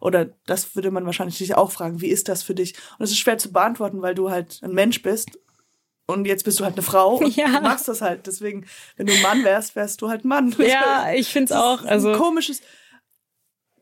Oder 0.00 0.30
das 0.46 0.74
würde 0.74 0.90
man 0.90 1.06
wahrscheinlich 1.06 1.38
dich 1.38 1.54
auch 1.54 1.70
fragen. 1.70 2.00
Wie 2.00 2.08
ist 2.08 2.28
das 2.28 2.42
für 2.42 2.54
dich? 2.54 2.74
Und 2.98 3.04
es 3.04 3.10
ist 3.10 3.18
schwer 3.18 3.38
zu 3.38 3.52
beantworten, 3.52 4.02
weil 4.02 4.14
du 4.14 4.30
halt 4.30 4.60
ein 4.62 4.72
Mensch 4.72 5.02
bist. 5.02 5.38
Und 6.10 6.26
jetzt 6.26 6.44
bist 6.44 6.60
du 6.60 6.64
halt 6.64 6.74
eine 6.74 6.82
Frau 6.82 7.16
und 7.16 7.34
Ja. 7.36 7.46
du 7.48 7.60
machst 7.62 7.88
das 7.88 8.00
halt. 8.02 8.26
Deswegen, 8.26 8.66
wenn 8.96 9.06
du 9.06 9.12
ein 9.12 9.22
Mann 9.22 9.44
wärst, 9.44 9.76
wärst 9.76 10.02
du 10.02 10.08
halt 10.08 10.24
Mann. 10.24 10.54
Ja, 10.58 11.10
ich 11.14 11.28
find's 11.32 11.50
Das 11.50 11.58
ist 11.58 11.64
auch. 11.64 11.82
ein 11.82 11.88
Also 11.88 12.12
komisches. 12.12 12.60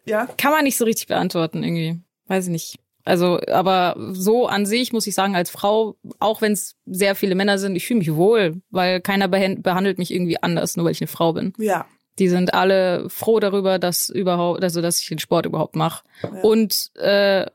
Ja, 0.04 0.26
kann 0.38 0.52
man 0.52 0.64
nicht 0.64 0.76
so 0.76 0.84
richtig 0.84 1.06
beantworten 1.06 1.62
irgendwie. 1.62 2.00
Weiß 2.26 2.44
ich 2.46 2.50
nicht. 2.50 2.78
Also, 3.04 3.40
aber 3.50 3.96
so 4.12 4.46
an 4.46 4.66
sich 4.66 4.92
muss 4.92 5.06
ich 5.06 5.14
sagen, 5.14 5.34
als 5.34 5.48
Frau, 5.50 5.96
auch 6.18 6.42
wenn 6.42 6.52
es 6.52 6.76
sehr 6.84 7.14
viele 7.14 7.34
Männer 7.34 7.58
sind, 7.58 7.74
ich 7.74 7.86
fühle 7.86 7.98
mich 7.98 8.14
wohl, 8.14 8.60
weil 8.70 9.00
keiner 9.00 9.28
behan- 9.28 9.62
behandelt 9.62 9.96
mich 9.98 10.12
irgendwie 10.12 10.42
anders, 10.42 10.76
nur 10.76 10.84
weil 10.84 10.92
ich 10.92 11.00
eine 11.00 11.08
Frau 11.08 11.32
bin. 11.32 11.52
ja. 11.58 11.86
Die 12.18 12.28
sind 12.28 12.52
alle 12.52 13.08
froh 13.10 13.38
darüber, 13.38 13.78
dass 13.78 14.10
überhaupt, 14.10 14.64
also 14.64 14.82
dass 14.82 15.00
ich 15.00 15.06
den 15.08 15.20
Sport 15.20 15.46
überhaupt 15.46 15.76
mache. 15.76 16.02
Und 16.42 16.90
äh, 16.96 17.46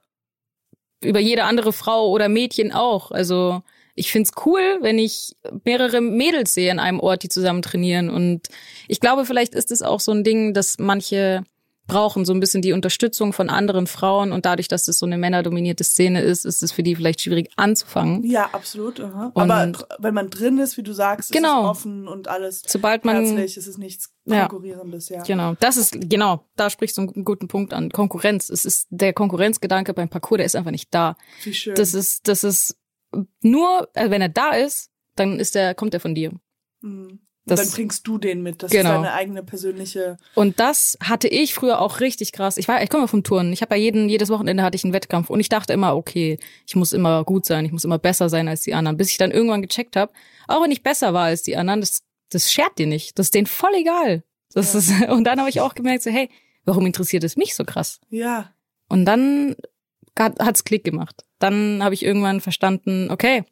über 1.02 1.20
jede 1.20 1.44
andere 1.44 1.74
Frau 1.74 2.08
oder 2.10 2.30
Mädchen 2.30 2.72
auch. 2.72 3.12
Also 3.12 3.62
ich 3.96 4.12
find's 4.12 4.32
cool, 4.46 4.62
wenn 4.82 4.98
ich 4.98 5.36
mehrere 5.64 6.02
Mädels 6.02 6.54
sehe 6.54 6.72
an 6.72 6.80
einem 6.80 7.00
Ort, 7.00 7.24
die 7.24 7.30
zusammen 7.30 7.62
trainieren. 7.62 8.10
Und 8.10 8.48
ich 8.88 9.00
glaube, 9.00 9.26
vielleicht 9.26 9.54
ist 9.56 9.72
es 9.72 9.82
auch 9.82 10.00
so 10.00 10.12
ein 10.12 10.24
Ding, 10.24 10.54
dass 10.54 10.80
manche 10.80 11.44
brauchen 11.86 12.24
so 12.24 12.34
ein 12.34 12.40
bisschen 12.40 12.62
die 12.62 12.72
Unterstützung 12.72 13.34
von 13.34 13.50
anderen 13.50 13.88
Frauen 13.88 14.32
und 14.32 14.46
dadurch, 14.46 14.70
dass 14.70 14.88
es 14.88 14.98
so 15.00 15.06
eine 15.06 15.18
männerdominierte 15.18 15.84
Szene 15.84 16.22
ist, 16.22 16.46
ist 16.46 16.64
es 16.64 16.72
für 16.72 16.82
die 16.82 16.96
vielleicht 16.96 17.22
schwierig 17.22 17.52
anzufangen. 17.58 18.24
Ja, 18.24 18.50
absolut. 18.54 19.02
Aber 19.02 19.72
wenn 20.00 20.14
man 20.14 20.30
drin 20.30 20.60
ist, 20.60 20.78
wie 20.78 20.84
du 20.84 20.94
sagst, 20.94 21.32
Genau. 21.34 21.64
ist 21.72 21.78
es 21.80 21.86
offen 21.86 22.08
und 22.08 22.30
alles 22.30 22.64
Sobald 22.66 23.04
man 23.04 23.18
herzlich, 23.26 23.58
es 23.58 23.68
ist 23.68 23.78
nichts 23.78 24.14
Ja. 24.26 24.48
Konkurrierendes, 24.48 25.10
ja. 25.10 25.24
Genau, 25.24 25.56
das 25.60 25.76
ist, 25.76 26.10
genau, 26.10 26.46
da 26.56 26.70
sprichst 26.70 26.98
du 26.98 27.02
einen 27.02 27.26
guten 27.26 27.50
Punkt 27.50 27.74
an. 27.74 27.90
Konkurrenz. 27.90 28.50
Es 28.50 28.64
ist 28.64 28.88
der 28.90 29.12
Konkurrenzgedanke 29.12 29.94
beim 29.94 30.08
Parcours, 30.08 30.38
der 30.38 30.46
ist 30.46 30.56
einfach 30.56 30.72
nicht 30.72 30.88
da. 30.94 31.18
Wie 31.44 31.54
schön. 31.54 31.76
Das 31.76 31.94
ist, 31.94 32.30
das 32.30 32.46
ist 32.46 32.78
nur, 33.42 33.90
äh, 33.94 34.10
wenn 34.10 34.22
er 34.22 34.30
da 34.30 34.52
ist, 34.52 34.90
dann 35.16 35.40
ist 35.40 35.56
der, 35.56 35.76
kommt 35.76 35.94
er 35.94 36.00
von 36.00 36.16
dir. 36.16 36.32
Mhm. 36.82 37.20
Das- 37.46 37.60
dann 37.62 37.72
bringst 37.72 38.08
du 38.08 38.18
den 38.18 38.42
mit. 38.42 38.64
Das 38.64 38.72
Genau. 38.72 38.90
ist 38.90 38.96
deine 38.96 39.14
eigene 39.14 39.44
persönliche. 39.44 40.16
Und 40.34 40.62
das 40.62 40.98
hatte 41.04 41.28
ich 41.28 41.54
früher 41.54 41.82
auch 41.82 42.00
richtig 42.00 42.32
krass. 42.32 42.56
Ich 42.56 42.70
war, 42.70 42.82
ich 42.82 42.90
komme 42.90 43.10
vom 43.10 43.24
Turnen. 43.24 43.52
Ich 43.52 43.62
habe 43.62 43.76
ja 43.76 43.82
jeden, 43.82 44.08
jedes 44.08 44.30
Wochenende 44.30 44.64
hatte 44.64 44.78
ich 44.78 44.86
einen 44.86 44.94
Wettkampf 44.94 45.30
und 45.30 45.42
ich 45.42 45.50
dachte 45.50 45.74
immer, 45.74 45.94
okay, 45.98 46.40
ich 46.66 46.76
muss 46.78 46.94
immer 46.94 47.26
gut 47.26 47.46
sein, 47.46 47.66
ich 47.66 47.74
muss 47.74 47.84
immer 47.84 48.00
besser 48.00 48.30
sein 48.30 48.48
als 48.48 48.62
die 48.62 48.74
anderen. 48.74 48.96
Bis 48.96 49.12
ich 49.12 49.18
dann 49.18 49.32
irgendwann 49.32 49.62
gecheckt 49.62 49.98
habe, 49.98 50.14
auch 50.48 50.64
wenn 50.64 50.72
ich 50.72 50.84
besser 50.84 51.14
war 51.14 51.26
als 51.26 51.44
die 51.44 51.58
anderen, 51.58 51.82
das, 51.82 52.04
das 52.32 52.50
schert 52.50 52.78
dir 52.80 52.88
nicht. 52.88 53.20
Das 53.20 53.28
ist 53.28 53.34
denen 53.36 53.48
voll 53.48 53.74
egal. 53.76 54.24
Das 54.54 54.72
Ja. 54.72 54.80
ist, 54.80 54.90
und 55.10 55.26
dann 55.26 55.38
habe 55.40 55.50
ich 55.50 55.60
auch 55.60 55.76
gemerkt, 55.76 56.04
so, 56.04 56.12
hey, 56.12 56.30
warum 56.64 56.86
interessiert 56.86 57.26
es 57.26 57.36
mich 57.36 57.56
so 57.56 57.66
krass? 57.66 58.00
Ja, 58.10 58.54
Und 58.88 59.04
dann 59.04 59.58
hat's 60.18 60.64
Klick 60.64 60.84
gemacht. 60.84 61.26
Dann 61.40 61.84
habe 61.84 61.94
ich 61.96 62.04
irgendwann 62.04 62.42
verstanden, 62.42 63.10
okay, 63.10 63.44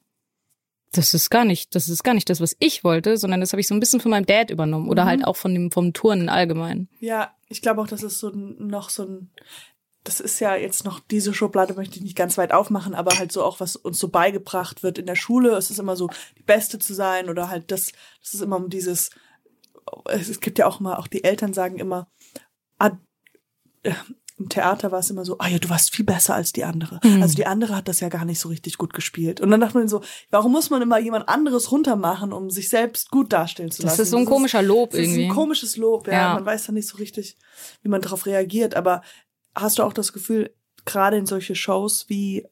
das 0.93 1.13
ist 1.13 1.30
gar 1.30 1.45
nicht, 1.45 1.74
das 1.74 1.88
ist 1.88 2.04
gar 2.04 2.13
nicht 2.13 2.30
das, 2.30 2.41
was 2.41 2.56
ich 2.60 2.84
wollte, 2.84 3.15
sondern 3.17 3.39
das 3.39 3.54
habe 3.54 3.62
ich 3.62 3.67
so 3.67 3.74
ein 3.74 3.80
bisschen 3.80 4.02
von 4.02 4.12
meinem 4.12 4.26
Dad 4.26 4.50
übernommen 4.52 4.89
oder 4.89 5.04
Mhm. 5.06 5.08
halt 5.10 5.26
auch 5.26 5.38
von 5.38 5.54
dem 5.54 5.71
vom 5.71 5.93
Turnen 5.93 6.30
allgemein. 6.30 6.89
ja. 7.00 7.34
Ich 7.54 7.62
glaube 7.62 7.82
auch, 7.82 7.88
das 7.88 8.02
ist 8.02 8.17
so 8.19 8.30
noch 8.30 8.89
so 8.89 9.04
ein. 9.04 9.30
Das 10.06 10.21
ist 10.21 10.39
ja 10.39 10.56
jetzt 10.56 10.86
noch 10.86 11.02
diese 11.02 11.34
Schublade 11.34 11.74
möchte 11.74 11.97
ich 11.97 12.02
nicht 12.02 12.15
ganz 12.15 12.38
weit 12.38 12.54
aufmachen, 12.54 12.95
aber 12.95 13.17
halt 13.19 13.34
so 13.34 13.43
auch 13.43 13.60
was 13.60 13.76
uns 13.76 14.00
so 14.00 14.08
beigebracht 14.08 14.84
wird 14.84 14.97
in 14.97 15.06
der 15.06 15.17
Schule. 15.17 15.52
Es 15.58 15.69
ist 15.69 15.78
immer 15.78 15.97
so 15.97 16.10
die 16.38 16.43
Beste 16.43 16.80
zu 16.80 16.93
sein 16.93 17.30
oder 17.30 17.50
halt 17.50 17.69
das. 17.69 17.91
Das 18.24 18.34
ist 18.36 18.41
immer 18.41 18.56
um 18.56 18.69
dieses. 18.69 19.10
Es 20.06 20.39
gibt 20.39 20.60
ja 20.60 20.65
auch 20.65 20.80
immer 20.80 20.97
auch 20.97 21.08
die 21.08 21.26
Eltern 21.26 21.54
sagen 21.54 21.78
immer. 21.78 22.08
Ah, 22.80 22.91
äh, 23.84 23.91
im 24.41 24.49
Theater 24.49 24.91
war 24.91 24.99
es 24.99 25.10
immer 25.10 25.23
so, 25.23 25.38
ah 25.39 25.47
ja, 25.47 25.60
du 25.60 25.69
warst 25.69 25.95
viel 25.95 26.06
besser 26.06 26.36
als 26.36 26.51
die 26.51 26.63
andere. 26.63 26.99
Mhm. 27.04 27.21
Also 27.21 27.36
die 27.36 27.45
andere 27.45 27.75
hat 27.75 27.88
das 27.88 27.99
ja 27.99 28.10
gar 28.10 28.25
nicht 28.25 28.39
so 28.39 28.49
richtig 28.49 28.77
gut 28.77 28.93
gespielt. 28.93 29.39
Und 29.39 29.51
dann 29.51 29.62
dachte 29.62 29.77
man 29.77 29.88
so, 29.88 30.01
warum 30.32 30.51
muss 30.51 30.69
man 30.69 30.82
immer 30.82 30.99
jemand 30.99 31.30
anderes 31.30 31.71
runtermachen, 31.71 32.34
um 32.34 32.49
sich 32.49 32.69
selbst 32.69 33.12
gut 33.12 33.32
darstellen 33.32 33.71
zu 33.71 33.84
lassen? 33.84 33.97
Das 33.97 33.99
ist 33.99 34.12
so 34.12 34.17
ein 34.17 34.25
komischer 34.25 34.62
Lob 34.62 34.91
das 34.91 34.99
ist 34.99 35.08
irgendwie. 35.08 35.25
ein 35.25 35.32
komisches 35.32 35.77
Lob, 35.77 36.08
ja. 36.08 36.13
Ja. 36.13 36.34
Man 36.34 36.45
weiß 36.45 36.65
dann 36.65 36.75
nicht 36.75 36.88
so 36.88 36.97
richtig, 36.97 37.38
wie 37.84 37.89
man 37.89 38.01
darauf 38.01 38.25
reagiert. 38.25 38.75
Aber 38.75 39.01
hast 39.56 39.80
du 39.80 39.84
auch 39.84 39.93
das 39.93 40.13
Gefühl, 40.13 40.54
gerade 40.86 41.17
in 41.17 41.25
solche 41.25 41.56
Shows 41.56 42.06
wie 42.10 42.47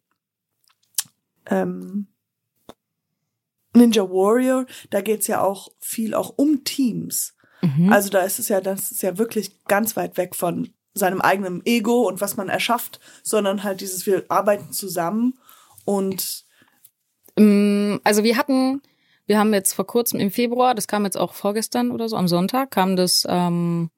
ähm, 1.48 2.08
Ninja 3.74 4.04
Warrior, 4.04 4.66
da 4.90 5.02
geht's 5.02 5.28
ja 5.28 5.42
auch 5.42 5.70
viel 5.80 6.14
auch 6.14 6.34
um 6.38 6.64
Teams. 6.64 7.36
Mhm. 7.62 7.92
Also 7.92 8.10
da 8.10 8.22
ist 8.22 8.40
es 8.40 8.48
ja, 8.50 8.62
das 8.62 8.92
ist 8.92 9.02
ja 9.02 9.18
wirklich 9.18 9.64
ganz 9.66 9.96
weit 9.96 10.18
weg 10.18 10.36
von 10.36 10.74
seinem 10.94 11.22
eigenen 11.22 11.66
Ego 11.66 12.08
und 12.08 12.20
was 12.22 12.36
man 12.38 12.50
erschafft, 12.50 13.00
sondern 13.24 13.64
halt 13.64 13.82
dieses, 13.82 14.06
wir 14.06 14.26
arbeiten 14.30 14.72
zusammen 14.72 15.34
und 15.86 16.46
Mm, 17.38 17.98
Also 18.04 18.24
wir 18.24 18.36
hatten, 18.38 18.82
wir 19.26 19.40
haben 19.40 19.54
jetzt 19.54 19.74
vor 19.74 19.86
kurzem 19.88 20.20
im 20.20 20.32
Februar, 20.32 20.76
das 20.76 20.88
kam 20.88 21.06
jetzt 21.06 21.18
auch 21.18 21.34
vorgestern 21.34 21.92
oder 21.92 22.10
so, 22.10 22.18
am 22.18 22.28
Sonntag 22.28 22.72
kam 22.72 22.96
das 22.96 23.26
ähm, 23.30 23.90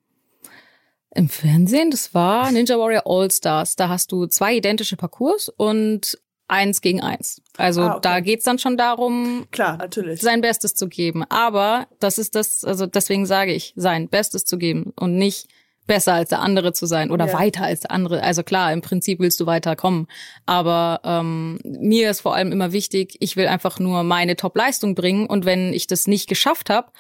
im 1.15 1.30
Fernsehen. 1.30 1.91
Das 1.91 2.13
war 2.13 2.51
Ninja 2.51 2.77
Warrior 2.77 3.04
All 3.06 3.32
Stars. 3.32 3.75
Da 3.75 3.89
hast 3.89 4.12
du 4.12 4.27
zwei 4.27 4.56
identische 4.56 4.95
Parcours 4.97 5.49
und 5.49 6.19
eins 6.47 6.82
gegen 6.82 7.01
eins. 7.01 7.41
Also 7.58 7.82
Ah, 7.82 7.91
okay. 7.93 7.99
da 8.04 8.19
geht's 8.19 8.43
dann 8.43 8.60
schon 8.60 8.77
darum, 8.77 9.47
klar, 9.51 9.77
natürlich. 9.77 10.21
sein 10.21 10.41
Bestes 10.41 10.75
zu 10.75 10.88
geben. 10.88 11.23
Aber 11.30 11.88
das 11.99 12.17
ist 12.17 12.36
das, 12.36 12.63
also 12.63 12.86
deswegen 12.86 13.25
sage 13.25 13.54
ich, 13.54 13.73
sein 13.75 14.10
Bestes 14.10 14.45
zu 14.45 14.58
geben 14.58 14.93
und 14.99 15.17
nicht 15.17 15.47
besser 15.91 16.13
als 16.13 16.30
der 16.30 16.39
andere 16.39 16.71
zu 16.71 16.86
sein 16.86 17.12
oder 17.12 17.27
Ja. 17.27 17.34
weiter 17.34 17.65
als 17.65 17.82
der 17.82 17.91
andere. 17.91 18.23
Also 18.23 18.43
klar, 18.43 18.71
im 18.71 18.80
Prinzip 18.80 19.19
willst 19.19 19.38
du 19.41 19.45
weiterkommen. 19.45 20.08
Aber 20.45 21.01
ähm, 21.04 21.60
mir 21.65 22.10
ist 22.10 22.21
vor 22.21 22.34
allem 22.34 22.54
immer 22.54 22.71
wichtig, 22.71 23.17
ich 23.19 23.36
will 23.36 23.47
einfach 23.47 23.77
nur 23.77 24.04
meine 24.04 24.38
Top-Leistung 24.38 24.95
bringen. 24.95 25.25
Und 25.27 25.43
wenn 25.43 25.73
ich 25.73 25.88
das 25.88 26.08
nicht 26.08 26.30
geschafft 26.30 26.69
habe, 26.69 26.93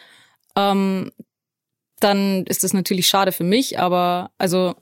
ähm, 0.57 1.13
dann 2.01 2.43
ist 2.47 2.65
das 2.65 2.73
natürlich 2.73 3.07
schade 3.07 3.31
für 3.31 3.45
mich. 3.45 3.79
Aber 3.79 4.31
also 4.37 4.75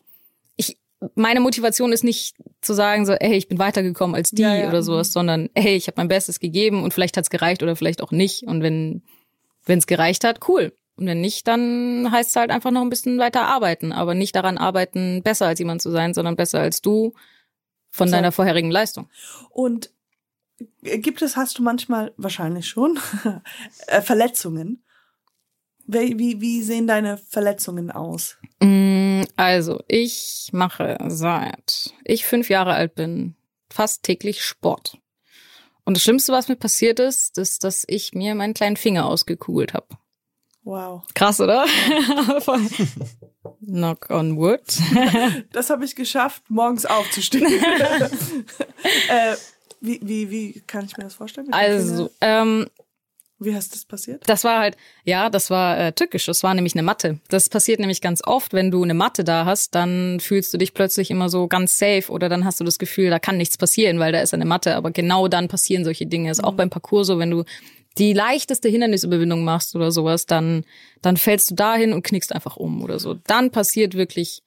ich, 0.56 0.80
meine 1.14 1.40
Motivation 1.40 1.92
ist 1.92 2.04
nicht 2.04 2.34
zu 2.62 2.74
sagen 2.74 3.06
so, 3.06 3.14
hey, 3.14 3.36
ich 3.36 3.48
bin 3.48 3.60
weitergekommen 3.60 4.16
als 4.16 4.32
die 4.32 4.42
Ja, 4.42 4.56
ja, 4.56 4.70
oder 4.70 4.82
sowas, 4.82 5.10
mhm. 5.10 5.14
sondern 5.14 5.50
hey, 5.54 5.76
ich 5.76 5.86
habe 5.86 5.98
mein 5.98 6.08
Bestes 6.08 6.40
gegeben 6.40 6.82
und 6.82 6.96
vielleicht 6.96 7.16
hat's 7.16 7.30
gereicht 7.30 7.62
oder 7.62 7.76
vielleicht 7.76 8.02
auch 8.02 8.12
nicht. 8.12 8.42
Und 8.42 8.64
wenn 8.64 9.04
wenn 9.66 9.78
es 9.78 9.86
gereicht 9.86 10.24
hat, 10.24 10.50
cool. 10.50 10.74
Und 11.00 11.08
wenn 11.08 11.22
nicht, 11.22 11.48
dann 11.48 12.12
heißt 12.12 12.32
es 12.32 12.36
halt 12.36 12.52
einfach 12.52 12.72
noch 12.72 12.82
ein 12.82 12.90
bisschen 12.90 13.20
weiter 13.20 13.48
arbeiten, 13.48 13.94
aber 13.94 14.16
nicht 14.16 14.36
daran 14.36 14.58
arbeiten, 14.58 15.24
besser 15.24 15.48
als 15.48 15.60
jemand 15.60 15.82
zu 15.82 15.92
sein, 15.92 16.14
sondern 16.14 16.36
besser 16.36 16.60
als 16.60 16.82
du 16.82 17.14
von 17.90 18.10
So. 18.10 18.16
deiner 18.16 18.34
vorherigen 18.34 18.70
Leistung. 18.70 19.10
Und 19.50 19.92
gibt 20.82 21.22
es, 21.22 21.38
hast 21.38 21.58
du 21.58 21.64
manchmal, 21.64 22.14
wahrscheinlich 22.18 22.68
schon, 22.68 23.00
äh, 23.88 24.02
Verletzungen? 24.02 24.84
Wie, 25.88 26.40
wie, 26.42 26.62
sehen 26.62 26.86
deine 26.86 27.18
Verletzungen 27.18 27.90
aus? 27.92 28.38
Mm, 28.62 29.24
Also, 29.38 29.82
ich 29.88 30.50
mache 30.52 30.98
seit 31.08 31.94
ich 32.04 32.26
fünf 32.26 32.50
Jahre 32.50 32.74
alt 32.74 32.94
bin 32.94 33.36
fast 33.72 34.04
täglich 34.04 34.44
Sport. 34.44 34.98
Und 35.86 35.96
das 35.96 36.04
Schlimmste, 36.04 36.34
was 36.34 36.50
mir 36.50 36.58
passiert 36.58 37.00
ist, 37.00 37.38
ist, 37.38 37.64
dass 37.64 37.86
ich 37.88 38.14
mir 38.14 38.36
meinen 38.36 38.54
kleinen 38.54 38.78
Finger 38.78 39.06
ausgekugelt 39.08 39.74
habe. 39.74 39.88
Wow. 40.64 41.04
Krass, 41.14 41.40
oder? 41.40 41.66
Knock 43.66 44.10
on 44.10 44.38
wood. 44.38 44.62
Das 45.52 45.70
habe 45.70 45.86
ich 45.86 45.96
geschafft, 45.96 46.44
morgens 46.50 46.86
aufzustehen. 46.86 47.46
äh, 49.10 49.36
wie, 49.82 50.00
wie, 50.04 50.30
wie 50.30 50.62
kann 50.68 50.86
ich 50.86 50.98
mir 50.98 51.06
das 51.06 51.16
vorstellen? 51.16 51.52
Also, 51.52 52.10
ähm, 52.22 52.68
Wie 53.40 53.56
hast 53.56 53.74
das 53.74 53.86
passiert? 53.86 54.24
Das 54.28 54.44
war 54.44 54.60
halt, 54.60 54.76
ja, 55.06 55.30
das 55.30 55.50
war 55.50 55.80
äh, 55.80 55.94
tückisch. 55.94 56.26
Das 56.26 56.44
war 56.44 56.54
nämlich 56.54 56.76
eine 56.76 56.84
Matte. 56.84 57.20
Das 57.30 57.48
passiert 57.50 57.80
nämlich 57.80 58.02
ganz 58.02 58.22
oft, 58.26 58.54
wenn 58.54 58.72
du 58.72 58.84
eine 58.84 58.94
Matte 58.94 59.24
da 59.24 59.46
hast, 59.46 59.76
dann 59.76 60.20
fühlst 60.20 60.54
du 60.54 60.58
dich 60.58 60.74
plötzlich 60.74 61.10
immer 61.10 61.30
so 61.30 61.48
ganz 61.48 61.78
safe 61.78 62.12
oder 62.12 62.28
dann 62.28 62.44
hast 62.44 62.60
du 62.60 62.66
das 62.66 62.80
Gefühl, 62.80 63.10
da 63.10 63.20
kann 63.20 63.38
nichts 63.38 63.58
passieren, 63.58 64.00
weil 64.00 64.12
da 64.12 64.20
ist 64.20 64.34
eine 64.34 64.46
Matte. 64.46 64.76
Aber 64.76 64.92
genau 64.92 65.28
dann 65.30 65.48
passieren 65.48 65.86
solche 65.86 66.06
Dinge. 66.06 66.30
Ist 66.30 66.44
auch 66.44 66.54
beim 66.54 66.70
Parcours 66.70 67.08
so, 67.08 67.18
wenn 67.18 67.32
du 67.32 67.46
die 68.00 68.14
leichteste 68.14 68.70
Hindernisüberwindung 68.70 69.44
machst 69.44 69.76
oder 69.76 69.92
sowas, 69.92 70.26
dann, 70.26 70.66
dann 71.02 71.18
fällst 71.18 71.52
du 71.52 71.56
dahin 71.56 71.94
und 71.94 72.04
knickst 72.04 72.34
einfach 72.34 72.56
um 72.58 72.82
oder 72.82 72.98
so. 72.98 73.14
Dann 73.14 73.52
passiert 73.52 73.96
wirklich 73.96 74.42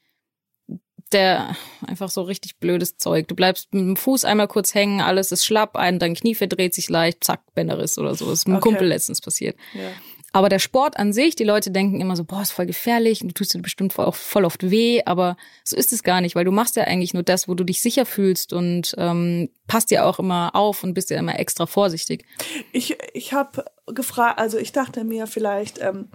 der 1.12 1.55
einfach 1.87 2.09
so 2.09 2.23
richtig 2.23 2.57
blödes 2.57 2.97
Zeug. 2.97 3.29
Du 3.29 3.35
bleibst 3.35 3.75
mit 3.75 3.83
dem 3.83 3.97
Fuß 3.97 4.25
einmal 4.25 4.49
kurz 4.49 4.75
hängen, 4.75 5.03
alles 5.03 5.31
ist 5.31 5.45
schlapp, 5.45 5.77
ein, 5.77 5.99
dein 5.99 6.15
Knie 6.15 6.35
verdreht 6.35 6.73
sich 6.73 6.88
leicht, 6.88 7.23
zack, 7.23 7.43
Bänderriss 7.55 7.99
oder 7.99 8.15
so. 8.15 8.25
Das 8.31 8.41
ist 8.41 8.49
mit 8.49 8.55
einem 8.55 8.62
Okay. 8.62 8.69
Kumpel 8.71 8.88
letztens 8.88 9.21
passiert. 9.21 9.57
Ja. 9.75 9.91
Aber 10.33 10.49
der 10.49 10.59
Sport 10.59 10.99
an 10.99 11.12
sich, 11.12 11.37
die 11.37 11.45
Leute 11.45 11.71
denken 11.71 12.01
immer 12.01 12.16
so, 12.16 12.25
boah, 12.25 12.40
ist 12.40 12.53
voll 12.53 12.66
gefährlich 12.66 13.21
und 13.23 13.29
du 13.29 13.35
tust 13.35 13.53
dir 13.53 13.61
bestimmt 13.61 13.92
voll, 13.92 14.11
voll 14.12 14.47
oft 14.47 14.71
weh, 14.71 15.03
aber 15.05 15.37
so 15.62 15.77
ist 15.77 15.92
es 15.92 16.03
gar 16.03 16.23
nicht, 16.23 16.35
weil 16.35 16.47
du 16.47 16.51
machst 16.51 16.77
ja 16.77 16.85
eigentlich 16.85 17.12
nur 17.12 17.23
das, 17.23 17.49
wo 17.49 17.55
du 17.55 17.64
dich 17.64 17.83
sicher 17.83 18.07
fühlst 18.07 18.53
und 18.53 18.95
ähm, 18.97 19.51
passt 19.66 19.90
dir 19.90 20.07
auch 20.07 20.18
immer 20.18 20.55
auf 20.55 20.83
und 20.85 20.95
bist 20.95 21.11
ja 21.11 21.18
immer 21.18 21.38
extra 21.38 21.66
vorsichtig. 21.66 22.25
Ich, 22.73 22.97
ich 23.12 23.35
habe 23.35 23.64
gefragt, 23.87 24.38
also 24.38 24.57
ich 24.57 24.73
dachte 24.73 25.05
mir 25.05 25.27
vielleicht 25.27 25.79
ähm, 25.81 26.09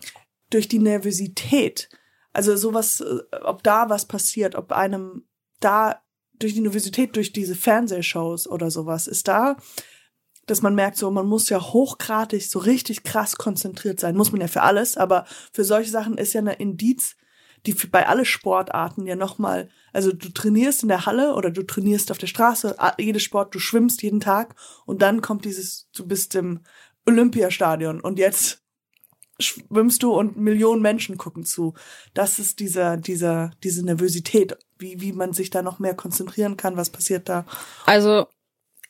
durch 0.49 0.67
die 0.67 0.79
Nervosität, 0.79 1.89
also 2.33 2.55
sowas, 2.55 3.01
äh, 3.01 3.35
ob 3.43 3.61
da 3.61 3.89
was 3.89 4.05
passiert, 4.05 4.55
ob 4.55 4.71
einem 4.71 5.27
da 5.59 6.01
durch 6.39 6.53
die 6.53 6.61
Nervosität, 6.61 7.15
durch 7.15 7.33
diese 7.33 7.55
Fernsehshows 7.55 8.47
oder 8.47 8.71
sowas, 8.71 9.07
ist 9.07 9.27
da, 9.27 9.57
dass 10.47 10.61
man 10.61 10.73
merkt, 10.73 10.97
so 10.97 11.11
man 11.11 11.27
muss 11.27 11.49
ja 11.49 11.61
hochgradig 11.61 12.49
so 12.49 12.59
richtig 12.59 13.03
krass 13.03 13.35
konzentriert 13.35 13.99
sein. 13.99 14.15
Muss 14.15 14.31
man 14.31 14.41
ja 14.41 14.47
für 14.47 14.63
alles, 14.63 14.97
aber 14.97 15.25
für 15.53 15.63
solche 15.63 15.91
Sachen 15.91 16.17
ist 16.17 16.33
ja 16.33 16.41
eine 16.41 16.53
Indiz, 16.55 17.15
die 17.65 17.73
für, 17.73 17.87
bei 17.87 18.07
alle 18.07 18.25
Sportarten 18.25 19.05
ja 19.05 19.15
nochmal, 19.15 19.69
also 19.93 20.11
du 20.11 20.29
trainierst 20.29 20.83
in 20.83 20.89
der 20.89 21.05
Halle 21.05 21.35
oder 21.35 21.51
du 21.51 21.63
trainierst 21.63 22.11
auf 22.11 22.17
der 22.17 22.27
Straße, 22.27 22.75
jedes 22.97 23.23
Sport, 23.23 23.53
du 23.53 23.59
schwimmst 23.59 24.01
jeden 24.01 24.19
Tag 24.19 24.55
und 24.85 25.01
dann 25.01 25.21
kommt 25.21 25.45
dieses, 25.45 25.89
du 25.95 26.07
bist 26.07 26.33
im 26.35 26.61
Olympiastadion 27.05 27.99
und 27.99 28.19
jetzt 28.19 28.63
schwimmst 29.39 30.01
du 30.03 30.13
und 30.13 30.37
Millionen 30.37 30.81
Menschen 30.81 31.17
gucken 31.17 31.45
zu. 31.45 31.73
Das 32.13 32.39
ist 32.39 32.59
dieser, 32.59 32.97
dieser, 32.97 33.51
diese 33.63 33.85
Nervosität, 33.85 34.57
wie, 34.79 34.99
wie 35.01 35.13
man 35.13 35.33
sich 35.33 35.49
da 35.49 35.61
noch 35.61 35.79
mehr 35.79 35.93
konzentrieren 35.93 36.57
kann, 36.57 36.77
was 36.77 36.89
passiert 36.89 37.29
da. 37.29 37.45
Also 37.85 38.27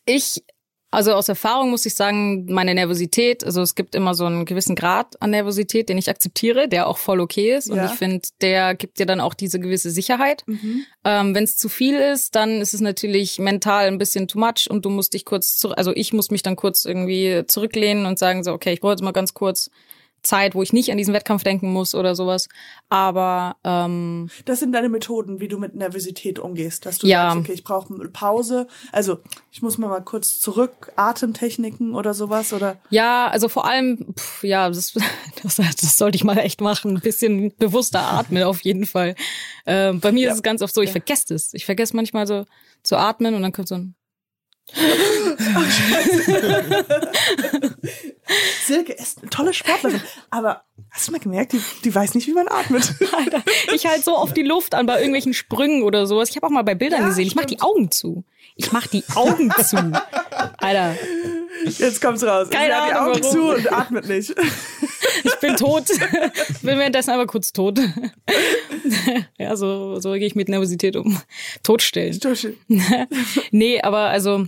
ich, 0.05 0.43
also 0.89 1.13
aus 1.13 1.27
Erfahrung 1.27 1.69
muss 1.69 1.85
ich 1.85 1.95
sagen, 1.95 2.45
meine 2.49 2.73
Nervosität, 2.73 3.43
also 3.43 3.61
es 3.61 3.75
gibt 3.75 3.93
immer 3.93 4.13
so 4.13 4.25
einen 4.25 4.45
gewissen 4.45 4.73
Grad 4.75 5.21
an 5.21 5.31
Nervosität, 5.31 5.89
den 5.89 5.97
ich 5.97 6.09
akzeptiere, 6.09 6.69
der 6.69 6.87
auch 6.87 6.97
voll 6.97 7.19
okay 7.19 7.55
ist. 7.55 7.69
Und 7.69 7.77
Ja. 7.77 7.85
ich 7.85 7.91
finde, 7.91 8.25
der 8.41 8.73
gibt 8.73 8.99
dir 8.99 9.05
dann 9.05 9.19
auch 9.19 9.33
diese 9.33 9.59
gewisse 9.59 9.89
Sicherheit. 9.91 10.43
Ähm, 11.03 11.35
Wenn 11.35 11.43
es 11.43 11.57
zu 11.57 11.67
viel 11.69 11.95
ist, 11.95 12.35
dann 12.35 12.61
ist 12.61 12.73
es 12.73 12.81
natürlich 12.81 13.37
mental 13.37 13.87
ein 13.87 13.97
bisschen 13.97 14.27
too 14.27 14.39
much 14.39 14.69
und 14.69 14.85
du 14.85 14.89
musst 14.89 15.13
dich 15.13 15.25
kurz 15.25 15.57
zurück, 15.57 15.77
also 15.77 15.91
ich 15.93 16.13
muss 16.13 16.31
mich 16.31 16.41
dann 16.43 16.55
kurz 16.55 16.85
irgendwie 16.85 17.43
zurücklehnen 17.47 18.05
und 18.05 18.17
sagen 18.17 18.43
so, 18.43 18.53
okay, 18.53 18.71
ich 18.73 18.79
brauche 18.79 18.93
jetzt 18.93 19.03
mal 19.03 19.11
ganz 19.11 19.33
kurz 19.33 19.69
Zeit, 20.23 20.55
wo 20.55 20.61
ich 20.61 20.73
nicht 20.73 20.91
an 20.91 20.97
diesen 20.97 21.13
Wettkampf 21.13 21.43
denken 21.43 21.71
muss 21.71 21.95
oder 21.95 22.15
sowas. 22.15 22.49
Aber 22.89 23.55
ähm, 23.63 24.29
Das 24.45 24.59
sind 24.59 24.71
deine 24.73 24.89
Methoden, 24.89 25.39
wie 25.39 25.47
du 25.47 25.57
mit 25.57 25.75
Nervosität 25.75 26.39
umgehst, 26.39 26.85
dass 26.85 26.97
du 26.99 27.07
Ja. 27.07 27.31
sagst, 27.31 27.37
okay, 27.37 27.53
ich 27.53 27.63
brauche 27.63 27.93
Pause. 28.09 28.67
Also 28.91 29.19
ich 29.51 29.61
muss 29.61 29.77
mal 29.77 29.87
mal 29.87 30.01
kurz 30.01 30.39
zurück, 30.39 30.91
Atemtechniken 30.95 31.93
oder 31.95 32.13
sowas 32.13 32.53
oder 32.53 32.77
ja, 32.89 33.27
also 33.27 33.49
vor 33.49 33.65
allem, 33.65 34.13
pff, 34.17 34.43
ja, 34.43 34.69
das, 34.69 34.93
das, 35.43 35.55
das 35.55 35.97
sollte 35.97 36.15
ich 36.15 36.23
mal 36.23 36.37
echt 36.37 36.61
machen. 36.61 36.97
Ein 36.97 37.01
bisschen 37.01 37.53
bewusster 37.57 38.01
atmen 38.01 38.43
auf 38.43 38.61
jeden 38.61 38.85
Fall. 38.85 39.15
Ähm, 39.65 39.99
bei 39.99 40.11
mir 40.11 40.25
Ja. 40.27 40.31
ist 40.31 40.37
es 40.37 40.43
ganz 40.43 40.61
oft 40.61 40.73
so, 40.73 40.81
ich 40.81 40.89
Ja. 40.89 40.93
vergesse 40.93 41.33
es. 41.33 41.53
Ich 41.53 41.65
vergesse 41.65 41.95
manchmal 41.95 42.27
so 42.27 42.45
zu 42.83 42.95
atmen 42.97 43.35
und 43.35 43.41
dann 43.41 43.51
kommt 43.51 43.67
so 43.67 43.75
ein 43.75 43.95
Silke 48.65 48.93
ist 48.93 49.21
eine 49.21 49.29
tolle 49.29 49.53
Sportlerin. 49.53 50.01
Aber 50.29 50.63
hast 50.91 51.07
du 51.07 51.11
mal 51.11 51.19
gemerkt, 51.19 51.53
die, 51.53 51.61
die 51.83 51.93
weiß 51.95 52.15
nicht, 52.15 52.27
wie 52.27 52.33
man 52.33 52.47
atmet. 52.47 52.93
Alter, 53.17 53.43
ich 53.73 53.85
halt 53.85 54.03
so 54.03 54.17
oft 54.17 54.35
die 54.35 54.43
Luft 54.43 54.75
an 54.75 54.85
bei 54.85 54.95
irgendwelchen 54.97 55.33
Sprüngen 55.33 55.83
oder 55.83 56.05
sowas. 56.05 56.29
Ich 56.29 56.35
habe 56.35 56.45
auch 56.47 56.51
mal 56.51 56.63
bei 56.63 56.75
Bildern 56.75 57.01
Ja, 57.01 57.07
gesehen, 57.07 57.27
ich 57.27 57.35
mach 57.35 57.45
die. 57.45 57.61
Augen 57.61 57.91
zu. 57.91 58.23
Ich 58.55 58.71
mach 58.71 58.87
die 58.87 59.03
Augen 59.15 59.51
zu. 59.63 59.77
Alter, 60.57 60.95
Jetzt 61.65 62.01
kommt's 62.01 62.23
raus. 62.23 62.49
Keine 62.49 62.73
Sie 62.73 62.79
hat 62.79 62.89
die 62.89 62.93
Augen 62.95 63.21
warum. 63.23 63.31
zu 63.31 63.41
und 63.55 63.71
atmet 63.73 64.07
nicht. 64.07 64.35
ich 65.23 65.35
bin 65.39 65.55
tot. 65.55 65.89
Ich 65.89 65.99
bin 66.61 66.77
währenddessen 66.77 67.11
aber 67.11 67.25
kurz 67.25 67.51
tot. 67.53 67.79
Ja, 69.37 69.55
so, 69.55 69.99
so 69.99 70.11
gehe 70.13 70.25
ich 70.27 70.35
mit 70.35 70.49
Nervosität 70.49 70.95
um. 70.95 71.19
Totstellen. 71.63 72.19
Nee, 73.51 73.81
aber 73.81 73.99
also 74.09 74.45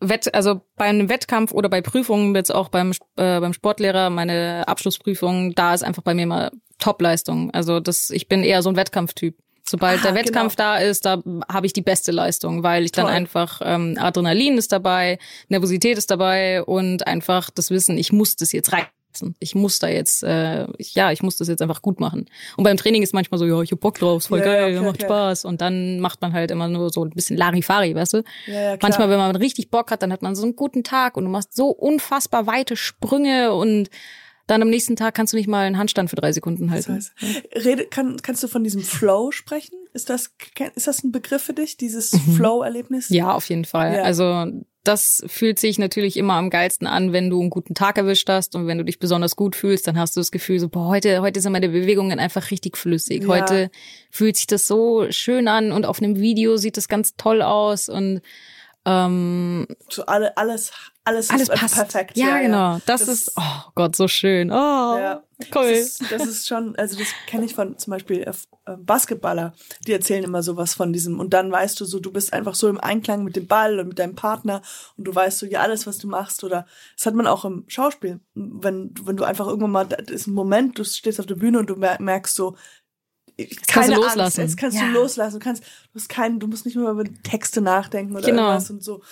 Wett, 0.00 0.34
also 0.34 0.62
bei 0.76 0.86
einem 0.86 1.08
Wettkampf 1.08 1.52
oder 1.52 1.68
bei 1.68 1.80
Prüfungen, 1.80 2.34
jetzt 2.34 2.54
auch 2.54 2.68
beim, 2.68 2.92
äh, 3.16 3.40
beim 3.40 3.52
Sportlehrer, 3.52 4.10
meine 4.10 4.66
Abschlussprüfung, 4.66 5.54
da 5.54 5.74
ist 5.74 5.82
einfach 5.82 6.02
bei 6.02 6.14
mir 6.14 6.26
mal 6.26 6.50
Top-Leistung. 6.78 7.50
Also 7.52 7.80
das, 7.80 8.10
ich 8.10 8.28
bin 8.28 8.42
eher 8.42 8.62
so 8.62 8.68
ein 8.68 8.76
Wettkampftyp. 8.76 9.36
Sobald 9.64 10.00
Ah, 10.00 10.08
der 10.08 10.14
Wettkampf 10.16 10.56
genau. 10.56 10.70
da 10.70 10.78
ist, 10.78 11.06
da 11.06 11.22
habe 11.50 11.66
ich 11.66 11.72
die 11.72 11.82
beste 11.82 12.10
Leistung, 12.10 12.62
weil 12.62 12.84
ich 12.84 12.92
dann 12.92 13.06
Toll. 13.06 13.14
einfach 13.14 13.60
ähm, 13.64 13.96
Adrenalin 13.98 14.58
ist 14.58 14.72
dabei, 14.72 15.18
Nervosität 15.48 15.96
ist 15.98 16.10
dabei 16.10 16.64
und 16.64 17.06
einfach 17.06 17.48
das 17.50 17.70
Wissen, 17.70 17.96
ich 17.96 18.12
muss 18.12 18.36
das 18.36 18.52
jetzt 18.52 18.72
reißen. 18.72 18.88
Ich 19.38 19.54
muss 19.54 19.78
da 19.78 19.88
jetzt, 19.88 20.22
äh, 20.22 20.66
ja, 20.78 21.12
ich 21.12 21.22
muss 21.22 21.36
das 21.36 21.48
jetzt 21.48 21.60
einfach 21.62 21.82
gut 21.82 22.00
machen. 22.00 22.26
Und 22.56 22.64
beim 22.64 22.76
Training 22.76 23.02
ist 23.02 23.12
manchmal 23.14 23.38
so, 23.38 23.46
ja, 23.46 23.60
ich 23.62 23.72
hab 23.72 23.80
Bock 23.80 23.98
drauf, 23.98 24.18
ist 24.22 24.26
voll 24.28 24.38
Ja, 24.38 24.44
geil, 24.44 24.76
okay, 24.76 24.84
macht 24.86 24.96
okay. 24.96 25.04
Spaß. 25.06 25.44
Und 25.44 25.60
dann 25.60 26.00
macht 26.00 26.20
man 26.20 26.32
halt 26.32 26.50
immer 26.50 26.68
nur 26.68 26.90
so 26.90 27.04
ein 27.04 27.10
bisschen 27.10 27.36
Larifari, 27.36 27.94
weißt 27.94 28.14
du? 28.14 28.22
Ja, 28.46 28.52
ja, 28.54 28.60
klar. 28.76 28.78
Manchmal, 28.82 29.10
wenn 29.10 29.18
man 29.18 29.36
richtig 29.36 29.70
Bock 29.70 29.90
hat, 29.90 30.02
dann 30.02 30.12
hat 30.12 30.22
man 30.22 30.34
so 30.34 30.42
einen 30.44 30.56
guten 30.56 30.84
Tag 30.84 31.16
und 31.16 31.24
du 31.24 31.30
machst 31.30 31.54
so 31.54 31.68
unfassbar 31.68 32.46
weite 32.46 32.76
Sprünge 32.76 33.52
und 33.52 33.90
dann 34.48 34.60
am 34.60 34.68
nächsten 34.70 34.96
Tag 34.96 35.14
kannst 35.14 35.32
du 35.32 35.36
nicht 35.36 35.46
mal 35.48 35.64
einen 35.64 35.78
Handstand 35.78 36.10
für 36.10 36.16
drei 36.16 36.32
Sekunden 36.32 36.66
Das 36.66 36.88
halten. 36.88 36.94
heißt, 36.96 37.12
Rede, 37.64 37.86
kann, 37.86 38.16
kannst 38.22 38.42
du 38.42 38.48
von 38.48 38.64
diesem 38.64 38.82
Flow 38.82 39.30
sprechen? 39.30 39.76
Ist 39.94 40.10
das, 40.10 40.32
ist 40.74 40.86
das 40.86 41.04
ein 41.04 41.12
Begriff 41.12 41.42
für 41.42 41.52
dich, 41.52 41.76
dieses 41.76 42.10
Flow-Erlebnis? 42.36 43.08
Mhm. 43.10 43.16
Ja, 43.16 43.32
auf 43.34 43.48
jeden 43.48 43.64
Fall. 43.64 43.94
Ja. 43.96 44.02
Also 44.02 44.46
das 44.84 45.22
fühlt 45.26 45.58
sich 45.58 45.78
natürlich 45.78 46.16
immer 46.16 46.34
am 46.34 46.50
geilsten 46.50 46.86
an, 46.86 47.12
wenn 47.12 47.30
du 47.30 47.40
einen 47.40 47.50
guten 47.50 47.74
Tag 47.74 47.98
erwischt 47.98 48.28
hast 48.28 48.56
und 48.56 48.66
wenn 48.66 48.78
du 48.78 48.84
dich 48.84 48.98
besonders 48.98 49.36
gut 49.36 49.54
fühlst, 49.54 49.86
dann 49.86 49.98
hast 49.98 50.16
du 50.16 50.20
das 50.20 50.32
Gefühl 50.32 50.58
so, 50.58 50.68
boah, 50.68 50.88
heute, 50.88 51.22
heute 51.22 51.40
sind 51.40 51.52
meine 51.52 51.68
Bewegungen 51.68 52.18
einfach 52.18 52.50
richtig 52.50 52.76
flüssig. 52.76 53.22
Ja. 53.22 53.28
Heute 53.28 53.70
fühlt 54.10 54.36
sich 54.36 54.48
das 54.48 54.66
so 54.66 55.06
schön 55.10 55.46
an 55.46 55.70
und 55.70 55.86
auf 55.86 56.02
einem 56.02 56.18
Video 56.18 56.56
sieht 56.56 56.76
das 56.76 56.88
ganz 56.88 57.14
toll 57.16 57.42
aus 57.42 57.88
und 57.88 58.22
ähm, 58.84 59.68
So 59.88 60.04
alle, 60.06 60.36
alles, 60.36 60.72
alles, 61.04 61.30
alles 61.30 61.48
ist 61.48 61.60
passt. 61.60 61.74
perfekt. 61.74 62.16
Ja, 62.16 62.38
genau. 62.38 62.78
Das, 62.86 63.08
ist, 63.08 63.32
oh 63.36 63.70
Gott, 63.74 63.96
so 63.96 64.06
schön. 64.06 64.50
Oh, 64.52 64.54
Ja. 64.54 65.22
cool. 65.54 65.68
Das 65.70 65.78
ist, 65.78 66.12
das 66.12 66.26
ist 66.26 66.46
schon, 66.46 66.76
also 66.76 66.96
das 66.98 67.08
kenne 67.26 67.44
ich 67.44 67.54
von 67.56 67.76
zum 67.76 67.90
Beispiel 67.90 68.20
äh, 68.22 68.76
Basketballer, 68.76 69.52
die 69.86 69.92
erzählen 69.92 70.22
immer 70.22 70.44
sowas 70.44 70.74
von 70.74 70.92
diesem 70.92 71.18
und 71.18 71.34
dann 71.34 71.50
weißt 71.50 71.80
du 71.80 71.84
so, 71.84 71.98
du 71.98 72.12
bist 72.12 72.32
einfach 72.32 72.54
so 72.54 72.68
im 72.68 72.78
Einklang 72.78 73.24
mit 73.24 73.34
dem 73.34 73.48
Ball 73.48 73.80
und 73.80 73.88
mit 73.88 73.98
deinem 73.98 74.14
Partner 74.14 74.62
und 74.96 75.04
du 75.08 75.12
weißt 75.14 75.38
so, 75.40 75.46
ja, 75.46 75.60
alles, 75.62 75.86
was 75.88 75.98
du 75.98 76.06
machst 76.06 76.44
oder 76.44 76.66
das 76.96 77.06
hat 77.06 77.14
man 77.14 77.26
auch 77.26 77.44
im 77.44 77.64
Schauspiel, 77.66 78.20
wenn, 78.34 78.94
wenn 79.02 79.16
du 79.16 79.24
einfach 79.24 79.48
irgendwann 79.48 79.72
mal, 79.72 79.86
das 79.86 80.08
ist 80.08 80.26
ein 80.28 80.34
Moment, 80.34 80.78
du 80.78 80.84
stehst 80.84 81.18
auf 81.18 81.26
der 81.26 81.34
Bühne 81.34 81.58
und 81.58 81.68
du 81.68 81.74
mer- 81.74 82.00
merkst 82.00 82.36
so, 82.36 82.56
kannst 83.36 83.50
du 83.58 83.72
keine 83.72 83.94
loslassen. 83.96 84.20
Angst, 84.20 84.38
jetzt 84.38 84.56
kannst 84.56 84.78
Ja. 84.78 84.86
du 84.86 84.92
loslassen, 84.92 85.38
du 85.40 85.44
kannst, 85.44 85.62
du 85.64 85.98
hast 85.98 86.08
keinen, 86.08 86.38
du 86.38 86.46
musst 86.46 86.64
nicht 86.64 86.76
mehr 86.76 86.90
über 86.90 87.04
Texte 87.24 87.60
nachdenken 87.60 88.14
oder 88.14 88.26
Genau. 88.28 88.42
irgendwas 88.42 88.70
und 88.70 88.84
so. 88.84 89.02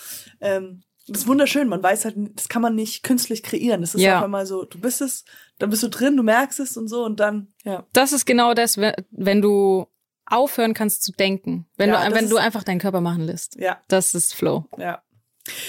Ähm, 0.41 0.83
das 1.11 1.23
ist 1.23 1.27
wunderschön, 1.29 1.69
man 1.69 1.83
weiß 1.83 2.05
halt, 2.07 2.17
das 2.35 2.49
kann 2.49 2.63
man 2.63 2.75
nicht 2.75 3.03
künstlich 3.03 3.43
kreieren. 3.43 3.81
Das 3.81 3.95
ist 3.95 4.01
Ja. 4.03 4.17
einfach 4.17 4.29
mal 4.29 4.47
so, 4.47 4.65
du 4.65 4.79
bist 4.81 5.01
es, 5.01 5.25
dann 5.59 5.71
bist 5.71 5.83
du 5.83 5.89
drin, 5.89 6.17
du 6.17 6.23
merkst 6.23 6.61
es 6.61 6.77
und 6.77 6.89
so 6.89 7.05
und 7.05 7.21
dann, 7.21 7.49
ja. 7.65 7.87
Das 7.93 8.13
ist 8.13 8.25
genau 8.27 8.55
das, 8.55 8.77
we- 8.79 8.95
wenn 9.11 9.43
du 9.43 9.87
aufhören 10.27 10.75
kannst 10.75 11.03
zu 11.03 11.13
denken. 11.13 11.67
Wenn 11.77 11.91
Ja, 11.91 12.09
du, 12.09 12.15
wenn 12.15 12.29
du 12.29 12.37
ist- 12.37 12.43
einfach 12.43 12.63
deinen 12.65 12.79
Körper 12.81 13.01
machen 13.01 13.23
lässt. 13.23 13.57
Ja, 13.57 13.81
Das 13.89 14.15
ist 14.15 14.35
Flow. 14.35 14.67
ja. 14.79 15.03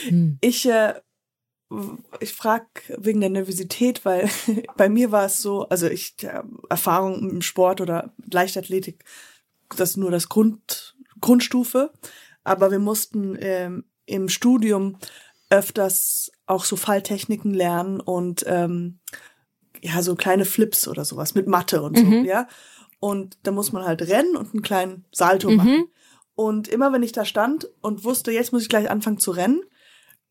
Hm. 0.08 0.38
Ich, 0.42 0.68
äh, 0.68 0.94
ich 2.20 2.34
frag 2.34 2.68
wegen 2.98 3.22
der 3.22 3.30
Nervosität, 3.30 4.04
weil 4.06 4.30
bei 4.78 4.90
mir 4.90 5.12
war 5.12 5.26
es 5.26 5.42
so, 5.42 5.68
also 5.70 5.88
ich 5.88 6.16
äh, 6.24 6.44
Erfahrung 6.70 7.30
im 7.30 7.42
Sport 7.42 7.82
oder 7.82 8.14
Leichtathletik, 8.32 9.04
das 9.78 9.92
ist 9.92 9.98
nur 9.98 10.12
das 10.12 10.28
Grund, 10.30 10.96
Grundstufe, 11.22 11.92
aber 12.44 12.72
wir 12.72 12.80
mussten 12.80 13.38
ähm, 13.40 13.86
im 14.06 14.28
Studium 14.28 14.98
öfters 15.52 16.32
auch 16.48 16.66
so 16.66 16.76
Falltechniken 16.76 17.54
lernen 17.54 18.00
und 18.00 18.44
ähm, 18.48 19.00
ja 19.82 20.02
so 20.02 20.16
kleine 20.16 20.46
Flips 20.46 20.88
oder 20.88 21.06
sowas 21.06 21.36
mit 21.36 21.48
Mathe 21.48 21.82
und 21.82 21.98
so, 21.98 22.04
Mhm. 22.04 22.26
ja. 22.26 22.48
Und 23.00 23.38
da 23.44 23.52
muss 23.52 23.72
man 23.72 23.84
halt 23.84 24.02
rennen 24.04 24.36
und 24.36 24.54
einen 24.54 24.62
kleinen 24.62 25.06
Salto 25.12 25.50
machen. 25.52 25.72
Mhm. 25.78 25.86
Und 26.36 26.68
immer 26.68 26.94
wenn 26.94 27.04
ich 27.04 27.12
da 27.12 27.26
stand 27.26 27.68
und 27.82 28.04
wusste, 28.04 28.32
jetzt 28.32 28.54
muss 28.54 28.62
ich 28.64 28.70
gleich 28.70 28.90
anfangen 28.90 29.18
zu 29.20 29.32
rennen, 29.32 29.62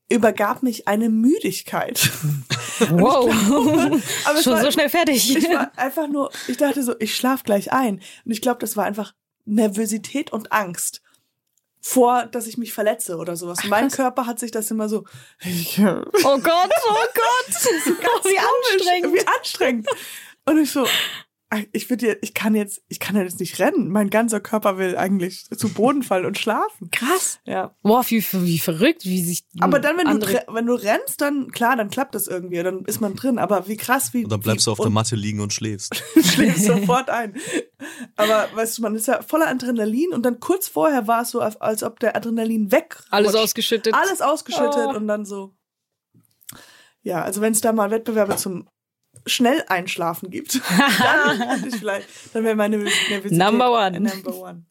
übergab 0.08 0.62
mich 0.62 0.88
eine 0.88 1.08
Müdigkeit. 1.08 2.10
Wow. 2.88 3.28
Aber 4.24 4.38
es 4.38 4.44
Schon 4.44 4.54
war, 4.54 4.62
so 4.62 4.70
schnell 4.70 4.88
fertig. 4.88 5.36
Ich 5.36 5.44
war 5.50 5.70
einfach 5.76 6.08
nur, 6.08 6.30
ich 6.48 6.56
dachte 6.56 6.82
so, 6.82 6.94
ich 6.98 7.14
schlaf 7.14 7.42
gleich 7.42 7.74
ein. 7.74 8.00
Und 8.24 8.32
ich 8.32 8.40
glaube, 8.40 8.58
das 8.58 8.74
war 8.74 8.86
einfach 8.86 9.12
Nervosität 9.44 10.32
und 10.32 10.50
Angst 10.50 10.99
vor, 11.80 12.26
dass 12.26 12.46
ich 12.46 12.58
mich 12.58 12.72
verletze 12.72 13.16
oder 13.16 13.36
sowas. 13.36 13.62
Und 13.64 13.70
mein. 13.70 13.90
Körper 13.90 14.26
hat 14.26 14.38
sich 14.38 14.50
das 14.50 14.70
immer 14.70 14.88
so, 14.88 15.04
ich, 15.40 15.78
oh 15.80 16.38
Gott, 16.38 16.70
oh 16.88 17.06
Gott. 17.14 17.54
Wie 18.24 18.38
anstrengend. 18.38 19.14
Wie 19.14 19.26
anstrengend. 19.26 19.88
Und 20.44 20.58
ich 20.58 20.70
so, 20.70 20.86
ich 21.72 21.90
würde 21.90 22.16
ich 22.22 22.32
kann 22.32 22.54
jetzt, 22.54 22.80
ich 22.88 23.00
kann 23.00 23.16
jetzt 23.16 23.40
nicht 23.40 23.58
rennen. 23.58 23.88
Mein 23.88 24.08
ganzer 24.08 24.38
Körper 24.40 24.78
will 24.78 24.96
eigentlich 24.96 25.46
zu 25.50 25.68
Boden 25.68 26.02
fallen 26.04 26.24
und 26.24 26.38
schlafen. 26.38 26.90
Krass. 26.92 27.40
Ja. 27.44 27.74
Boah, 27.82 28.04
wie, 28.08 28.24
wie 28.32 28.58
verrückt, 28.60 29.04
wie 29.04 29.20
sich. 29.22 29.42
Aber 29.58 29.80
dann, 29.80 29.96
wenn 29.98 30.04
du, 30.04 30.10
andere- 30.12 30.32
tre- 30.44 30.54
wenn 30.54 30.66
du 30.66 30.74
rennst, 30.74 31.20
dann, 31.20 31.50
klar, 31.50 31.74
dann 31.76 31.90
klappt 31.90 32.14
das 32.14 32.28
irgendwie, 32.28 32.62
dann 32.62 32.84
ist 32.84 33.00
man 33.00 33.16
drin. 33.16 33.38
Aber 33.38 33.66
wie 33.66 33.76
krass, 33.76 34.14
wie. 34.14 34.22
Und 34.22 34.30
dann 34.30 34.40
bleibst 34.40 34.66
du 34.68 34.70
auf 34.72 34.78
wie, 34.78 34.82
der 34.82 34.90
Matte 34.92 35.16
liegen 35.16 35.40
und 35.40 35.52
schläfst. 35.52 35.96
schläfst 36.22 36.66
sofort 36.66 37.10
ein. 37.10 37.34
Aber 38.16 38.48
weißt 38.54 38.78
du, 38.78 38.82
man 38.82 38.94
ist 38.94 39.08
ja 39.08 39.20
voller 39.22 39.48
Adrenalin 39.48 40.12
und 40.12 40.22
dann 40.24 40.38
kurz 40.38 40.68
vorher 40.68 41.08
war 41.08 41.22
es 41.22 41.30
so, 41.30 41.40
als 41.40 41.82
ob 41.82 41.98
der 41.98 42.14
Adrenalin 42.16 42.70
weg. 42.70 43.02
Alles 43.10 43.34
ausgeschüttet. 43.34 43.92
Alles 43.94 44.20
ausgeschüttet 44.22 44.86
Oh. 44.86 44.96
und 44.96 45.08
dann 45.08 45.24
so. 45.24 45.54
Ja, 47.02 47.22
also 47.22 47.40
wenn 47.40 47.52
es 47.52 47.60
da 47.60 47.72
mal 47.72 47.90
Wettbewerbe 47.90 48.36
zum 48.36 48.68
schnell 49.26 49.64
einschlafen 49.68 50.30
gibt, 50.30 50.60
dann 50.98 51.66
ich 51.66 51.76
vielleicht, 51.76 52.08
dann 52.32 52.44
wäre 52.44 52.56
meine 52.56 52.78
Nervosität 52.78 53.32
Number 53.32 53.72
one. 53.72 53.96
äh, 53.96 54.00
Number 54.00 54.34
one. 54.34 54.64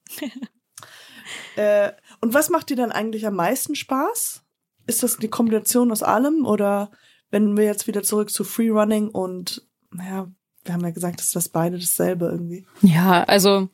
äh, 1.55 1.91
und 2.21 2.33
was 2.33 2.49
macht 2.49 2.69
dir 2.69 2.75
dann 2.75 2.91
eigentlich 2.91 3.25
am 3.25 3.35
meisten 3.35 3.75
Spaß? 3.75 4.43
Ist 4.87 5.03
das 5.03 5.17
die 5.17 5.27
Kombination 5.27 5.91
aus 5.91 6.03
allem 6.03 6.45
oder 6.45 6.91
wenn 7.29 7.55
wir 7.57 7.65
jetzt 7.65 7.87
wieder 7.87 8.01
zurück 8.01 8.31
zu 8.31 8.43
Freerunning 8.43 9.09
und 9.09 9.67
naja, 9.91 10.31
wir 10.63 10.73
haben 10.73 10.83
ja 10.83 10.91
gesagt, 10.91 11.21
ist 11.21 11.35
das 11.35 11.49
beide 11.49 11.77
dasselbe 11.77 12.25
irgendwie. 12.25 12.65
Ja, 12.81 13.23
also 13.23 13.69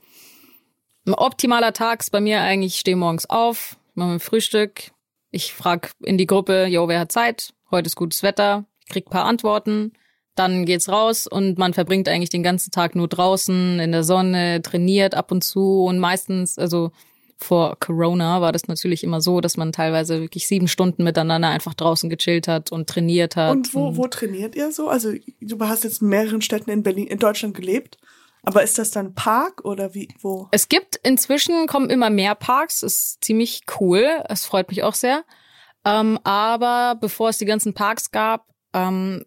ein 1.06 1.14
optimaler 1.14 1.74
Tag 1.74 2.02
ist 2.02 2.12
bei 2.12 2.20
mir 2.20 2.42
eigentlich, 2.42 2.76
ich 2.76 2.80
stehe 2.80 2.98
morgens 2.98 3.30
auf, 3.30 3.78
mache 3.94 4.10
mein 4.10 4.20
Frühstück, 4.20 4.92
ich 5.32 5.54
frag 5.54 5.92
in 6.04 6.18
die 6.18 6.28
Gruppe, 6.28 6.66
jo, 6.66 6.88
wer 6.88 7.02
hat 7.02 7.12
Zeit? 7.12 7.54
Heute 7.72 7.88
ist 7.88 7.96
gutes 7.96 8.24
Wetter, 8.24 8.66
ich 8.86 8.92
krieg 8.92 9.10
paar 9.10 9.26
Antworten, 9.26 9.94
dann 10.36 10.66
geht's 10.66 10.90
raus 10.90 11.28
und 11.28 11.58
man 11.58 11.74
verbringt 11.74 12.08
eigentlich 12.10 12.30
den 12.30 12.44
ganzen 12.44 12.72
Tag 12.72 12.96
nur 12.96 13.08
draußen 13.08 13.80
in 13.80 13.92
der 13.92 14.04
Sonne, 14.04 14.62
trainiert 14.62 15.16
ab 15.16 15.32
und 15.32 15.44
zu 15.44 15.86
und 15.86 16.00
meistens, 16.00 16.58
also 16.58 16.92
vor 17.38 17.78
Corona 17.80 18.42
war 18.42 18.52
das 18.52 18.68
natürlich 18.68 19.04
immer 19.04 19.22
so, 19.22 19.42
dass 19.42 19.58
man 19.58 19.72
teilweise 19.72 20.22
wirklich 20.22 20.48
sieben 20.48 20.68
Stunden 20.68 21.04
miteinander 21.04 21.50
einfach 21.50 21.74
draußen 21.74 22.10
gechillt 22.10 22.48
hat 22.48 22.72
und 22.72 22.90
trainiert 22.90 23.36
hat. 23.36 23.52
Und 23.52 23.74
wo, 23.74 23.98
wo 23.98 24.08
trainiert 24.08 24.56
ihr 24.56 24.72
so? 24.72 24.88
Also 24.88 25.14
du 25.42 25.60
hast 25.60 25.84
jetzt 25.84 26.02
in 26.02 26.10
mehreren 26.10 26.42
Städten 26.42 26.70
in 26.72 26.84
Berlin, 26.84 27.08
in 27.08 27.20
Deutschland 27.20 27.56
gelebt. 27.56 27.98
Aber 28.44 28.62
ist 28.64 28.78
das 28.78 28.92
dann 28.92 29.16
Park 29.16 29.66
oder 29.66 29.96
wie, 29.96 30.08
wo? 30.22 30.48
Es 30.52 30.70
gibt 30.70 30.98
inzwischen 31.04 31.66
kommen 31.68 31.90
immer 31.90 32.12
mehr 32.12 32.36
Parks, 32.36 32.84
ist 32.84 33.24
ziemlich 33.24 33.64
cool. 33.80 34.24
Es 34.30 34.46
freut 34.46 34.70
mich 34.70 34.84
auch 34.84 34.94
sehr. 34.94 35.24
Ähm, 35.84 36.20
aber 36.24 36.96
bevor 37.00 37.30
es 37.30 37.40
die 37.40 37.46
ganzen 37.46 37.74
Parks 37.74 38.12
gab, 38.12 38.48
ähm, 38.74 39.26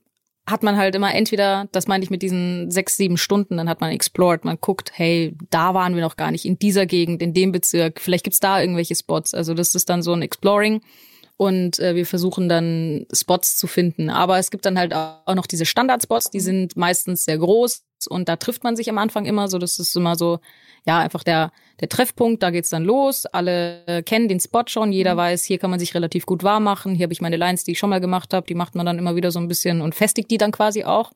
hat 0.51 0.63
man 0.63 0.77
halt 0.77 0.95
immer 0.95 1.15
entweder, 1.15 1.69
das 1.73 1.87
meine 1.89 2.03
ich 2.03 2.11
mit 2.11 2.23
diesen 2.23 2.71
sechs, 2.71 2.97
sieben 2.97 3.17
Stunden, 3.17 3.57
dann 3.57 3.69
hat 3.69 3.81
man 3.81 3.91
explored, 3.91 4.45
man 4.45 4.59
guckt, 4.61 4.93
hey, 4.95 5.35
da 5.51 5.75
waren 5.75 5.95
wir 5.95 6.03
noch 6.03 6.17
gar 6.17 6.31
nicht, 6.31 6.45
in 6.45 6.59
dieser 6.59 6.87
Gegend, 6.87 7.23
in 7.23 7.35
dem 7.35 7.53
Bezirk, 7.53 8.01
vielleicht 8.01 8.25
gibt's 8.25 8.41
da 8.41 8.61
irgendwelche 8.61 8.95
Spots. 8.95 9.35
Also 9.35 9.55
das 9.55 9.75
ist 9.75 9.89
dann 9.91 10.03
so 10.03 10.13
ein 10.13 10.23
Exploring 10.23 10.81
und 11.39 11.79
äh, 11.79 11.95
wir 11.95 12.05
versuchen 12.05 12.49
dann 12.49 13.07
Spots 13.13 13.57
zu 13.57 13.69
finden. 13.69 14.11
Aber 14.11 14.39
es 14.39 14.51
gibt 14.51 14.67
dann 14.67 14.77
halt 14.77 14.93
auch 14.93 15.35
noch 15.35 15.47
diese 15.47 15.65
Standardspots, 15.65 16.31
die 16.31 16.41
sind 16.41 16.77
meistens 16.77 17.25
sehr 17.25 17.39
groß 17.39 17.85
und 18.09 18.29
da 18.29 18.35
trifft 18.37 18.65
man 18.65 18.75
sich 18.75 18.91
am 18.91 18.99
Anfang 18.99 19.25
immer 19.25 19.47
so. 19.47 19.59
Das 19.59 19.79
ist 19.79 19.97
immer 19.97 20.17
so, 20.17 20.41
ja, 20.85 20.99
einfach 20.99 21.23
der, 21.23 21.53
der 21.79 21.89
Treffpunkt, 21.89 22.43
da 22.43 22.51
geht's 22.51 22.71
dann 22.71 22.85
los. 22.85 23.25
Alle 23.25 23.87
äh, 23.87 24.03
kennen 24.03 24.27
den 24.27 24.41
Spot 24.41 24.65
schon, 24.67 24.93
jeder 24.93 25.15
mhm. 25.15 25.19
weiß, 25.19 25.45
hier 25.45 25.59
kann 25.59 25.71
man 25.71 25.79
sich 25.79 25.95
relativ 25.95 26.27
gut 26.27 26.43
warm 26.43 26.65
machen. 26.65 26.97
Hier 26.97 27.05
habe 27.05 27.13
ich 27.13 27.21
meine 27.21 27.37
Lines, 27.37 27.63
die 27.63 27.71
ich 27.71 27.79
schon 27.79 27.91
mal 27.91 28.01
gemacht 28.01 28.35
habe, 28.35 28.47
die 28.47 28.57
macht 28.57 28.75
man 28.75 28.85
dann 28.85 28.99
immer 28.99 29.15
wieder 29.15 29.31
so 29.31 29.39
ein 29.39 29.47
bisschen 29.47 29.81
und 29.81 29.95
festigt 29.95 30.33
die 30.33 30.39
dann 30.39 30.51
quasi 30.51 30.83
auch. 30.83 31.13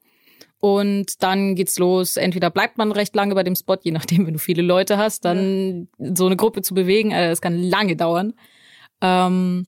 Und 0.60 1.20
dann 1.24 1.56
geht's 1.56 1.80
los. 1.80 2.16
Entweder 2.16 2.48
bleibt 2.50 2.78
man 2.78 2.92
recht 2.92 3.16
lange 3.16 3.34
bei 3.34 3.42
dem 3.42 3.56
Spot, 3.56 3.78
je 3.82 3.90
nachdem, 3.90 4.24
wenn 4.24 4.34
du 4.34 4.38
viele 4.38 4.62
Leute 4.62 4.98
hast, 4.98 5.24
dann 5.24 5.88
ja. 5.98 6.14
so 6.14 6.26
eine 6.26 6.36
Gruppe 6.36 6.62
zu 6.62 6.74
bewegen, 6.74 7.10
äh, 7.10 7.28
das 7.28 7.40
kann 7.40 7.60
lange 7.60 7.96
dauern. 7.96 8.34
Ähm, 9.00 9.66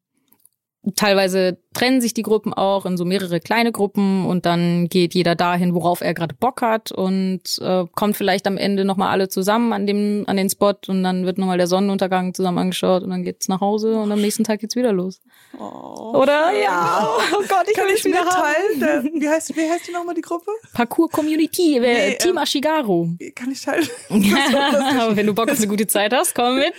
teilweise 0.96 1.58
trennen 1.74 2.00
sich 2.00 2.14
die 2.14 2.22
Gruppen 2.22 2.54
auch 2.54 2.86
in 2.86 2.96
so 2.96 3.04
mehrere 3.04 3.40
kleine 3.40 3.72
Gruppen 3.72 4.24
und 4.24 4.46
dann 4.46 4.88
geht 4.88 5.14
jeder 5.14 5.34
dahin, 5.34 5.74
worauf 5.74 6.00
er 6.00 6.14
gerade 6.14 6.34
Bock 6.34 6.62
hat 6.62 6.92
und 6.92 7.42
äh, 7.60 7.84
kommt 7.94 8.16
vielleicht 8.16 8.46
am 8.46 8.56
Ende 8.56 8.84
nochmal 8.84 9.10
alle 9.10 9.28
zusammen 9.28 9.72
an 9.72 9.86
dem 9.86 10.24
an 10.26 10.36
den 10.36 10.48
Spot 10.48 10.74
und 10.86 11.02
dann 11.02 11.26
wird 11.26 11.38
nochmal 11.38 11.58
der 11.58 11.66
Sonnenuntergang 11.66 12.34
zusammen 12.34 12.58
angeschaut 12.58 13.02
und 13.02 13.10
dann 13.10 13.22
geht's 13.22 13.48
nach 13.48 13.60
Hause 13.60 13.96
und 13.96 14.10
am 14.12 14.20
nächsten 14.20 14.44
Tag 14.44 14.60
geht's 14.60 14.76
wieder 14.76 14.92
los. 14.92 15.20
Oh, 15.58 16.12
Oder? 16.14 16.52
Ja. 16.52 17.08
Oh 17.32 17.42
Gott, 17.48 17.66
ich 17.68 17.74
kann 17.74 17.86
ich 17.94 18.04
wieder 18.04 18.24
teilen. 18.24 18.80
Der, 18.80 19.04
wie 19.04 19.28
heißt 19.28 19.56
wie 19.56 19.68
heißt 19.68 19.88
die 19.88 19.92
nochmal 19.92 20.14
die 20.14 20.20
Gruppe? 20.20 20.50
Parkour 20.72 21.10
Community, 21.10 21.78
nee, 21.80 22.12
äh, 22.12 22.18
Team 22.18 22.32
ähm, 22.32 22.38
Ashigaru. 22.38 23.16
Kann 23.34 23.50
ich 23.50 23.62
teilen? 23.62 23.88
Aber 25.00 25.16
wenn 25.16 25.26
du 25.26 25.34
Bock 25.34 25.50
auf 25.50 25.58
eine 25.58 25.66
gute 25.66 25.86
Zeit 25.86 26.12
hast, 26.12 26.34
komm 26.34 26.56
mit. 26.56 26.74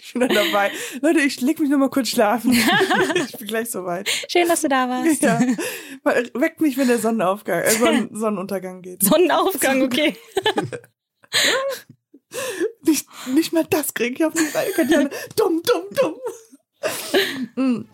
Ich 0.00 0.12
bin 0.12 0.20
dann 0.20 0.34
dabei. 0.34 0.70
Leute, 1.00 1.20
ich 1.20 1.40
leg 1.40 1.58
mich 1.58 1.68
nochmal 1.68 1.90
kurz 1.90 2.08
schlafen. 2.08 2.52
ich 3.14 3.36
bin 3.38 3.48
gleich 3.48 3.70
soweit. 3.70 4.08
Schön, 4.36 4.48
dass 4.48 4.60
du 4.60 4.68
da 4.68 4.88
warst. 4.88 5.22
Ja. 5.22 5.40
Weckt 6.34 6.60
mich, 6.60 6.76
wenn 6.76 6.88
der 6.88 6.98
Sonnenaufgang, 6.98 7.62
äh, 7.62 7.70
Sonnen 7.70 8.14
Sonnenuntergang 8.14 8.82
geht. 8.82 9.02
Sonnenaufgang, 9.02 9.82
okay. 9.82 10.16
nicht, 12.82 13.06
nicht 13.32 13.52
mal 13.52 13.64
das 13.64 13.94
kriege 13.94 14.14
ich 14.14 14.24
auf 14.24 14.34
die 14.34 14.56
Reihe. 14.56 15.10
Dumm, 15.36 15.62
dumm, 15.62 16.16
dumm. 17.56 17.88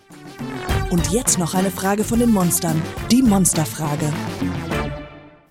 Und 0.91 1.13
jetzt 1.13 1.39
noch 1.39 1.55
eine 1.55 1.71
Frage 1.71 2.03
von 2.03 2.19
den 2.19 2.33
Monstern. 2.33 2.83
Die 3.11 3.23
Monsterfrage. 3.23 4.13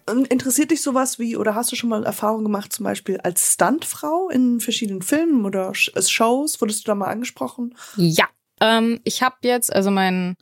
Ähm, 0.09 0.25
interessiert 0.25 0.71
dich 0.71 0.81
sowas 0.81 1.19
wie, 1.19 1.37
oder 1.37 1.55
hast 1.55 1.71
du 1.71 1.77
schon 1.77 1.89
mal 1.89 2.03
Erfahrung 2.03 2.43
gemacht, 2.43 2.73
zum 2.73 2.83
Beispiel 2.83 3.17
als 3.19 3.53
Stuntfrau 3.53 4.29
in 4.29 4.59
verschiedenen 4.59 5.01
Filmen 5.01 5.45
oder 5.45 5.73
Shows? 5.73 6.59
Wurdest 6.59 6.81
du 6.81 6.91
da 6.91 6.95
mal 6.95 7.07
angesprochen? 7.07 7.75
Ja. 7.95 8.27
Ähm, 8.59 8.99
ich 9.05 9.23
habe 9.23 9.37
jetzt, 9.43 9.73
also 9.73 9.89
mein 9.89 10.35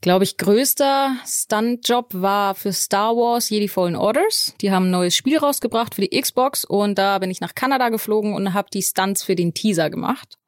glaube 0.00 0.24
ich, 0.24 0.36
größter 0.36 1.16
Stuntjob 1.26 2.14
war 2.14 2.54
für 2.54 2.72
Star 2.72 3.16
Wars 3.16 3.50
Jedi 3.50 3.68
Fallen 3.68 3.96
Orders. 3.96 4.54
Die 4.60 4.70
haben 4.70 4.86
ein 4.86 4.90
neues 4.90 5.16
Spiel 5.16 5.38
rausgebracht 5.38 5.94
für 5.94 6.02
die 6.02 6.20
Xbox 6.20 6.64
und 6.64 6.96
da 6.96 7.18
bin 7.18 7.30
ich 7.30 7.40
nach 7.40 7.54
Kanada 7.54 7.88
geflogen 7.88 8.34
und 8.34 8.54
habe 8.54 8.68
die 8.72 8.82
Stunts 8.82 9.22
für 9.22 9.34
den 9.34 9.54
Teaser 9.54 9.90
gemacht. 9.90 10.38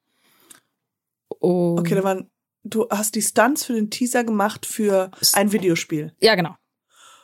Oh. 1.41 1.77
Okay, 1.79 1.95
da 1.95 2.05
waren, 2.05 2.31
du 2.63 2.87
hast 2.91 3.15
die 3.15 3.23
Stunts 3.23 3.65
für 3.65 3.75
den 3.75 3.91
Teaser 3.91 4.25
gemacht 4.25 4.67
für 4.67 5.11
ein 5.33 5.53
Videospiel. 5.53 6.13
Ja, 6.21 6.35
genau. 6.35 6.55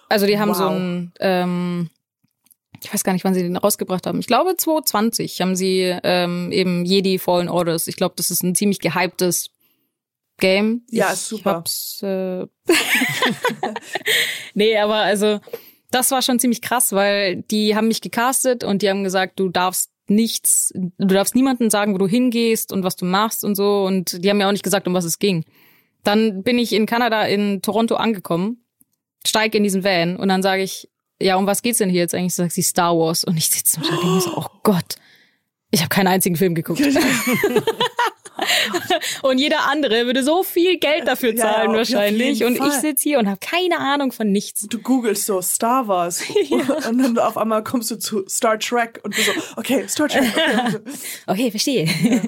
Also 0.08 0.26
die 0.26 0.38
haben 0.38 0.50
wow. 0.50 0.56
so 0.56 0.68
ein, 0.68 1.12
ähm, 1.20 1.90
ich 2.82 2.92
weiß 2.92 3.04
gar 3.04 3.12
nicht, 3.12 3.24
wann 3.24 3.34
sie 3.34 3.42
den 3.42 3.56
rausgebracht 3.56 4.06
haben. 4.06 4.20
Ich 4.20 4.26
glaube 4.26 4.56
2020 4.56 5.40
haben 5.40 5.56
sie 5.56 5.96
ähm, 6.02 6.52
eben 6.52 6.84
Jedi 6.84 7.18
Fallen 7.18 7.48
Orders. 7.48 7.88
Ich 7.88 7.96
glaube, 7.96 8.14
das 8.16 8.30
ist 8.30 8.42
ein 8.42 8.54
ziemlich 8.54 8.80
gehyptes 8.80 9.50
Game. 10.38 10.82
Ja, 10.90 11.12
ich 11.12 11.18
super. 11.18 11.50
Hab's, 11.52 12.02
äh 12.02 12.46
nee, 14.54 14.76
aber 14.76 14.96
also 14.96 15.40
das 15.90 16.10
war 16.10 16.22
schon 16.22 16.38
ziemlich 16.38 16.62
krass, 16.62 16.92
weil 16.92 17.42
die 17.50 17.74
haben 17.76 17.88
mich 17.88 18.00
gecastet 18.00 18.64
und 18.64 18.82
die 18.82 18.90
haben 18.90 19.04
gesagt, 19.04 19.38
du 19.38 19.48
darfst 19.48 19.90
nichts, 20.08 20.72
du 20.74 21.06
darfst 21.06 21.34
niemandem 21.34 21.70
sagen, 21.70 21.94
wo 21.94 21.98
du 21.98 22.06
hingehst 22.06 22.72
und 22.72 22.84
was 22.84 22.96
du 22.96 23.04
machst 23.04 23.44
und 23.44 23.54
so. 23.54 23.84
Und 23.84 24.22
die 24.22 24.30
haben 24.30 24.38
mir 24.38 24.46
auch 24.46 24.52
nicht 24.52 24.62
gesagt, 24.62 24.86
um 24.86 24.94
was 24.94 25.04
es 25.04 25.18
ging. 25.18 25.44
Dann 26.04 26.42
bin 26.42 26.58
ich 26.58 26.72
in 26.72 26.86
Kanada, 26.86 27.22
in 27.24 27.62
Toronto 27.62 27.96
angekommen, 27.96 28.64
steig 29.26 29.54
in 29.54 29.64
diesen 29.64 29.84
Van 29.84 30.16
und 30.16 30.28
dann 30.28 30.42
sage 30.42 30.62
ich, 30.62 30.88
ja, 31.20 31.36
um 31.36 31.46
was 31.46 31.62
geht's 31.62 31.78
denn 31.78 31.88
hier 31.88 32.00
jetzt 32.00 32.14
eigentlich? 32.14 32.34
Sagt 32.34 32.52
sie 32.52 32.62
Star 32.62 32.96
Wars 32.96 33.24
und 33.24 33.36
ich 33.36 33.48
sitze 33.48 33.80
und 33.80 33.90
denke 33.90 34.06
mir 34.06 34.20
so, 34.20 34.36
oh 34.36 34.46
Gott, 34.62 34.96
ich 35.70 35.80
habe 35.80 35.88
keinen 35.88 36.08
einzigen 36.08 36.36
Film 36.36 36.54
geguckt. 36.54 36.80
und 39.22 39.38
jeder 39.38 39.70
andere 39.70 40.06
würde 40.06 40.22
so 40.22 40.42
viel 40.42 40.78
Geld 40.78 41.06
dafür 41.06 41.34
zahlen 41.36 41.72
ja, 41.72 41.76
wahrscheinlich. 41.76 42.44
Und 42.44 42.58
Fall. 42.58 42.68
ich 42.68 42.74
sitze 42.74 43.02
hier 43.02 43.18
und 43.18 43.28
habe 43.28 43.38
keine 43.40 43.78
Ahnung 43.78 44.12
von 44.12 44.30
nichts. 44.30 44.66
Du 44.68 44.78
googelst 44.78 45.26
so 45.26 45.40
Star 45.42 45.88
Wars 45.88 46.22
ja. 46.48 46.88
und 46.88 46.98
dann 46.98 47.18
auf 47.18 47.36
einmal 47.36 47.64
kommst 47.64 47.90
du 47.90 47.98
zu 47.98 48.24
Star 48.28 48.58
Trek 48.58 49.00
und 49.02 49.16
du 49.16 49.22
so, 49.22 49.32
okay, 49.56 49.86
Star 49.88 50.08
Trek. 50.08 50.24
Okay, 50.34 50.78
okay 51.26 51.50
verstehe. 51.50 51.84
Ja. 51.84 52.20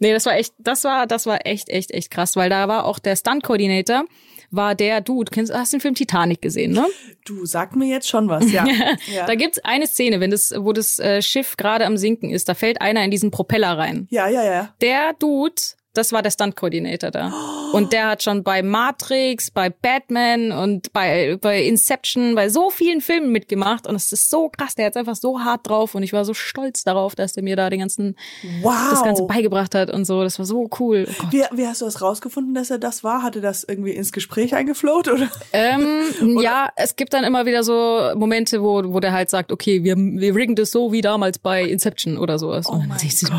Nee, 0.00 0.12
das 0.12 0.24
war 0.24 0.34
echt, 0.34 0.54
das 0.58 0.84
war, 0.84 1.06
das 1.06 1.26
war 1.26 1.46
echt, 1.46 1.68
echt, 1.68 1.90
echt 1.90 2.10
krass, 2.10 2.34
weil 2.34 2.48
da 2.48 2.68
war 2.68 2.86
auch 2.86 2.98
der 2.98 3.16
Stunt-Coordinator, 3.16 4.04
war 4.50 4.74
der, 4.74 5.00
du, 5.00 5.24
du 5.24 5.30
kennst, 5.30 5.52
hast 5.52 5.72
den 5.72 5.80
Film 5.80 5.94
Titanic 5.94 6.42
gesehen, 6.42 6.72
ne? 6.72 6.86
Du, 7.24 7.46
sag 7.46 7.76
mir 7.76 7.86
jetzt 7.86 8.08
schon 8.08 8.28
was, 8.28 8.50
ja. 8.50 8.66
ja. 9.14 9.26
Da 9.26 9.34
gibt's 9.34 9.58
eine 9.64 9.86
Szene, 9.86 10.20
wenn 10.20 10.30
das, 10.30 10.52
wo 10.56 10.72
das 10.72 10.98
äh, 10.98 11.22
Schiff 11.22 11.56
gerade 11.56 11.86
am 11.86 11.96
Sinken 11.96 12.30
ist, 12.30 12.48
da 12.48 12.54
fällt 12.54 12.80
einer 12.80 13.04
in 13.04 13.10
diesen 13.10 13.30
Propeller 13.30 13.78
rein. 13.78 14.06
Ja, 14.10 14.28
ja, 14.28 14.44
ja. 14.44 14.74
Der 14.80 15.14
Dude 15.18 15.62
das 15.94 16.12
war 16.12 16.22
der 16.22 16.30
Stunt-Coordinator 16.30 17.10
da. 17.10 17.32
Und 17.72 17.92
der 17.92 18.08
hat 18.08 18.22
schon 18.22 18.44
bei 18.44 18.62
Matrix, 18.62 19.50
bei 19.50 19.70
Batman 19.70 20.52
und 20.52 20.92
bei, 20.92 21.36
bei 21.40 21.62
Inception, 21.64 22.34
bei 22.34 22.48
so 22.48 22.70
vielen 22.70 23.00
Filmen 23.00 23.32
mitgemacht. 23.32 23.86
Und 23.86 23.96
es 23.96 24.12
ist 24.12 24.30
so 24.30 24.48
krass, 24.48 24.74
der 24.76 24.86
hat 24.86 24.96
einfach 24.96 25.16
so 25.16 25.40
hart 25.40 25.68
drauf. 25.68 25.94
Und 25.94 26.02
ich 26.04 26.12
war 26.12 26.24
so 26.24 26.34
stolz 26.34 26.84
darauf, 26.84 27.14
dass 27.16 27.32
der 27.32 27.42
mir 27.42 27.56
da 27.56 27.70
den 27.70 27.80
ganzen, 27.80 28.16
wow. 28.62 28.90
das 28.90 29.02
Ganze 29.02 29.24
beigebracht 29.24 29.74
hat 29.74 29.90
und 29.90 30.04
so. 30.04 30.22
Das 30.22 30.38
war 30.38 30.46
so 30.46 30.68
cool. 30.78 31.06
Oh 31.08 31.24
wie, 31.30 31.42
wie 31.52 31.66
hast 31.66 31.80
du 31.80 31.86
das 31.86 32.00
rausgefunden, 32.00 32.54
dass 32.54 32.70
er 32.70 32.78
das 32.78 33.02
war? 33.02 33.22
Hatte 33.22 33.40
das 33.40 33.64
irgendwie 33.64 33.92
ins 33.92 34.12
Gespräch 34.12 34.54
eingefloht, 34.54 35.08
oder? 35.08 35.28
Ähm, 35.52 36.04
oder? 36.36 36.42
Ja, 36.42 36.68
es 36.76 36.94
gibt 36.94 37.14
dann 37.14 37.24
immer 37.24 37.46
wieder 37.46 37.64
so 37.64 38.12
Momente, 38.14 38.62
wo, 38.62 38.82
wo 38.92 39.00
der 39.00 39.12
halt 39.12 39.30
sagt, 39.30 39.50
okay, 39.50 39.82
wir, 39.82 39.96
wir 39.96 40.34
riggen 40.36 40.54
das 40.54 40.70
so 40.70 40.92
wie 40.92 41.00
damals 41.00 41.38
bei 41.38 41.64
Inception 41.64 42.16
oder 42.16 42.38
sowas. 42.38 42.66
Oh 42.68 42.74
und 42.74 42.88
dann 42.88 42.98
siehst 42.98 43.22
du 43.22 43.26
so, 43.26 43.32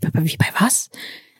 bei, 0.00 0.10
bei 0.10 0.48
was? 0.58 0.90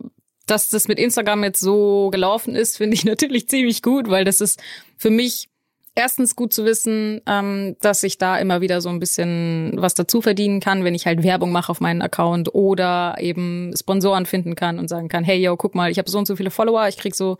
dass 0.47 0.69
das 0.69 0.87
mit 0.87 0.99
Instagram 0.99 1.43
jetzt 1.43 1.59
so 1.59 2.09
gelaufen 2.11 2.55
ist, 2.55 2.77
finde 2.77 2.95
ich 2.95 3.05
natürlich 3.05 3.47
ziemlich 3.49 3.81
gut, 3.81 4.09
weil 4.09 4.25
das 4.25 4.41
ist 4.41 4.61
für 4.97 5.09
mich 5.09 5.47
erstens 5.93 6.35
gut 6.35 6.53
zu 6.53 6.63
wissen, 6.63 7.21
ähm, 7.27 7.75
dass 7.81 8.03
ich 8.03 8.17
da 8.17 8.37
immer 8.37 8.61
wieder 8.61 8.79
so 8.79 8.89
ein 8.89 8.99
bisschen 8.99 9.73
was 9.75 9.93
dazu 9.93 10.21
verdienen 10.21 10.61
kann, 10.61 10.83
wenn 10.83 10.95
ich 10.95 11.05
halt 11.05 11.21
Werbung 11.21 11.51
mache 11.51 11.69
auf 11.69 11.81
meinen 11.81 12.01
Account 12.01 12.53
oder 12.55 13.15
eben 13.19 13.73
Sponsoren 13.77 14.25
finden 14.25 14.55
kann 14.55 14.79
und 14.79 14.87
sagen 14.87 15.09
kann, 15.09 15.23
hey 15.25 15.41
yo, 15.41 15.57
guck 15.57 15.75
mal, 15.75 15.91
ich 15.91 15.97
habe 15.97 16.09
so 16.09 16.17
und 16.17 16.27
so 16.27 16.35
viele 16.37 16.49
Follower, 16.49 16.87
ich 16.87 16.97
krieg 16.97 17.13
so 17.13 17.37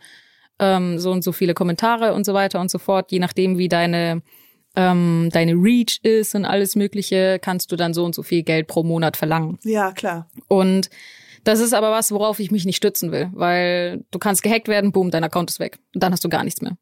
ähm, 0.62 0.98
so 0.98 1.10
und 1.10 1.22
so 1.24 1.32
viele 1.32 1.54
Kommentare 1.54 2.14
und 2.14 2.24
so 2.24 2.34
weiter 2.34 2.60
und 2.60 2.70
so 2.70 2.78
fort, 2.78 3.10
je 3.10 3.18
nachdem 3.18 3.58
wie 3.58 3.68
deine 3.68 4.22
ähm, 4.74 5.28
deine 5.32 5.52
Reach 5.52 5.98
ist 6.02 6.34
und 6.34 6.46
alles 6.46 6.76
Mögliche, 6.76 7.38
kannst 7.42 7.72
du 7.72 7.76
dann 7.76 7.92
so 7.92 8.04
und 8.04 8.14
so 8.14 8.22
viel 8.22 8.42
Geld 8.42 8.68
pro 8.68 8.82
Monat 8.82 9.18
verlangen. 9.18 9.58
Ja, 9.64 9.92
klar. 9.92 10.30
Und 10.48 10.88
das 11.44 11.60
ist 11.60 11.74
aber 11.74 11.90
was, 11.90 12.10
worauf 12.12 12.38
ich 12.38 12.50
mich 12.50 12.64
nicht 12.64 12.76
stützen 12.76 13.12
will, 13.12 13.28
weil 13.34 14.04
du 14.12 14.18
kannst 14.18 14.42
gehackt 14.42 14.68
werden, 14.68 14.92
boom, 14.92 15.10
dein 15.10 15.24
Account 15.24 15.50
ist 15.50 15.60
weg. 15.60 15.78
Und 15.94 16.02
dann 16.02 16.12
hast 16.12 16.24
du 16.24 16.30
gar 16.30 16.44
nichts 16.44 16.62
mehr. 16.62 16.78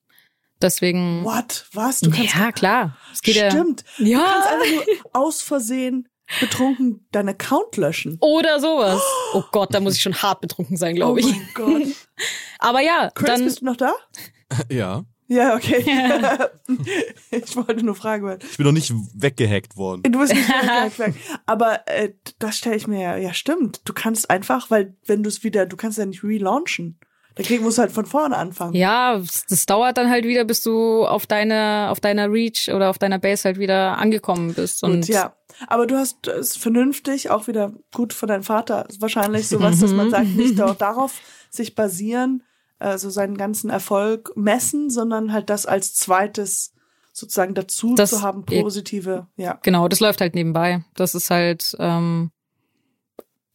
Deswegen. 0.62 1.24
What? 1.24 1.66
Was? 1.72 2.00
Du 2.00 2.10
kannst. 2.10 2.36
ja, 2.36 2.52
klar. 2.52 2.96
Es 3.12 3.22
geht 3.22 3.36
Stimmt. 3.36 3.82
Ja. 3.98 4.18
Du 4.18 4.24
kannst 4.24 4.48
einfach 4.48 4.86
nur 4.86 4.86
aus 5.14 5.40
Versehen 5.40 6.06
betrunken 6.38 7.06
deinen 7.10 7.30
Account 7.30 7.76
löschen. 7.76 8.18
Oder 8.20 8.60
sowas. 8.60 9.02
Oh 9.34 9.42
Gott, 9.52 9.74
da 9.74 9.80
muss 9.80 9.96
ich 9.96 10.02
schon 10.02 10.14
hart 10.14 10.40
betrunken 10.40 10.76
sein, 10.76 10.94
glaube 10.94 11.20
ich. 11.20 11.26
Oh 11.26 11.30
mein 11.30 11.48
Gott. 11.54 11.88
Aber 12.58 12.80
ja, 12.80 13.10
Chris, 13.14 13.26
dann. 13.28 13.44
bist 13.44 13.60
du 13.60 13.64
noch 13.64 13.76
da? 13.76 13.92
Ja. 14.70 15.04
Ja, 15.28 15.54
okay. 15.54 15.84
ich 17.30 17.54
wollte 17.54 17.84
nur 17.86 17.94
fragen, 17.94 18.24
weil 18.26 18.38
Ich 18.42 18.56
bin 18.56 18.66
noch 18.66 18.72
nicht 18.72 18.92
weggehackt 19.14 19.76
worden. 19.76 20.02
du 20.02 20.18
bist 20.18 20.34
nicht 20.34 20.44
gleich. 20.48 21.14
Aber 21.46 21.86
äh, 21.86 22.14
das 22.40 22.56
stelle 22.58 22.74
ich 22.74 22.88
mir 22.88 23.00
ja, 23.00 23.16
ja 23.16 23.32
stimmt. 23.32 23.80
Du 23.84 23.92
kannst 23.92 24.28
einfach, 24.28 24.72
weil 24.72 24.96
wenn 25.06 25.22
du 25.22 25.28
es 25.28 25.44
wieder, 25.44 25.66
du 25.66 25.76
kannst 25.76 25.98
ja 25.98 26.06
nicht 26.06 26.24
relaunchen. 26.24 26.98
Da 27.36 27.44
krieg, 27.44 27.62
musst 27.62 27.78
du 27.78 27.82
halt 27.82 27.92
von 27.92 28.06
vorne 28.06 28.36
anfangen. 28.36 28.74
Ja, 28.74 29.22
das 29.48 29.66
dauert 29.66 29.98
dann 29.98 30.10
halt 30.10 30.24
wieder, 30.24 30.44
bis 30.44 30.62
du 30.62 31.06
auf 31.06 31.28
deine, 31.28 31.90
auf 31.90 32.00
deiner 32.00 32.28
Reach 32.28 32.68
oder 32.74 32.90
auf 32.90 32.98
deiner 32.98 33.20
Base 33.20 33.44
halt 33.44 33.58
wieder 33.60 33.98
angekommen 33.98 34.52
bist. 34.54 34.82
Und 34.82 34.90
Und 34.94 35.08
ja, 35.08 35.36
aber 35.66 35.86
du 35.86 35.96
hast 35.96 36.26
es 36.26 36.56
vernünftig, 36.56 37.30
auch 37.30 37.46
wieder 37.48 37.72
gut 37.94 38.12
von 38.12 38.28
deinem 38.28 38.42
Vater, 38.42 38.86
wahrscheinlich 38.98 39.48
sowas, 39.48 39.80
dass 39.80 39.92
man 39.92 40.10
sagt, 40.10 40.28
nicht 40.36 40.58
da- 40.58 40.74
darauf 40.74 41.20
sich 41.50 41.74
basieren, 41.74 42.42
also 42.78 43.10
seinen 43.10 43.36
ganzen 43.36 43.68
Erfolg 43.70 44.32
messen, 44.36 44.88
sondern 44.90 45.32
halt 45.32 45.50
das 45.50 45.66
als 45.66 45.94
zweites 45.94 46.72
sozusagen 47.12 47.54
dazu 47.54 47.94
Das- 47.94 48.10
zu 48.10 48.22
haben, 48.22 48.44
positive, 48.44 49.26
ja. 49.36 49.58
genau, 49.62 49.88
das 49.88 50.00
läuft 50.00 50.20
halt 50.20 50.34
nebenbei. 50.34 50.84
Das 50.94 51.14
ist 51.14 51.30
halt, 51.30 51.76
ähm, 51.78 52.30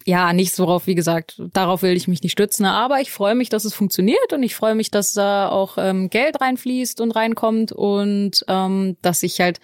ja, 0.08 0.34
nichts, 0.34 0.60
worauf, 0.60 0.86
wie 0.86 0.94
gesagt, 0.94 1.42
darauf 1.54 1.82
will 1.82 1.96
ich 1.98 2.08
mich 2.08 2.22
nicht 2.22 2.34
stützen. 2.34 2.66
Aber 2.66 3.02
ich 3.02 3.12
freue 3.12 3.34
mich, 3.34 3.50
dass 3.50 3.66
es 3.66 3.74
funktioniert 3.74 4.34
und 4.34 4.44
ich 4.44 4.54
freue 4.54 4.76
mich, 4.76 4.92
dass 4.92 5.14
da 5.14 5.50
auch 5.50 5.80
ähm, 5.80 6.12
Geld 6.12 6.40
reinfließt 6.42 7.02
und 7.02 7.10
reinkommt 7.12 7.72
und 7.72 8.46
ähm, 8.48 8.98
dass 9.02 9.24
ich 9.24 9.40
halt 9.42 9.60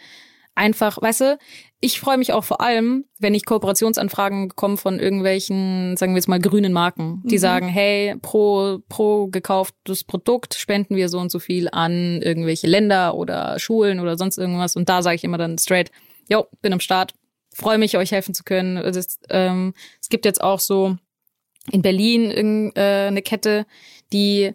einfach, 0.56 1.00
weißt 1.00 1.22
du, 1.22 1.38
ich 1.84 2.00
freue 2.00 2.20
mich 2.20 2.32
auch 2.32 2.44
vor 2.44 2.62
allem, 2.62 3.06
wenn 3.18 3.34
ich 3.34 3.44
Kooperationsanfragen 3.44 4.50
bekomme 4.50 4.78
von 4.78 5.00
irgendwelchen, 5.00 5.98
sagen 5.98 6.14
wir 6.14 6.18
jetzt 6.18 6.28
mal, 6.28 6.40
grünen 6.40 6.74
Marken, 6.74 7.24
die 7.26 7.40
sagen, 7.40 7.68
hey, 7.68 8.16
pro, 8.22 8.80
pro 8.88 9.28
gekauftes 9.28 10.04
Produkt 10.04 10.54
spenden 10.54 10.96
wir 10.96 11.10
so 11.10 11.18
und 11.20 11.32
so 11.32 11.40
viel 11.40 11.68
an 11.72 12.22
irgendwelche 12.22 12.68
Länder 12.68 13.16
oder 13.16 13.58
Schulen 13.58 14.00
oder 14.00 14.16
sonst 14.16 14.38
irgendwas. 14.38 14.76
Und 14.76 14.90
da 14.90 15.02
sage 15.02 15.16
ich 15.16 15.24
immer 15.24 15.40
dann 15.40 15.58
straight, 15.58 15.92
yo, 16.30 16.46
bin 16.62 16.72
am 16.72 16.80
Start, 16.80 17.16
freue 17.52 17.80
mich, 17.80 17.98
euch 17.98 18.12
helfen 18.12 18.36
zu 18.36 18.44
können. 18.44 18.78
Es, 18.78 18.96
ist, 18.96 19.26
ähm, 19.30 19.74
es 20.00 20.10
gibt 20.10 20.26
jetzt 20.26 20.42
auch 20.42 20.60
so 20.60 20.98
in 21.72 21.82
Berlin 21.82 22.72
äh, 22.76 23.08
eine 23.08 23.24
Kette, 23.24 23.66
die 24.14 24.54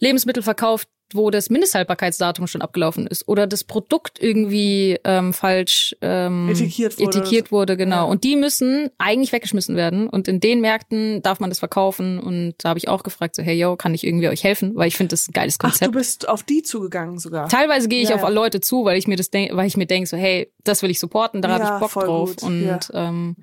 Lebensmittel 0.00 0.42
verkauft, 0.42 0.88
wo 1.14 1.30
das 1.30 1.48
Mindesthaltbarkeitsdatum 1.48 2.46
schon 2.46 2.60
abgelaufen 2.62 3.06
ist 3.06 3.26
oder 3.28 3.46
das 3.46 3.64
Produkt 3.64 4.20
irgendwie 4.22 4.98
ähm, 5.04 5.32
falsch 5.32 5.96
ähm, 6.02 6.48
Etikiert 6.50 6.98
wurde. 6.98 7.18
etikiert 7.18 7.50
wurde, 7.52 7.76
genau. 7.76 7.96
Ja. 7.96 8.02
Und 8.04 8.24
die 8.24 8.36
müssen 8.36 8.90
eigentlich 8.98 9.32
weggeschmissen 9.32 9.74
werden. 9.76 10.08
Und 10.08 10.28
in 10.28 10.40
den 10.40 10.60
Märkten 10.60 11.22
darf 11.22 11.40
man 11.40 11.50
das 11.50 11.58
verkaufen. 11.60 12.18
Und 12.18 12.54
da 12.58 12.70
habe 12.70 12.78
ich 12.78 12.88
auch 12.88 13.02
gefragt, 13.02 13.34
so, 13.34 13.42
hey, 13.42 13.58
yo, 13.58 13.76
kann 13.76 13.94
ich 13.94 14.04
irgendwie 14.04 14.28
euch 14.28 14.44
helfen? 14.44 14.72
Weil 14.76 14.88
ich 14.88 14.96
finde 14.96 15.10
das 15.10 15.28
ein 15.28 15.32
geiles 15.32 15.56
Ach, 15.58 15.70
Konzept. 15.70 15.86
du 15.94 15.98
bist 15.98 16.28
auf 16.28 16.42
die 16.42 16.62
zugegangen 16.62 17.18
sogar. 17.18 17.48
Teilweise 17.48 17.88
gehe 17.88 18.02
ich 18.02 18.10
Ja, 18.10 18.16
auf 18.16 18.22
ja. 18.22 18.28
Leute 18.28 18.60
zu, 18.60 18.84
weil 18.84 18.98
ich 18.98 19.06
mir 19.08 19.16
das 19.16 19.30
denk, 19.30 19.54
weil 19.56 19.66
ich 19.66 19.76
mir 19.76 19.86
denke, 19.86 20.08
so, 20.08 20.16
hey, 20.16 20.52
das 20.64 20.82
will 20.82 20.90
ich 20.90 20.98
supporten, 21.00 21.40
da 21.42 21.48
habe 21.48 21.64
Ja, 21.64 21.74
ich 21.76 21.80
Bock 21.80 22.04
drauf. 22.04 22.36
gut, 22.36 22.42
Und 22.42 22.78
ähm, 22.92 23.36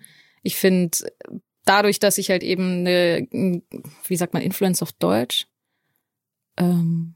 ich 0.43 0.55
finde, 0.55 0.95
dadurch, 1.65 1.97
dass 1.99 2.19
ich 2.19 2.29
halt 2.29 2.43
eben 2.43 2.81
eine, 2.85 3.27
wie 4.07 4.15
sagt 4.15 4.33
man, 4.35 4.43
Influence 4.43 4.83
auf 4.83 4.91
Deutsch? 4.91 5.47
Ähm, 6.57 7.14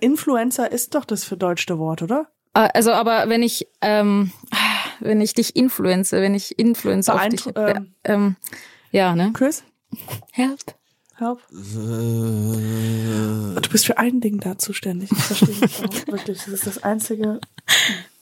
Influencer 0.00 0.70
ist 0.70 0.94
doch 0.94 1.04
das 1.04 1.24
verdeutschte 1.24 1.78
Wort, 1.78 2.02
oder? 2.02 2.26
äh, 2.54 2.68
also, 2.74 2.92
aber 2.92 3.28
wenn 3.28 3.42
ich, 3.42 3.66
ähm, 3.82 4.32
wenn 5.00 5.20
ich 5.20 5.34
dich 5.34 5.56
influence, 5.56 6.12
wenn 6.12 6.34
ich 6.34 6.58
influence 6.58 7.08
auf 7.08 7.26
dich, 7.28 7.46
ähm. 7.54 7.92
äh, 8.04 8.12
ähm, 8.12 8.36
ja, 8.90 9.14
ne? 9.14 9.30
Chris, 9.34 9.62
Help. 10.32 10.60
help. 11.16 11.40
Du 13.62 13.70
bist 13.70 13.86
für 13.86 13.98
ein 13.98 14.20
Ding 14.20 14.40
da 14.40 14.58
zuständig. 14.58 15.10
Ich 15.12 15.18
verstehe 15.18 15.48
nicht 15.60 15.80
warum. 15.82 16.06
Wirklich, 16.18 16.38
das 16.38 16.48
ist 16.48 16.66
das 16.66 16.82
Einzige. 16.82 17.40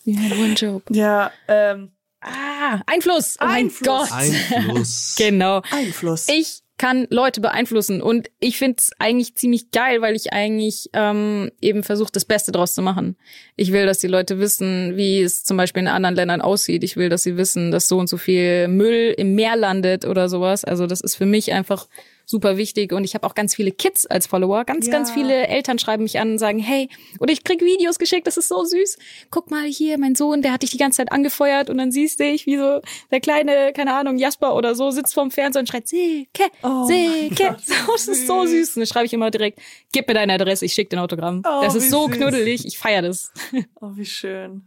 You 0.04 0.16
had 0.18 0.32
one 0.38 0.54
job. 0.54 0.82
Ja, 0.90 1.30
ähm, 1.48 1.90
Ah, 2.26 2.80
Einfluss. 2.86 3.36
Oh 3.40 3.44
Einfluss. 3.44 4.10
mein 4.10 4.30
Gott. 4.32 4.52
Einfluss. 4.56 5.14
Genau. 5.18 5.60
Einfluss. 5.70 6.26
Ich 6.28 6.62
kann 6.76 7.06
Leute 7.10 7.40
beeinflussen 7.40 8.02
und 8.02 8.30
ich 8.40 8.58
find's 8.58 8.90
eigentlich 8.98 9.36
ziemlich 9.36 9.70
geil, 9.70 10.02
weil 10.02 10.16
ich 10.16 10.32
eigentlich 10.32 10.90
ähm, 10.92 11.50
eben 11.60 11.84
versuche, 11.84 12.10
das 12.12 12.24
Beste 12.24 12.50
draus 12.50 12.74
zu 12.74 12.82
machen. 12.82 13.16
Ich 13.54 13.70
will, 13.70 13.86
dass 13.86 13.98
die 13.98 14.08
Leute 14.08 14.40
wissen, 14.40 14.96
wie 14.96 15.22
es 15.22 15.44
zum 15.44 15.56
Beispiel 15.56 15.82
in 15.82 15.88
anderen 15.88 16.16
Ländern 16.16 16.40
aussieht. 16.40 16.82
Ich 16.82 16.96
will, 16.96 17.08
dass 17.08 17.22
sie 17.22 17.36
wissen, 17.36 17.70
dass 17.70 17.86
so 17.86 17.98
und 17.98 18.08
so 18.08 18.16
viel 18.16 18.66
Müll 18.66 19.14
im 19.16 19.36
Meer 19.36 19.56
landet 19.56 20.04
oder 20.04 20.28
sowas. 20.28 20.64
Also 20.64 20.88
das 20.88 21.00
ist 21.00 21.14
für 21.14 21.26
mich 21.26 21.52
einfach 21.52 21.86
super 22.26 22.56
wichtig 22.56 22.92
und 22.92 23.04
ich 23.04 23.14
habe 23.14 23.26
auch 23.26 23.34
ganz 23.34 23.54
viele 23.54 23.70
Kids 23.72 24.06
als 24.06 24.26
Follower. 24.26 24.64
Ganz, 24.64 24.86
Ja. 24.86 24.92
ganz 24.92 25.10
viele 25.10 25.46
Eltern 25.48 25.78
schreiben 25.78 26.02
mich 26.04 26.18
an 26.18 26.32
und 26.32 26.38
sagen, 26.38 26.58
hey, 26.58 26.88
oder 27.20 27.32
ich 27.32 27.44
krieg 27.44 27.60
Videos 27.62 27.98
geschickt, 27.98 28.26
das 28.26 28.36
ist 28.36 28.48
so 28.48 28.64
süß. 28.64 28.96
Guck 29.30 29.50
mal 29.50 29.64
hier, 29.64 29.98
mein 29.98 30.14
Sohn, 30.14 30.42
der 30.42 30.52
hat 30.52 30.62
dich 30.62 30.70
die 30.70 30.78
ganze 30.78 30.98
Zeit 30.98 31.12
angefeuert 31.12 31.70
und 31.70 31.78
dann 31.78 31.92
siehst 31.92 32.20
du 32.20 32.24
dich, 32.24 32.46
wie 32.46 32.56
so 32.56 32.80
der 33.10 33.20
kleine, 33.20 33.72
keine 33.74 33.94
Ahnung, 33.94 34.16
Jasper 34.18 34.54
oder 34.54 34.74
so 34.74 34.90
sitzt 34.90 35.14
vorm 35.14 35.30
Fernseher 35.30 35.60
und 35.60 35.68
schreit, 35.68 35.88
Silke, 35.88 36.44
Oh 36.62 36.86
Silke. 36.86 37.56
Das 37.86 38.08
ist 38.08 38.26
so 38.26 38.44
süß. 38.46 38.76
Und 38.76 38.80
dann 38.80 38.86
schreibe 38.86 39.06
ich 39.06 39.12
immer 39.12 39.30
direkt, 39.30 39.60
gib 39.92 40.08
mir 40.08 40.14
deine 40.14 40.32
Adresse, 40.34 40.64
ich 40.64 40.72
schicke 40.72 40.90
dir 40.90 40.96
ein 40.98 41.04
Autogramm. 41.04 41.42
Oh, 41.46 41.60
das 41.62 41.74
ist 41.74 41.90
so 41.90 42.06
süß. 42.08 42.16
knuddelig, 42.16 42.64
ich 42.66 42.78
feier 42.78 43.02
das. 43.02 43.32
Oh, 43.80 43.90
wie 43.94 44.04
schön. 44.06 44.64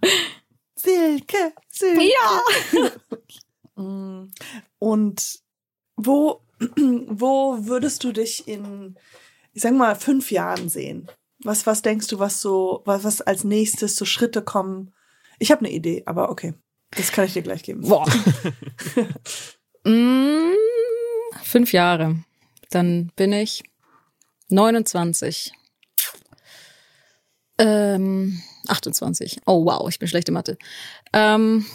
Silke, 0.75 1.53
Silke. 1.69 2.03
Ja. 2.03 2.89
Mm. 3.79 4.31
Und 4.79 5.39
wo, 5.97 6.41
wo 7.07 7.57
würdest 7.65 8.03
du 8.03 8.11
dich 8.11 8.47
in, 8.47 8.95
ich 9.53 9.61
sag 9.61 9.73
mal, 9.73 9.95
fünf 9.95 10.31
Jahren 10.31 10.69
sehen? 10.69 11.07
Was, 11.43 11.67
was 11.67 11.81
denkst 11.81 12.07
du, 12.07 12.19
was 12.19 12.41
so, 12.41 12.81
was, 12.85 13.03
was 13.03 13.21
als 13.21 13.43
nächstes 13.43 13.95
so 13.95 14.05
Schritte 14.05 14.41
kommen? 14.41 14.93
Ich 15.39 15.51
habe 15.51 15.65
eine 15.65 15.71
Idee, 15.73 16.03
aber 16.05 16.29
okay. 16.29 16.53
Das 16.91 17.11
kann 17.11 17.25
ich 17.25 17.33
dir 17.33 17.41
gleich 17.41 17.63
geben. 17.63 17.81
Boah. 17.81 18.07
mm, 19.83 20.53
fünf 21.43 21.73
Jahre. 21.73 22.23
Dann 22.69 23.11
bin 23.15 23.33
ich 23.33 23.63
29. 24.49 25.53
Ähm, 27.59 28.41
28. 28.67 29.41
Oh 29.45 29.65
wow, 29.65 29.87
ich 29.89 29.99
bin 29.99 30.07
schlechte 30.07 30.31
Mathe. 30.31 30.57
Ähm, 31.13 31.65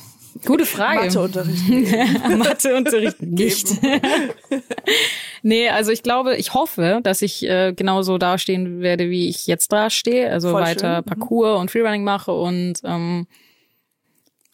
gute 0.45 0.67
Frage. 0.67 1.07
Matheunterricht. 1.07 1.69
Matheunterricht 2.39 3.23
nicht. 3.23 3.69
nee, 5.43 5.69
also 5.69 5.91
ich 5.91 6.03
glaube, 6.03 6.37
ich 6.37 6.55
hoffe, 6.55 7.01
dass 7.03 7.23
ich 7.23 7.49
äh, 7.49 7.73
genauso 7.73 8.19
dastehen 8.19 8.81
werde, 8.81 9.11
wie 9.11 9.29
ich 9.29 9.47
jetzt 9.47 9.73
dastehe. 9.73 10.31
Also 10.31 10.51
Voll 10.51 10.63
weiter 10.63 10.97
schön, 10.97 11.05
mhm. 11.05 11.05
Parcours 11.05 11.61
und 11.61 11.71
Freerunning 11.71 12.05
mache 12.05 12.33
und 12.33 12.75
ähm, 12.85 13.27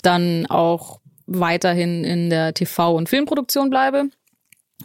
dann 0.02 0.46
auch 0.46 1.00
weiterhin 1.26 2.04
in 2.04 2.30
der 2.30 2.54
TV- 2.54 2.94
und 2.94 3.08
Filmproduktion 3.08 3.70
bleibe. 3.70 4.04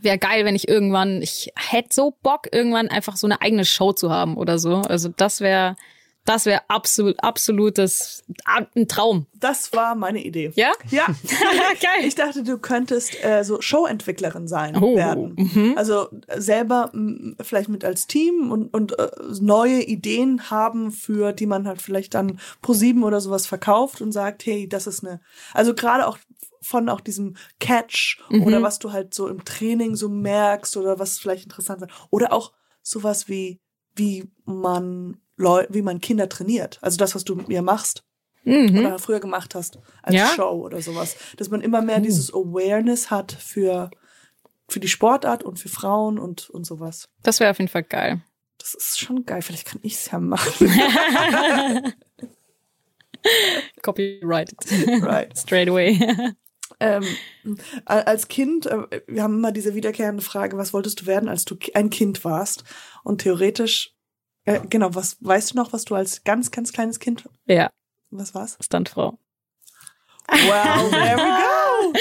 Wäre 0.02 0.18
geil, 0.18 0.44
wenn 0.44 0.56
ich 0.56 0.68
irgendwann, 0.68 1.22
ich 1.22 1.52
hätte 1.56 1.90
so 1.92 2.18
Bock, 2.24 2.48
irgendwann 2.52 2.90
einfach 2.90 3.16
so 3.16 3.28
eine 3.28 3.42
eigene 3.42 3.64
Show 3.64 3.94
zu 3.94 4.12
haben 4.12 4.38
oder 4.38 4.58
so. 4.60 4.78
Also 4.78 5.10
das 5.10 5.40
wäre, 5.40 5.76
das 6.26 6.46
wäre 6.46 6.62
absolut, 6.70 7.22
absolutes, 7.22 8.24
ein 8.46 8.88
Traum. 8.88 9.28
Das 9.34 9.74
war 9.74 9.96
meine 9.96 10.24
Idee. 10.24 10.52
Ja? 10.56 10.72
Ja. 10.90 11.06
Geil. 11.82 12.06
Ich 12.06 12.16
dachte, 12.16 12.44
du 12.44 12.58
könntest 12.58 13.22
äh, 13.24 13.44
so 13.44 13.60
Showentwicklerin 13.60 14.48
sein 14.48 14.78
Oh, 14.78 14.96
werden. 14.96 15.74
Also 15.76 16.08
äh, 16.28 16.40
selber 16.40 16.92
m, 16.94 17.36
vielleicht 17.42 17.68
mit 17.70 17.84
als 17.84 18.08
Team 18.08 18.52
und, 18.52 18.74
und 18.74 18.98
äh, 18.98 19.10
neue 19.42 19.82
Ideen 19.84 20.50
haben, 20.50 20.92
für 20.92 21.34
die 21.34 21.46
man 21.46 21.68
halt 21.68 21.82
vielleicht 21.82 22.14
dann 22.14 22.40
pro 22.62 22.74
sieben 22.74 23.04
oder 23.04 23.20
sowas 23.20 23.46
verkauft 23.46 24.02
und 24.02 24.12
sagt, 24.14 24.46
hey, 24.46 24.68
das 24.70 24.88
ist 24.88 25.06
eine. 25.06 25.20
Also 25.54 25.74
gerade 25.74 26.08
auch 26.08 26.18
von 26.62 26.88
auch 26.88 27.02
diesem 27.02 27.36
Catch 27.60 28.24
oder 28.30 28.62
was 28.62 28.80
du 28.80 28.94
halt 28.94 29.14
so 29.14 29.28
im 29.28 29.44
Training 29.44 29.96
so 29.96 30.08
merkst 30.08 30.78
oder 30.78 30.98
was 30.98 31.20
vielleicht 31.20 31.44
interessant 31.44 31.82
ist. 31.82 31.92
Oder 32.10 32.32
auch 32.32 32.54
sowas 32.82 33.28
wie, 33.28 33.60
wie 33.96 34.32
man 34.46 35.18
Leu 35.44 35.66
wie 35.70 35.82
man 35.82 36.00
Kinder 36.02 36.28
trainiert. 36.30 36.80
Also 36.82 36.98
das, 36.98 37.14
was 37.16 37.24
du 37.24 37.36
mit 37.36 37.48
mir 37.48 37.62
machst 37.62 38.04
Mhm. 38.46 38.78
oder 38.80 39.00
früher 39.00 39.20
gemacht 39.22 39.56
hast 39.56 39.80
als 40.02 40.16
Ja? 40.16 40.28
Show 40.36 40.50
oder 40.66 40.82
sowas. 40.82 41.16
Dass 41.38 41.50
man 41.50 41.62
immer 41.62 41.82
mehr 41.82 42.00
dieses 42.02 42.34
Awareness 42.34 43.10
hat 43.10 43.32
für, 43.32 43.90
für 44.68 44.82
die 44.82 44.90
Sportart 44.90 45.44
und 45.44 45.60
für 45.60 45.70
Frauen 45.70 46.20
und, 46.20 46.50
und 46.50 46.66
sowas. 46.66 47.08
Das 47.22 47.40
wäre 47.40 47.52
auf 47.52 47.60
jeden 47.60 47.70
Fall 47.72 47.84
geil. 47.84 48.22
Das 48.58 48.74
ist 48.74 49.00
schon 49.00 49.26
geil. 49.26 49.42
Vielleicht 49.42 49.66
kann 49.68 49.80
ich 49.84 49.94
es 49.94 50.12
ja 50.12 50.20
machen. 50.20 50.70
Copyrighted. 53.82 54.58
right. 55.04 55.38
Straight 55.38 55.70
away. 55.70 56.00
Ähm, 56.80 57.04
als 57.86 58.28
Kind, 58.28 58.66
äh, 58.66 59.02
wir 59.08 59.24
haben 59.24 59.36
immer 59.36 59.52
diese 59.52 59.76
wiederkehrende 59.76 60.24
Frage, 60.24 60.58
was 60.58 60.74
wolltest 60.74 61.02
du 61.02 61.06
werden, 61.06 61.30
als 61.30 61.46
du 61.46 61.56
ein 61.74 61.90
Kind 61.90 62.26
warst? 62.26 62.64
Und 63.04 63.22
theoretisch, 63.22 63.94
äh, 64.46 64.60
genau, 64.70 64.94
was 64.94 65.18
weißt 65.22 65.54
du 65.54 65.58
noch, 65.58 65.74
was 65.74 65.86
du 65.86 65.96
als 65.96 66.24
ganz, 66.24 66.52
ganz 66.52 66.74
kleines 66.74 67.00
Kind, 67.00 67.28
ja, 67.46 67.70
was 68.12 68.34
war's? 68.36 68.58
Stuntfrau. 68.62 69.18
Wow, 70.30 70.90
there 70.92 71.18
we 71.18 71.24
go. 71.24 71.94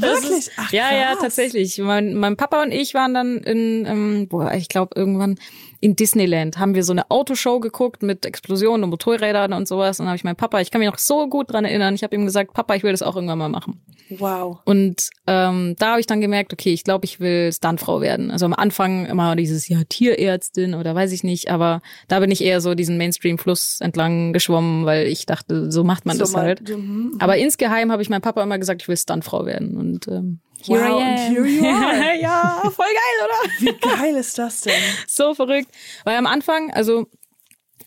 Wirklich? 0.00 0.50
Ach, 0.56 0.72
ja, 0.72 0.94
ja, 0.94 1.12
krass. 1.12 1.22
tatsächlich. 1.22 1.78
Mein, 1.78 2.14
mein 2.14 2.36
Papa 2.36 2.62
und 2.62 2.70
ich 2.70 2.94
waren 2.94 3.14
dann 3.14 3.38
in, 3.38 3.86
ähm, 3.86 4.28
boah, 4.28 4.52
ich 4.52 4.68
glaube 4.68 4.94
irgendwann 4.94 5.38
in 5.82 5.96
Disneyland, 5.96 6.58
haben 6.60 6.76
wir 6.76 6.84
so 6.84 6.92
eine 6.92 7.10
Autoshow 7.10 7.58
geguckt 7.58 8.04
mit 8.04 8.24
Explosionen 8.24 8.84
und 8.84 8.90
Motorrädern 8.90 9.52
und 9.52 9.66
sowas. 9.66 9.98
Und 9.98 10.04
dann 10.04 10.10
habe 10.10 10.16
ich 10.16 10.22
meinen 10.22 10.36
Papa, 10.36 10.60
ich 10.60 10.70
kann 10.70 10.78
mich 10.78 10.88
noch 10.88 10.96
so 10.98 11.28
gut 11.28 11.52
dran 11.52 11.64
erinnern, 11.64 11.96
ich 11.96 12.04
habe 12.04 12.14
ihm 12.14 12.24
gesagt, 12.24 12.52
Papa, 12.54 12.76
ich 12.76 12.84
will 12.84 12.92
das 12.92 13.02
auch 13.02 13.16
irgendwann 13.16 13.38
mal 13.38 13.48
machen. 13.48 13.82
Wow. 14.10 14.58
Und 14.64 15.10
ähm, 15.26 15.74
da 15.80 15.90
habe 15.92 16.00
ich 16.00 16.06
dann 16.06 16.20
gemerkt, 16.20 16.52
okay, 16.52 16.72
ich 16.72 16.84
glaube, 16.84 17.04
ich 17.04 17.18
will 17.18 17.52
Stuntfrau 17.52 18.00
werden. 18.00 18.30
Also 18.30 18.46
am 18.46 18.54
Anfang 18.54 19.06
immer 19.06 19.34
dieses, 19.34 19.66
ja, 19.68 19.78
Tierärztin 19.88 20.74
oder 20.74 20.94
weiß 20.94 21.10
ich 21.10 21.24
nicht, 21.24 21.50
aber 21.50 21.80
da 22.06 22.20
bin 22.20 22.30
ich 22.30 22.44
eher 22.44 22.60
so 22.60 22.74
diesen 22.76 22.96
Mainstream-Fluss 22.96 23.78
entlang 23.80 24.32
geschwommen, 24.32 24.84
weil 24.86 25.08
ich 25.08 25.26
dachte, 25.26 25.72
so 25.72 25.82
macht 25.82 26.06
man 26.06 26.16
So 26.16 26.20
das 26.20 26.32
mal- 26.32 26.42
halt. 26.44 26.68
Mhm. 26.68 27.16
Aber 27.18 27.38
insgeheim 27.38 27.90
habe 27.90 28.02
ich 28.02 28.08
meinem 28.08 28.22
Papa 28.22 28.40
immer 28.42 28.58
gesagt, 28.58 28.82
ich 28.82 28.88
will 28.88 28.96
Stuntfrau 28.96 29.46
werden. 29.46 29.76
Und 29.76 30.06
ähm, 30.06 30.38
here 30.66 30.80
Wow, 30.80 30.98
I 30.98 31.02
am. 31.02 31.08
and 31.08 31.36
here 31.36 31.46
you 31.46 31.64
are. 31.66 32.14
ja, 32.20 32.62
voll 32.64 32.86
geil, 32.86 33.26
oder? 33.26 33.50
Wie 33.60 33.78
geil 33.96 34.16
ist 34.16 34.38
das 34.38 34.60
denn? 34.62 34.80
so 35.08 35.34
verrückt. 35.34 35.70
Weil 36.04 36.16
am 36.16 36.26
Anfang, 36.26 36.70
also 36.72 37.06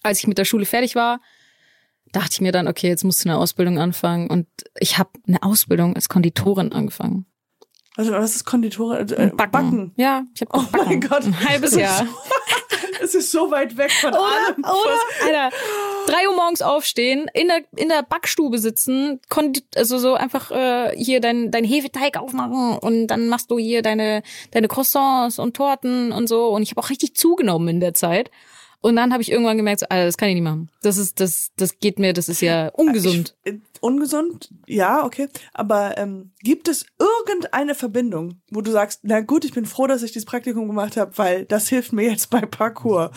als 0.04 0.20
ich 0.20 0.28
mit 0.28 0.38
der 0.38 0.46
Schule 0.46 0.66
fertig 0.66 0.96
war, 0.96 1.20
dachte 2.12 2.30
ich 2.34 2.42
mir 2.42 2.52
dann, 2.52 2.68
okay, 2.68 2.88
jetzt 2.88 3.04
musst 3.04 3.26
du 3.26 3.30
eine 3.30 3.38
Ausbildung 3.38 3.80
anfangen. 3.80 4.30
Und 4.30 4.48
ich 4.80 4.98
habe 4.98 5.10
eine 5.28 5.42
Ausbildung 5.44 5.96
als 5.96 6.08
Konditorin 6.10 6.72
angefangen. 6.72 7.26
Also, 7.98 8.12
was 8.12 8.36
ist 8.36 8.46
Konditore? 8.46 9.00
Äh, 9.00 9.32
Backen. 9.36 9.94
Ja, 9.96 10.24
ich 10.34 10.42
habe 10.42 10.52
Oh 10.54 10.64
mein 10.86 11.00
Gott. 11.02 11.24
Ein 11.26 11.40
halbes 11.48 11.76
Jahr. 11.76 12.06
Es 13.06 13.14
ist 13.14 13.32
so 13.32 13.52
weit 13.52 13.78
weg 13.78 13.92
von 13.92 14.10
Oder? 14.10 14.20
allem. 14.20 14.58
Oder? 14.60 15.00
Alter, 15.26 15.56
drei 16.08 16.28
Uhr 16.28 16.36
morgens 16.36 16.64
aufstehen, 16.64 17.30
in 17.34 17.48
der, 17.48 17.62
in 17.76 17.90
der 17.90 18.02
Backstube 18.02 18.58
sitzen, 18.58 19.22
also 19.76 20.00
so 20.00 20.16
einfach 20.16 20.50
äh, 20.50 20.92
hier 20.98 21.22
dein, 21.22 21.52
dein 21.52 21.64
Hefeteig 21.64 22.18
aufmachen 22.18 22.80
und 22.80 23.08
dann 23.08 23.28
machst 23.28 23.52
du 23.52 23.60
hier 23.60 23.84
deine, 23.84 24.24
deine 24.52 24.68
Croissants 24.68 25.38
und 25.38 25.56
Torten 25.56 26.12
und 26.12 26.28
so. 26.28 26.48
Und 26.48 26.64
ich 26.64 26.72
habe 26.72 26.82
auch 26.82 26.90
richtig 26.90 27.16
zugenommen 27.16 27.68
in 27.68 27.80
der 27.80 27.94
Zeit. 27.94 28.32
Und 28.86 28.96
dann 28.98 29.12
habe 29.12 29.24
ich 29.24 29.32
irgendwann 29.32 29.58
gemerkt, 29.58 29.80
so, 29.80 29.88
Alter, 29.90 30.06
das 30.06 30.16
kann 30.16 30.30
ich 30.30 30.36
nicht 30.36 30.44
machen. 30.44 30.70
Das 30.84 30.98
ist, 31.00 31.20
das, 31.20 31.50
das 31.58 31.80
geht 31.80 31.98
mir, 31.98 32.14
das 32.14 32.30
ist 32.30 32.40
ja 32.42 32.68
ungesund. 32.70 33.36
Ich, 33.44 33.54
äh, 33.54 33.60
ungesund, 33.82 34.50
ja, 34.68 35.04
okay. 35.04 35.28
Aber 35.54 35.98
ähm, 35.98 36.34
gibt 36.44 36.68
es 36.68 36.86
irgendeine 37.00 37.74
Verbindung, 37.74 38.42
wo 38.52 38.62
du 38.62 38.70
sagst, 38.70 39.00
na 39.02 39.22
gut, 39.22 39.44
ich 39.44 39.54
bin 39.54 39.66
froh, 39.66 39.88
dass 39.88 40.04
ich 40.04 40.12
dieses 40.12 40.26
Praktikum 40.26 40.68
gemacht 40.68 40.98
habe, 40.98 41.18
weil 41.18 41.46
das 41.46 41.68
hilft 41.68 41.94
mir 41.94 42.04
jetzt 42.12 42.30
bei 42.30 42.42
Parkour. 42.42 43.10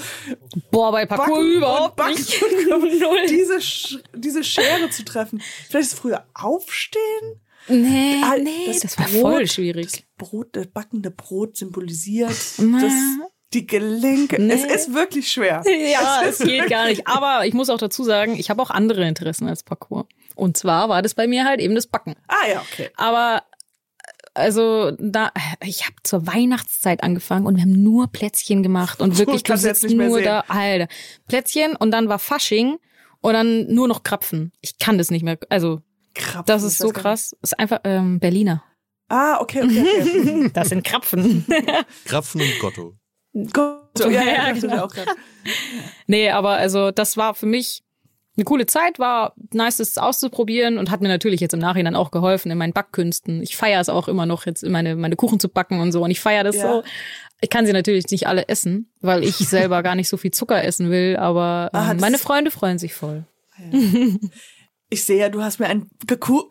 Boah, 0.70 0.90
bei 0.90 1.04
Parkour 1.04 1.36
Backen 1.36 1.52
überhaupt 1.52 2.08
nicht. 2.08 2.42
Null. 2.70 3.26
Diese, 3.28 3.60
Sch 3.60 3.98
diese 4.16 4.42
Schere 4.44 4.88
zu 4.90 5.04
treffen. 5.04 5.42
Vielleicht 5.68 5.88
ist 5.88 5.92
es 5.92 5.98
früher 5.98 6.24
Aufstehen. 6.32 7.40
Nee, 7.68 8.22
Ah, 8.24 8.36
nee, 8.42 8.78
das, 8.80 8.98
war 8.98 9.06
Brot- 9.06 9.20
voll 9.20 9.46
schwierig. 9.46 10.06
Das 10.16 10.28
Brot, 10.28 10.48
das 10.52 10.66
backende 10.68 11.10
Brot 11.10 11.58
symbolisiert 11.58 12.30
das, 12.30 12.94
die 13.54 13.66
Gelenke. 13.66 14.40
Nee. 14.40 14.52
Es 14.52 14.64
ist 14.64 14.94
wirklich 14.94 15.30
schwer. 15.30 15.62
Ja, 15.90 16.22
es 16.24 16.38
geht 16.38 16.68
gar 16.68 16.86
nicht. 16.86 17.06
Aber 17.06 17.46
ich 17.46 17.54
muss 17.54 17.70
auch 17.70 17.78
dazu 17.78 18.04
sagen, 18.04 18.36
ich 18.38 18.50
habe 18.50 18.60
auch 18.62 18.70
andere 18.70 19.06
Interessen 19.06 19.48
als 19.48 19.62
Parkour. 19.62 20.06
Und 20.34 20.56
zwar 20.56 20.88
war 20.88 21.02
das 21.02 21.14
bei 21.14 21.26
mir 21.26 21.44
halt 21.44 21.60
eben 21.60 21.74
das 21.74 21.86
Backen. 21.86 22.14
Ah 22.28 22.48
ja, 22.50 22.60
okay. 22.60 22.90
Aber 22.96 23.42
also 24.34 24.92
da, 24.98 25.32
ich 25.64 25.84
habe 25.84 25.96
zur 26.04 26.26
Weihnachtszeit 26.26 27.02
angefangen 27.02 27.46
und 27.46 27.56
wir 27.56 27.62
haben 27.62 27.82
nur 27.82 28.06
Plätzchen 28.08 28.62
gemacht 28.62 29.00
und 29.00 29.18
wirklich, 29.18 29.42
du 29.42 29.52
kann's 29.52 29.64
jetzt 29.64 29.80
sitzt 29.80 29.90
nicht 29.90 29.98
mehr 29.98 30.08
nur 30.08 30.18
sehen. 30.18 30.26
da, 30.26 30.44
Alter, 30.48 30.88
Plätzchen 31.26 31.74
und 31.74 31.90
dann 31.90 32.08
war 32.08 32.18
Fasching 32.18 32.78
und 33.20 33.32
dann 33.32 33.66
nur 33.72 33.88
noch 33.88 34.02
Krapfen. 34.02 34.52
Ich 34.60 34.78
kann 34.78 34.98
das 34.98 35.10
nicht 35.10 35.22
mehr. 35.24 35.38
Also 35.48 35.80
Krapfen, 36.14 36.44
das 36.46 36.62
ist 36.62 36.78
so 36.78 36.90
krass. 36.90 37.36
Das 37.40 37.52
ist 37.52 37.58
einfach 37.58 37.80
ähm, 37.84 38.20
Berliner. 38.20 38.62
Ah, 39.08 39.40
okay, 39.40 39.62
okay, 39.62 39.86
okay. 40.00 40.50
Das 40.54 40.68
sind 40.68 40.84
Krapfen. 40.84 41.46
Krapfen 42.04 42.40
und 42.42 42.58
Gotto. 42.60 42.94
Gott, 43.52 44.00
ja, 44.00 44.08
ja, 44.10 44.22
Ja, 44.24 44.48
ja, 44.48 44.52
genau. 44.52 44.88
Nee, 46.06 46.30
aber 46.30 46.50
also 46.50 46.90
das 46.90 47.16
war 47.16 47.34
für 47.34 47.46
mich 47.46 47.82
eine 48.36 48.44
coole 48.44 48.66
Zeit, 48.66 48.98
war 48.98 49.34
nice, 49.52 49.78
das 49.78 49.98
auszuprobieren 49.98 50.78
und 50.78 50.90
hat 50.90 51.00
mir 51.00 51.08
natürlich 51.08 51.40
jetzt 51.40 51.54
im 51.54 51.58
Nachhinein 51.60 51.96
auch 51.96 52.10
geholfen 52.12 52.52
in 52.52 52.58
meinen 52.58 52.72
Backkünsten. 52.72 53.42
Ich 53.42 53.56
feiere 53.56 53.80
es 53.80 53.88
auch 53.88 54.06
immer 54.06 54.26
noch, 54.26 54.46
jetzt 54.46 54.64
meine, 54.64 54.94
meine 54.94 55.16
Kuchen 55.16 55.40
zu 55.40 55.48
backen 55.48 55.80
und 55.80 55.90
so. 55.90 56.02
Und 56.04 56.10
ich 56.12 56.20
feiere 56.20 56.44
das 56.44 56.56
Ja. 56.56 56.72
so. 56.72 56.82
Ich 57.40 57.50
kann 57.50 57.66
sie 57.66 57.72
natürlich 57.72 58.06
nicht 58.10 58.26
alle 58.26 58.48
essen, 58.48 58.92
weil 59.00 59.24
ich 59.24 59.36
selber 59.38 59.82
gar 59.82 59.94
nicht 59.96 60.08
so 60.08 60.16
viel 60.16 60.30
Zucker 60.30 60.62
essen 60.62 60.90
will, 60.90 61.16
aber 61.16 61.70
Ah, 61.72 61.90
ähm, 61.90 61.98
meine 62.00 62.18
Freunde 62.18 62.50
freuen 62.50 62.78
sich 62.78 62.94
voll. 62.94 63.24
Ich 64.90 65.04
sehe 65.04 65.18
ja, 65.18 65.28
du 65.28 65.42
hast 65.42 65.60
mir 65.60 65.66
ein 65.66 65.90
Geku. 66.06 66.44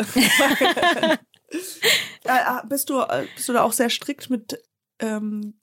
Äh, 2.23 2.29
ah, 2.29 2.63
bist 2.69 2.89
du 2.89 2.99
äh, 2.99 3.25
bist 3.35 3.49
du 3.49 3.53
da 3.53 3.63
auch 3.63 3.71
sehr 3.73 3.89
strikt 3.89 4.29
mit 4.29 4.59
ähm, 4.99 5.57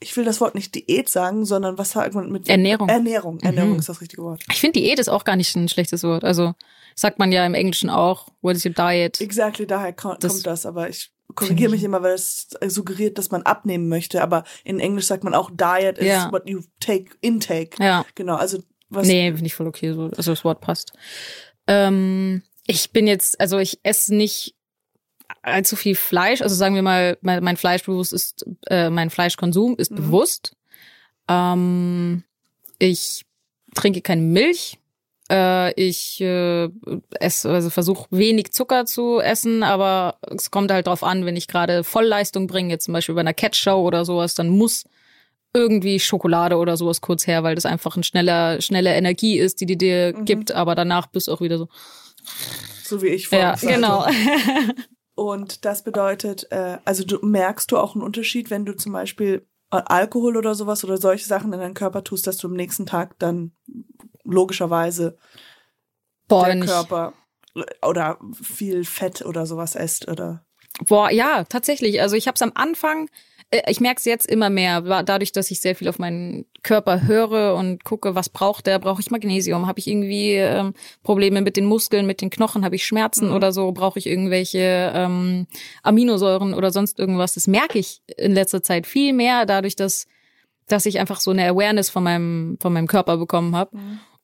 ich 0.00 0.16
will 0.16 0.24
das 0.24 0.40
Wort 0.40 0.54
nicht 0.54 0.74
Diät 0.74 1.08
sagen, 1.08 1.44
sondern 1.44 1.76
was 1.78 1.90
sagt 1.92 2.14
man 2.14 2.30
mit 2.30 2.48
Ernährung. 2.48 2.88
Ernährung, 2.88 3.40
Ernährung 3.40 3.72
Mhm. 3.72 3.78
ist 3.80 3.88
das 3.88 4.00
richtige 4.00 4.22
Wort. 4.22 4.42
Ich 4.50 4.60
finde, 4.60 4.78
Diät 4.80 4.98
ist 4.98 5.08
auch 5.08 5.24
gar 5.24 5.36
nicht 5.36 5.54
ein 5.56 5.68
schlechtes 5.68 6.02
Wort. 6.04 6.24
Also 6.24 6.54
sagt 6.94 7.18
man 7.18 7.32
ja 7.32 7.44
im 7.46 7.54
Englischen 7.54 7.90
auch, 7.90 8.28
what 8.42 8.56
is 8.56 8.64
your 8.64 8.72
diet? 8.72 9.20
Exactly, 9.20 9.66
daher 9.66 9.92
ko- 9.92 10.10
kommt 10.10 10.24
Das- 10.24 10.42
das, 10.42 10.66
aber 10.66 10.88
ich 10.88 11.10
korrigiere 11.34 11.70
mich 11.70 11.82
immer, 11.84 12.02
weil 12.02 12.14
es 12.14 12.48
suggeriert, 12.68 13.18
dass 13.18 13.30
man 13.30 13.42
abnehmen 13.42 13.88
möchte, 13.88 14.22
aber 14.22 14.44
in 14.64 14.80
Englisch 14.80 15.06
sagt 15.06 15.24
man 15.24 15.34
auch 15.34 15.50
Diet 15.50 15.98
is 15.98 16.06
Ja. 16.06 16.32
what 16.32 16.48
you 16.48 16.62
take 16.80 17.10
intake. 17.20 17.76
Ja. 17.82 18.04
Genau, 18.14 18.36
also 18.36 18.58
was 18.88 19.06
Nee, 19.06 19.30
finde 19.32 19.46
ich 19.46 19.54
voll 19.54 19.66
okay, 19.66 19.92
so, 19.92 20.04
also 20.16 20.32
das 20.32 20.44
Wort 20.44 20.60
passt. 20.62 20.92
Ähm, 21.66 22.42
ich 22.66 22.90
bin 22.92 23.06
jetzt, 23.06 23.40
also 23.40 23.58
ich 23.58 23.78
esse 23.82 24.14
nicht 24.14 24.54
allzu 25.42 25.76
viel 25.76 25.94
Fleisch. 25.94 26.42
Also 26.42 26.54
sagen 26.54 26.74
wir 26.74 26.82
mal, 26.82 27.18
mein, 27.20 27.42
mein 27.42 27.56
Fleischbewusst 27.56 28.12
ist, 28.12 28.44
äh, 28.68 28.90
mein 28.90 29.10
Fleischkonsum 29.10 29.76
ist 29.76 29.90
Mhm. 29.92 29.96
bewusst. 29.96 30.54
Ähm, 31.28 32.24
ich 32.78 33.24
trinke 33.74 34.00
keine 34.00 34.22
Milch. 34.22 34.78
Äh, 35.30 35.72
ich 35.74 36.20
äh, 36.22 36.68
esse, 37.20 37.50
also 37.50 37.68
versuche 37.70 38.06
wenig 38.10 38.52
Zucker 38.52 38.86
zu 38.86 39.20
essen, 39.20 39.62
aber 39.62 40.16
es 40.22 40.50
kommt 40.50 40.70
halt 40.72 40.86
drauf 40.86 41.02
an, 41.02 41.26
wenn 41.26 41.36
ich 41.36 41.48
gerade 41.48 41.84
Vollleistung 41.84 42.46
bringe, 42.46 42.70
jetzt 42.70 42.84
zum 42.86 42.94
Beispiel 42.94 43.14
bei 43.14 43.20
einer 43.20 43.34
Catch-Show 43.34 43.76
oder 43.86 44.06
sowas, 44.06 44.34
dann 44.34 44.48
muss 44.48 44.84
irgendwie 45.52 46.00
Schokolade 46.00 46.56
oder 46.56 46.76
sowas 46.78 47.00
kurz 47.02 47.26
her, 47.26 47.42
weil 47.42 47.54
das 47.54 47.66
einfach 47.66 47.96
ein 47.96 48.04
schneller, 48.04 48.60
schnelle 48.62 48.94
Energie 48.94 49.38
ist, 49.38 49.60
die 49.60 49.66
die 49.66 49.76
dir 49.76 50.14
Mhm. 50.16 50.24
gibt, 50.24 50.52
aber 50.52 50.74
danach 50.74 51.06
bist 51.08 51.28
du 51.28 51.32
auch 51.32 51.40
wieder 51.42 51.58
so. 51.58 51.68
so 52.82 53.02
wie 53.02 53.08
ich 53.08 53.28
vorhin 53.28 53.48
Ja, 53.48 53.54
genau. 53.60 54.06
Und 55.18 55.64
das 55.64 55.82
bedeutet, 55.82 56.46
äh, 56.52 56.78
also 56.84 57.02
du 57.02 57.18
merkst 57.26 57.72
du 57.72 57.78
auch 57.78 57.96
einen 57.96 58.04
Unterschied, 58.04 58.50
wenn 58.50 58.64
du 58.64 58.76
zum 58.76 58.92
Beispiel 58.92 59.44
äh, 59.72 59.82
Alkohol 59.84 60.36
oder 60.36 60.54
sowas 60.54 60.84
oder 60.84 60.96
solche 60.96 61.26
Sachen 61.26 61.52
in 61.52 61.58
deinen 61.58 61.74
Körper 61.74 62.04
tust, 62.04 62.28
dass 62.28 62.36
du 62.36 62.46
am 62.46 62.54
nächsten 62.54 62.86
Tag 62.86 63.18
dann 63.18 63.50
logischerweise 64.22 65.18
Boah, 66.28 66.44
der 66.44 66.52
wenn 66.52 66.62
ich, 66.62 66.68
Körper 66.68 67.14
oder 67.84 68.20
viel 68.40 68.84
Fett 68.84 69.26
oder 69.26 69.44
sowas 69.44 69.74
esst 69.74 70.06
oder 70.06 70.44
boah, 70.86 71.10
ja, 71.10 71.42
tatsächlich. 71.42 72.00
Also 72.00 72.14
ich 72.14 72.28
habe 72.28 72.36
es 72.36 72.42
am 72.42 72.52
Anfang, 72.54 73.06
äh, 73.06 73.10
ich 73.50 73.80
merke 73.80 73.98
es 73.98 74.04
jetzt 74.04 74.26
immer 74.26 74.50
mehr, 74.50 75.02
dadurch, 75.02 75.32
dass 75.32 75.50
ich 75.50 75.60
sehr 75.60 75.74
viel 75.74 75.88
auf 75.88 75.98
meinen 75.98 76.44
Körper 76.62 77.06
höre 77.06 77.54
und 77.54 77.82
gucke, 77.82 78.14
was 78.14 78.28
braucht 78.28 78.66
der, 78.66 78.78
brauche 78.78 79.00
ich 79.00 79.10
Magnesium, 79.10 79.66
habe 79.66 79.78
ich 79.78 79.86
irgendwie 79.86 80.34
ähm, 80.34 80.74
Probleme 81.02 81.40
mit 81.40 81.56
den 81.56 81.64
Muskeln, 81.64 82.06
mit 82.06 82.20
den 82.20 82.28
Knochen, 82.30 82.64
habe 82.64 82.76
ich 82.76 82.84
Schmerzen 82.84 83.28
Mhm. 83.28 83.34
oder 83.34 83.52
so, 83.52 83.72
brauche 83.72 83.98
ich 83.98 84.06
irgendwelche 84.06 84.92
ähm, 84.94 85.46
Aminosäuren 85.82 86.52
oder 86.52 86.70
sonst 86.70 86.98
irgendwas. 86.98 87.34
Das 87.34 87.46
merke 87.46 87.78
ich 87.78 88.02
in 88.18 88.32
letzter 88.32 88.62
Zeit 88.62 88.86
viel 88.86 89.12
mehr, 89.12 89.46
dadurch, 89.46 89.76
dass 89.76 90.06
dass 90.66 90.84
ich 90.84 91.00
einfach 91.00 91.18
so 91.18 91.30
eine 91.30 91.48
Awareness 91.48 91.88
von 91.88 92.02
meinem 92.02 92.58
von 92.60 92.74
meinem 92.74 92.86
Körper 92.86 93.16
bekommen 93.16 93.56
habe. 93.56 93.70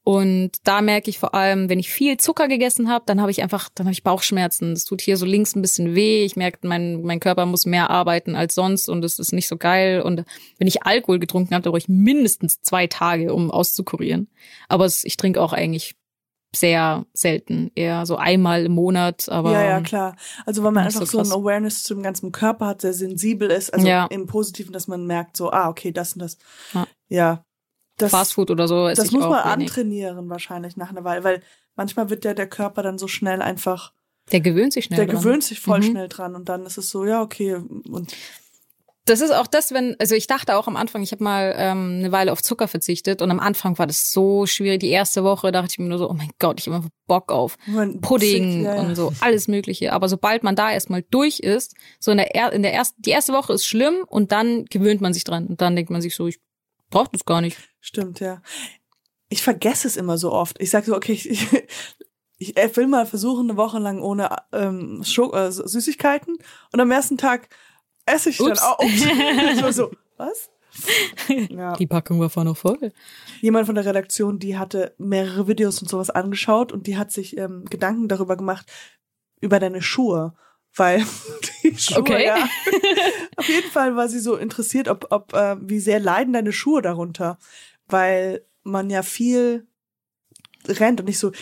Und 0.06 0.50
da 0.64 0.82
merke 0.82 1.08
ich 1.08 1.18
vor 1.18 1.34
allem, 1.34 1.70
wenn 1.70 1.78
ich 1.78 1.90
viel 1.90 2.18
Zucker 2.18 2.46
gegessen 2.46 2.90
habe, 2.90 3.04
dann 3.06 3.22
habe 3.22 3.30
ich 3.30 3.42
einfach, 3.42 3.70
dann 3.74 3.86
habe 3.86 3.92
ich 3.94 4.02
Bauchschmerzen. 4.02 4.72
Es 4.72 4.84
tut 4.84 5.00
hier 5.00 5.16
so 5.16 5.24
links 5.24 5.56
ein 5.56 5.62
bisschen 5.62 5.94
weh. 5.94 6.24
Ich 6.26 6.36
merke, 6.36 6.58
mein, 6.66 7.00
mein 7.02 7.20
Körper 7.20 7.46
muss 7.46 7.64
mehr 7.64 7.88
arbeiten 7.88 8.36
als 8.36 8.54
sonst 8.54 8.90
und 8.90 9.02
es 9.02 9.18
ist 9.18 9.32
nicht 9.32 9.48
so 9.48 9.56
geil. 9.56 10.02
Und 10.02 10.24
wenn 10.58 10.68
ich 10.68 10.82
Alkohol 10.82 11.18
getrunken 11.18 11.54
habe, 11.54 11.62
dann 11.62 11.72
brauche 11.72 11.78
ich 11.78 11.88
mindestens 11.88 12.60
zwei 12.60 12.86
Tage, 12.86 13.32
um 13.32 13.50
auszukurieren. 13.50 14.28
Aber 14.68 14.84
es, 14.84 15.04
ich 15.04 15.16
trinke 15.16 15.40
auch 15.40 15.54
eigentlich 15.54 15.96
sehr 16.54 17.06
selten, 17.14 17.72
eher 17.74 18.04
so 18.04 18.16
einmal 18.16 18.66
im 18.66 18.72
Monat, 18.72 19.28
aber. 19.30 19.52
Ja, 19.52 19.64
ja, 19.64 19.80
klar. 19.80 20.16
Also 20.44 20.62
weil 20.62 20.72
man 20.72 20.84
einfach 20.84 21.06
so 21.06 21.24
so, 21.24 21.34
ein. 21.34 21.40
Awareness 21.40 21.82
zum 21.82 22.02
ganzen 22.02 22.30
Körper 22.30 22.66
hat, 22.66 22.82
sehr 22.82 22.92
sensibel 22.92 23.50
ist, 23.50 23.72
also 23.72 23.86
Ja. 23.86 24.06
im 24.06 24.26
Positiven, 24.26 24.72
dass 24.72 24.86
man 24.86 25.06
merkt, 25.06 25.36
so, 25.36 25.50
ah, 25.50 25.68
okay, 25.68 25.92
das 25.92 26.12
und 26.12 26.20
das. 26.20 26.36
Ja. 26.74 26.86
Ja. 27.08 27.44
Das, 27.96 28.10
Fastfood 28.10 28.50
oder 28.50 28.66
so 28.68 28.88
das 28.88 29.10
muss 29.12 29.22
man 29.22 29.32
wenig. 29.56 29.68
antrainieren 29.68 30.28
wahrscheinlich 30.28 30.76
nach 30.76 30.90
einer 30.90 31.04
Weile, 31.04 31.22
weil 31.24 31.42
manchmal 31.76 32.10
wird 32.10 32.24
der, 32.24 32.34
der 32.34 32.48
Körper 32.48 32.82
dann 32.82 32.98
so 32.98 33.06
schnell 33.08 33.40
einfach, 33.42 33.92
Der 34.32 34.40
gewöhnt 34.40 34.72
sich 34.72 34.86
schnell 34.86 34.96
der 34.98 35.06
dran. 35.06 35.16
gewöhnt 35.18 35.44
sich 35.44 35.60
voll 35.60 35.78
Mhm. 35.80 35.82
schnell 35.84 36.08
dran 36.08 36.34
und 36.34 36.48
dann 36.48 36.66
ist 36.66 36.76
es 36.78 36.90
so, 36.90 37.04
ja, 37.04 37.22
okay. 37.22 37.54
Und 37.54 38.12
Das 39.06 39.20
ist 39.20 39.32
auch 39.34 39.46
das, 39.46 39.70
wenn, 39.72 39.96
also 40.00 40.14
ich 40.14 40.26
dachte 40.26 40.56
auch 40.56 40.66
am 40.66 40.76
Anfang, 40.76 41.02
ich 41.02 41.12
habe 41.12 41.22
mal 41.22 41.54
ähm, 41.58 41.96
eine 41.98 42.10
Weile 42.10 42.32
auf 42.32 42.42
Zucker 42.42 42.68
verzichtet 42.68 43.20
und 43.20 43.30
am 43.30 43.38
Anfang 43.38 43.76
war 43.78 43.86
das 43.86 44.10
so 44.10 44.46
schwierig. 44.46 44.80
Die 44.80 44.88
erste 44.88 45.22
Woche 45.24 45.52
dachte 45.52 45.68
ich 45.72 45.78
mir 45.78 45.90
nur 45.90 45.98
so, 45.98 46.08
oh 46.08 46.14
mein 46.14 46.30
Gott, 46.38 46.58
ich 46.58 46.66
habe 46.68 46.76
einfach 46.76 46.88
Bock 47.06 47.30
auf 47.30 47.58
Pudding 48.00 48.64
ja, 48.64 48.76
ja. 48.76 48.80
und 48.80 48.94
so, 48.94 49.12
alles 49.20 49.46
Mögliche. 49.46 49.92
Aber 49.92 50.08
sobald 50.08 50.42
man 50.42 50.56
da 50.56 50.72
erstmal 50.72 51.02
durch 51.10 51.40
ist, 51.40 51.74
so 52.00 52.12
in 52.12 52.16
der, 52.16 52.34
er 52.34 52.52
in 52.54 52.62
der 52.62 52.72
ersten, 52.72 53.00
die 53.02 53.10
erste 53.10 53.34
Woche 53.34 53.52
ist 53.52 53.66
schlimm 53.66 54.04
und 54.08 54.32
dann 54.32 54.64
gewöhnt 54.66 55.02
man 55.02 55.12
sich 55.12 55.24
dran 55.24 55.48
und 55.48 55.60
dann 55.60 55.76
denkt 55.76 55.90
man 55.90 56.00
sich 56.00 56.14
so, 56.16 56.26
ich 56.26 56.40
brauche 56.94 57.10
das 57.12 57.24
gar 57.24 57.40
nicht. 57.40 57.58
Stimmt, 57.80 58.20
ja. 58.20 58.40
Ich 59.28 59.42
vergesse 59.42 59.88
es 59.88 59.96
immer 59.96 60.16
so 60.16 60.32
oft. 60.32 60.60
Ich 60.60 60.70
sage 60.70 60.86
so, 60.86 60.96
okay, 60.96 61.12
ich, 61.12 61.28
ich, 62.38 62.56
ich 62.56 62.76
will 62.76 62.86
mal 62.86 63.04
versuchen, 63.04 63.50
eine 63.50 63.58
Woche 63.58 63.78
lang 63.78 64.00
ohne 64.00 64.34
ähm, 64.52 65.02
Schok 65.04 65.34
äh, 65.34 65.50
Süßigkeiten 65.50 66.38
und 66.72 66.80
am 66.80 66.90
ersten 66.90 67.18
Tag 67.18 67.48
esse 68.06 68.30
ich 68.30 68.40
Ups. 68.40 68.60
dann 68.60 68.70
auch. 68.70 68.78
Ups. 68.82 69.60
so, 69.60 69.70
so, 69.70 69.90
was? 70.16 70.50
Ja. 71.50 71.76
Die 71.76 71.86
Packung 71.86 72.18
war 72.18 72.30
vorher 72.30 72.50
noch 72.50 72.56
voll. 72.56 72.92
Jemand 73.40 73.66
von 73.66 73.76
der 73.76 73.84
Redaktion, 73.84 74.40
die 74.40 74.58
hatte 74.58 74.94
mehrere 74.98 75.46
Videos 75.46 75.80
und 75.80 75.88
sowas 75.88 76.10
angeschaut 76.10 76.72
und 76.72 76.88
die 76.88 76.96
hat 76.96 77.12
sich 77.12 77.36
ähm, 77.36 77.64
Gedanken 77.66 78.08
darüber 78.08 78.36
gemacht, 78.36 78.66
über 79.40 79.60
deine 79.60 79.82
Schuhe. 79.82 80.34
Weil 80.76 81.04
die 81.62 81.76
Schuhe, 81.78 81.98
Okay. 81.98 82.26
ja. 82.26 82.48
Auf 83.36 83.48
jeden 83.48 83.70
Fall 83.70 83.96
war 83.96 84.08
sie 84.08 84.20
so 84.20 84.36
interessiert, 84.36 84.88
ob, 84.88 85.06
ob 85.10 85.32
äh, 85.32 85.56
wie 85.60 85.80
sehr 85.80 86.00
leiden 86.00 86.32
deine 86.32 86.52
Schuhe 86.52 86.82
darunter. 86.82 87.38
Weil 87.86 88.44
man 88.62 88.90
ja 88.90 89.02
viel 89.02 89.66
rennt 90.66 91.00
und 91.00 91.06
nicht 91.06 91.18
so, 91.18 91.32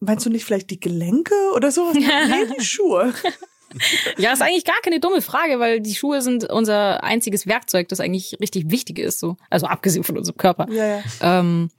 meinst 0.00 0.24
du 0.26 0.30
nicht 0.30 0.44
vielleicht 0.44 0.70
die 0.70 0.80
Gelenke 0.80 1.34
oder 1.54 1.70
sowas? 1.70 1.94
nee, 1.94 2.54
die 2.58 2.64
Schuhe. 2.64 3.12
Ja, 4.18 4.32
ist 4.32 4.42
eigentlich 4.42 4.64
gar 4.64 4.80
keine 4.82 5.00
dumme 5.00 5.22
Frage, 5.22 5.58
weil 5.58 5.80
die 5.80 5.94
Schuhe 5.94 6.20
sind 6.20 6.44
unser 6.50 7.02
einziges 7.04 7.46
Werkzeug, 7.46 7.88
das 7.88 8.00
eigentlich 8.00 8.36
richtig 8.40 8.70
wichtig 8.70 8.98
ist. 8.98 9.18
So. 9.18 9.36
Also 9.48 9.66
abgesehen 9.66 10.04
von 10.04 10.18
unserem 10.18 10.36
Körper. 10.36 10.66
Ja, 10.70 10.86
ja. 10.98 11.02
Ähm, 11.20 11.70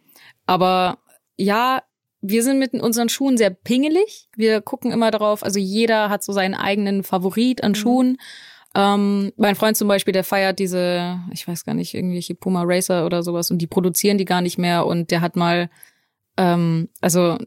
aber 0.46 0.98
ja, 1.38 1.84
wir 2.26 2.42
sind 2.42 2.58
mit 2.58 2.74
unseren 2.74 3.10
Schuhen 3.10 3.38
sehr 3.38 3.50
pingelig. 3.50 4.30
Wir 4.36 4.62
gucken 4.62 4.92
immer 4.92 5.12
darauf, 5.12 5.44
also 5.44 5.60
jeder 5.60 6.10
hat 6.10 6.24
so 6.24 6.32
seinen 6.32 6.56
eigenen 6.56 7.04
Favorit 7.04 7.64
an 7.64 7.76
Schuhen. 7.76 8.18
Ähm, 8.76 9.34
mein 9.36 9.56
Freund 9.56 9.78
zum 9.78 9.88
Beispiel, 9.90 10.14
der 10.14 10.24
feiert 10.24 10.58
diese, 10.58 11.20
ich 11.32 11.48
weiß 11.48 11.66
gar 11.66 11.74
nicht, 11.76 11.94
irgendwelche 11.94 12.34
Puma 12.34 12.64
Racer 12.66 13.06
oder 13.06 13.22
sowas 13.22 13.52
und 13.52 13.60
die 13.60 13.68
produzieren 13.68 14.18
die 14.18 14.26
gar 14.26 14.42
nicht 14.42 14.58
mehr 14.58 14.86
und 14.88 15.12
der 15.12 15.22
hat 15.22 15.36
mal, 15.36 15.70
ähm, 16.38 16.90
also 17.02 17.38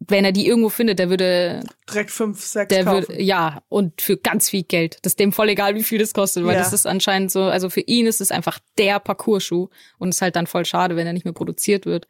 wenn 0.00 0.26
er 0.26 0.32
die 0.32 0.46
irgendwo 0.46 0.68
findet, 0.68 0.98
der 0.98 1.08
würde 1.08 1.62
Direkt 1.90 2.10
fünf, 2.10 2.44
sechs 2.44 2.68
der 2.68 2.84
kaufen. 2.84 3.08
wird, 3.08 3.20
ja, 3.22 3.62
und 3.70 4.02
für 4.02 4.18
ganz 4.18 4.50
viel 4.50 4.62
Geld. 4.62 4.98
Das 5.02 5.12
ist 5.12 5.20
dem 5.20 5.32
voll 5.32 5.48
egal, 5.48 5.74
wie 5.74 5.82
viel 5.82 5.98
das 5.98 6.12
kostet, 6.12 6.44
weil 6.44 6.52
Ja. 6.54 6.58
das 6.58 6.74
ist 6.74 6.86
anscheinend 6.86 7.30
so, 7.32 7.44
also 7.44 7.70
für 7.70 7.80
ihn 7.80 8.04
ist 8.06 8.20
es 8.20 8.30
einfach 8.30 8.58
der 8.76 9.00
Parcourschuh 9.00 9.68
und 9.98 10.10
ist 10.10 10.20
halt 10.20 10.36
dann 10.36 10.46
voll 10.46 10.66
schade, 10.66 10.96
wenn 10.96 11.06
er 11.06 11.14
nicht 11.14 11.24
mehr 11.24 11.32
produziert 11.32 11.86
wird. 11.86 12.06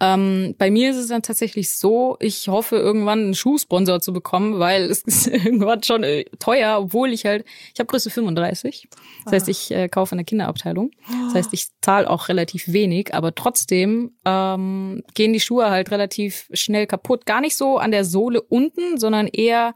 Ähm, 0.00 0.54
bei 0.58 0.70
mir 0.70 0.90
ist 0.90 0.96
es 0.96 1.08
dann 1.08 1.22
tatsächlich 1.22 1.76
so, 1.76 2.16
ich 2.20 2.48
hoffe 2.48 2.76
irgendwann 2.76 3.20
einen 3.20 3.34
Schuhsponsor 3.34 4.00
zu 4.00 4.12
bekommen, 4.12 4.58
weil 4.58 4.84
es 4.84 5.02
ist 5.02 5.26
irgendwann 5.28 5.82
schon 5.82 6.02
äh, 6.02 6.24
teuer, 6.38 6.78
obwohl 6.80 7.12
ich 7.12 7.24
halt, 7.26 7.44
ich 7.72 7.78
habe 7.78 7.86
Größe 7.86 8.10
35. 8.10 8.88
Das 9.24 9.32
heißt, 9.32 9.48
ich 9.48 9.70
äh, 9.70 9.88
kaufe 9.88 10.14
in 10.14 10.18
der 10.18 10.24
Kinderabteilung. 10.24 10.90
Das 11.26 11.34
heißt, 11.34 11.52
ich 11.52 11.68
zahle 11.80 12.10
auch 12.10 12.28
relativ 12.28 12.72
wenig, 12.72 13.14
aber 13.14 13.34
trotzdem 13.34 14.16
ähm, 14.24 15.02
gehen 15.14 15.32
die 15.32 15.40
Schuhe 15.40 15.70
halt 15.70 15.90
relativ 15.90 16.48
schnell 16.52 16.86
kaputt. 16.86 17.24
Gar 17.24 17.40
nicht 17.40 17.56
so 17.56 17.78
an 17.78 17.92
der 17.92 18.04
Sohle 18.04 18.42
unten, 18.42 18.98
sondern 18.98 19.28
eher 19.28 19.74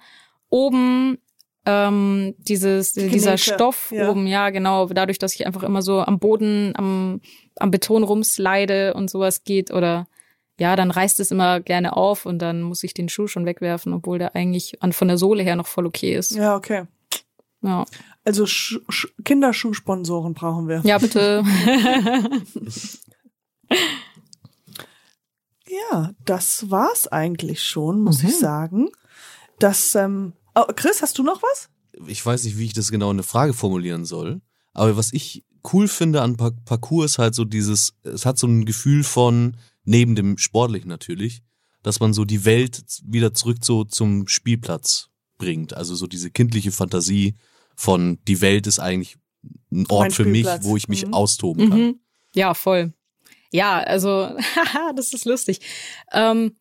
oben 0.50 1.18
ähm, 1.66 2.34
dieses 2.38 2.94
dieser 2.94 3.08
Gelenke, 3.10 3.38
Stoff 3.38 3.90
ja. 3.90 4.10
oben, 4.10 4.26
ja 4.26 4.50
genau, 4.50 4.86
dadurch, 4.86 5.18
dass 5.18 5.34
ich 5.34 5.46
einfach 5.46 5.62
immer 5.62 5.82
so 5.82 6.00
am 6.00 6.18
Boden, 6.18 6.72
am, 6.76 7.20
am 7.56 7.70
Beton 7.70 8.02
rumslide 8.04 8.94
und 8.94 9.10
sowas 9.10 9.44
geht 9.44 9.70
oder 9.70 10.06
ja, 10.60 10.74
dann 10.74 10.90
reißt 10.90 11.20
es 11.20 11.30
immer 11.30 11.60
gerne 11.60 11.96
auf 11.96 12.26
und 12.26 12.40
dann 12.40 12.62
muss 12.62 12.82
ich 12.82 12.92
den 12.94 13.08
Schuh 13.08 13.28
schon 13.28 13.46
wegwerfen, 13.46 13.92
obwohl 13.92 14.18
der 14.18 14.34
eigentlich 14.34 14.82
an 14.82 14.92
von 14.92 15.06
der 15.08 15.16
Sohle 15.18 15.42
her 15.44 15.54
noch 15.56 15.68
voll 15.68 15.86
okay 15.86 16.16
ist. 16.16 16.32
Ja, 16.32 16.56
okay. 16.56 16.84
Ja, 17.62 17.84
Also 18.24 18.46
Sch 18.46 18.78
Sch 18.88 19.08
Kinderschuhsponsoren 19.24 20.34
brauchen 20.34 20.68
wir. 20.68 20.80
ja 20.84 20.98
bitte. 20.98 21.44
Ja, 25.90 26.12
das 26.24 26.70
war's 26.70 27.06
eigentlich 27.08 27.62
schon, 27.62 28.00
muss 28.00 28.22
Mhm. 28.22 28.28
ich 28.28 28.38
sagen. 28.38 28.88
Das, 29.58 29.94
ähm, 29.94 30.32
oh, 30.68 30.72
Chris, 30.74 31.02
hast 31.02 31.18
du 31.18 31.22
noch 31.22 31.42
was? 31.42 31.68
ich 32.06 32.24
weiß 32.24 32.44
nicht, 32.44 32.58
wie 32.58 32.66
ich 32.66 32.72
das 32.74 32.90
genau 32.92 33.10
in 33.10 33.16
eine 33.16 33.22
Frage 33.24 33.52
formulieren 33.52 34.04
soll, 34.04 34.40
aber 34.72 34.96
was 34.96 35.12
ich 35.12 35.44
cool 35.72 35.88
finde 35.88 36.22
an 36.22 36.36
Par 36.36 36.52
Parcours 36.64 37.12
ist 37.12 37.18
halt 37.18 37.34
so 37.34 37.44
dieses, 37.44 37.94
es 38.04 38.24
hat 38.24 38.38
so 38.38 38.46
ein 38.46 38.64
Gefühl 38.64 39.02
von, 39.02 39.56
neben 39.84 40.14
dem 40.14 40.38
Sportlichen 40.38 40.88
natürlich, 40.88 41.42
dass 41.82 41.98
man 41.98 42.12
so 42.14 42.24
die 42.24 42.44
Welt 42.44 42.82
wieder 43.04 43.34
zurück 43.34 43.58
so 43.62 43.84
zum 43.84 44.28
Spielplatz 44.28 45.08
bringt. 45.38 45.74
Also 45.74 45.94
so 45.96 46.06
diese 46.06 46.30
kindliche 46.30 46.70
Fantasie 46.70 47.34
von, 47.74 48.18
die 48.28 48.40
Welt 48.40 48.66
ist 48.68 48.78
eigentlich 48.78 49.16
ein 49.72 49.86
Ort 49.88 50.12
für 50.12 50.24
mich, 50.24 50.46
wo 50.60 50.76
ich 50.76 50.88
mich 50.88 51.06
Mhm. 51.06 51.14
austoben 51.14 51.70
kann. 51.70 51.80
Mhm. 51.80 52.00
Ja, 52.34 52.54
voll. 52.54 52.92
Ja, 53.50 53.78
also, 53.78 54.08
haha, 54.56 54.92
das 54.94 55.12
ist 55.12 55.24
lustig. 55.24 55.60
Ähm, 56.12 56.54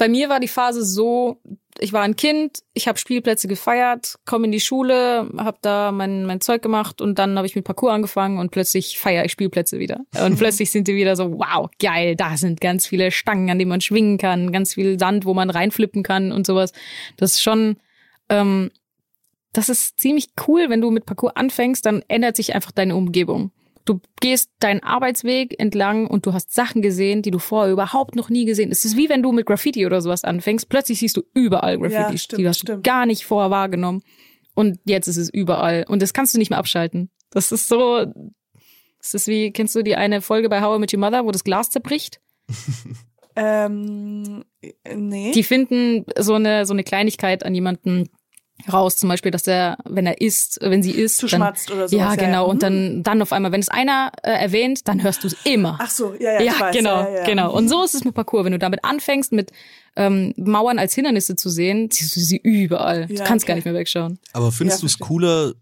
bei 0.00 0.08
mir 0.08 0.30
war 0.30 0.40
die 0.40 0.48
Phase 0.48 0.82
so, 0.82 1.42
ich 1.78 1.92
war 1.92 2.00
ein 2.00 2.16
Kind, 2.16 2.60
ich 2.72 2.88
habe 2.88 2.98
Spielplätze 2.98 3.48
gefeiert, 3.48 4.14
komme 4.24 4.46
in 4.46 4.50
die 4.50 4.58
Schule, 4.58 5.30
habe 5.36 5.58
da 5.60 5.92
mein, 5.92 6.24
mein 6.24 6.40
Zeug 6.40 6.62
gemacht 6.62 7.02
und 7.02 7.18
dann 7.18 7.36
habe 7.36 7.46
ich 7.46 7.54
mit 7.54 7.66
Parcours 7.66 7.92
angefangen 7.92 8.38
und 8.38 8.50
plötzlich 8.50 8.98
feiere 8.98 9.26
ich 9.26 9.32
Spielplätze 9.32 9.78
wieder. 9.78 10.00
Und 10.24 10.38
plötzlich 10.38 10.70
sind 10.70 10.88
die 10.88 10.94
wieder 10.94 11.16
so, 11.16 11.32
wow, 11.32 11.68
geil, 11.78 12.16
da 12.16 12.38
sind 12.38 12.62
ganz 12.62 12.86
viele 12.86 13.10
Stangen, 13.10 13.50
an 13.50 13.58
denen 13.58 13.68
man 13.68 13.82
schwingen 13.82 14.16
kann, 14.16 14.52
ganz 14.52 14.72
viel 14.72 14.98
Sand, 14.98 15.26
wo 15.26 15.34
man 15.34 15.50
reinflippen 15.50 16.02
kann 16.02 16.32
und 16.32 16.46
sowas. 16.46 16.72
Das 17.18 17.32
ist 17.32 17.42
schon, 17.42 17.76
ähm, 18.30 18.70
das 19.52 19.68
ist 19.68 20.00
ziemlich 20.00 20.28
cool, 20.48 20.70
wenn 20.70 20.80
du 20.80 20.90
mit 20.90 21.04
Parcours 21.04 21.36
anfängst, 21.36 21.84
dann 21.84 22.02
ändert 22.08 22.36
sich 22.36 22.54
einfach 22.54 22.72
deine 22.72 22.96
Umgebung. 22.96 23.52
Du 23.90 24.00
gehst 24.20 24.50
deinen 24.60 24.84
Arbeitsweg 24.84 25.58
entlang 25.58 26.06
und 26.06 26.24
du 26.24 26.32
hast 26.32 26.54
Sachen 26.54 26.80
gesehen, 26.80 27.22
die 27.22 27.32
du 27.32 27.40
vorher 27.40 27.72
überhaupt 27.72 28.14
noch 28.14 28.28
nie 28.30 28.44
gesehen 28.44 28.70
hast. 28.70 28.78
Es 28.78 28.84
ist 28.92 28.96
wie 28.96 29.08
wenn 29.08 29.20
du 29.20 29.32
mit 29.32 29.46
Graffiti 29.46 29.84
oder 29.84 30.00
sowas 30.00 30.22
anfängst. 30.22 30.68
Plötzlich 30.68 31.00
siehst 31.00 31.16
du 31.16 31.22
überall 31.34 31.76
Graffiti, 31.76 32.00
Ja, 32.12 32.16
stimmt, 32.16 32.40
die 32.40 32.46
hast 32.48 32.62
du 32.62 32.66
stimmt. 32.66 32.84
gar 32.84 33.04
nicht 33.04 33.24
vorher 33.24 33.50
wahrgenommen. 33.50 34.02
Und 34.54 34.78
jetzt 34.84 35.08
ist 35.08 35.16
es 35.16 35.28
überall. 35.28 35.84
Und 35.88 36.02
das 36.02 36.12
kannst 36.12 36.34
du 36.34 36.38
nicht 36.38 36.50
mehr 36.50 36.60
abschalten. 36.60 37.10
Das 37.30 37.50
ist 37.50 37.66
so, 37.66 38.06
das 38.98 39.14
ist 39.14 39.26
wie, 39.26 39.50
kennst 39.50 39.74
du 39.74 39.82
die 39.82 39.96
eine 39.96 40.20
Folge 40.20 40.48
bei 40.48 40.62
How 40.62 40.76
I 40.76 40.78
Met 40.78 40.92
Your 40.94 41.00
Mother, 41.00 41.24
wo 41.24 41.32
das 41.32 41.42
Glas 41.42 41.70
zerbricht? 41.70 42.20
Ähm, 43.36 44.44
nee. 44.92 45.30
Die 45.32 45.44
finden 45.44 46.04
so 46.18 46.34
eine, 46.34 46.66
so 46.66 46.74
eine 46.74 46.82
Kleinigkeit 46.82 47.44
an 47.44 47.54
jemanden 47.54 48.08
raus, 48.72 48.96
zum 48.96 49.08
Beispiel, 49.08 49.30
dass 49.30 49.46
er, 49.46 49.78
wenn 49.84 50.06
er 50.06 50.20
isst, 50.20 50.58
wenn 50.62 50.82
sie 50.82 50.92
isst, 50.92 51.18
Zu 51.18 51.26
dann, 51.26 51.40
schmatzt 51.40 51.70
oder 51.70 51.88
sowas. 51.88 51.92
ja, 51.92 52.14
genau. 52.16 52.44
ja. 52.44 52.50
Und 52.50 52.62
dann, 52.62 53.02
dann 53.02 53.22
auf 53.22 53.32
einmal, 53.32 53.52
wenn 53.52 53.60
es 53.60 53.68
einer 53.68 54.12
äh, 54.22 54.30
erwähnt, 54.30 54.88
dann 54.88 55.02
hörst 55.02 55.22
du 55.24 55.28
es 55.28 55.36
immer. 55.44 55.78
Ach 55.80 55.90
so, 55.90 56.14
ja, 56.18 56.32
ja, 56.34 56.40
ja, 56.42 56.52
ich 56.52 56.60
weiß. 56.60 56.76
genau, 56.76 57.00
ja, 57.00 57.08
ja, 57.08 57.16
ja. 57.18 57.24
genau. 57.24 57.52
Und 57.52 57.68
so 57.68 57.82
ist 57.84 57.94
es 57.94 58.04
mit 58.04 58.14
Parcours. 58.14 58.44
Wenn 58.44 58.52
du 58.52 58.58
damit 58.58 58.84
anfängst, 58.84 59.32
mit 59.32 59.52
ähm, 59.96 60.34
Mauern 60.36 60.78
als 60.78 60.94
Hindernisse 60.94 61.36
zu 61.36 61.48
sehen, 61.48 61.88
siehst 61.90 62.16
du 62.16 62.20
sie 62.20 62.38
überall. 62.38 63.06
du 63.06 63.14
kannst 63.16 63.44
okay. 63.44 63.48
gar 63.52 63.54
nicht 63.56 63.64
mehr 63.64 63.74
wegschauen. 63.74 64.18
Aber 64.32 64.52
findest 64.52 64.80
Ja, 64.80 64.82
du 64.82 64.86
es 64.86 64.98
cooler, 64.98 65.52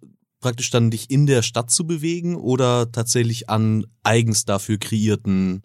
praktisch 0.40 0.70
dann 0.70 0.90
dich 0.90 1.11
in 1.11 1.26
der 1.26 1.42
Stadt 1.42 1.70
zu 1.70 1.86
bewegen 1.86 2.36
oder 2.36 2.90
tatsächlich 2.92 3.49
an 3.49 3.86
eigens 4.03 4.44
dafür 4.44 4.78
kreierten 4.78 5.62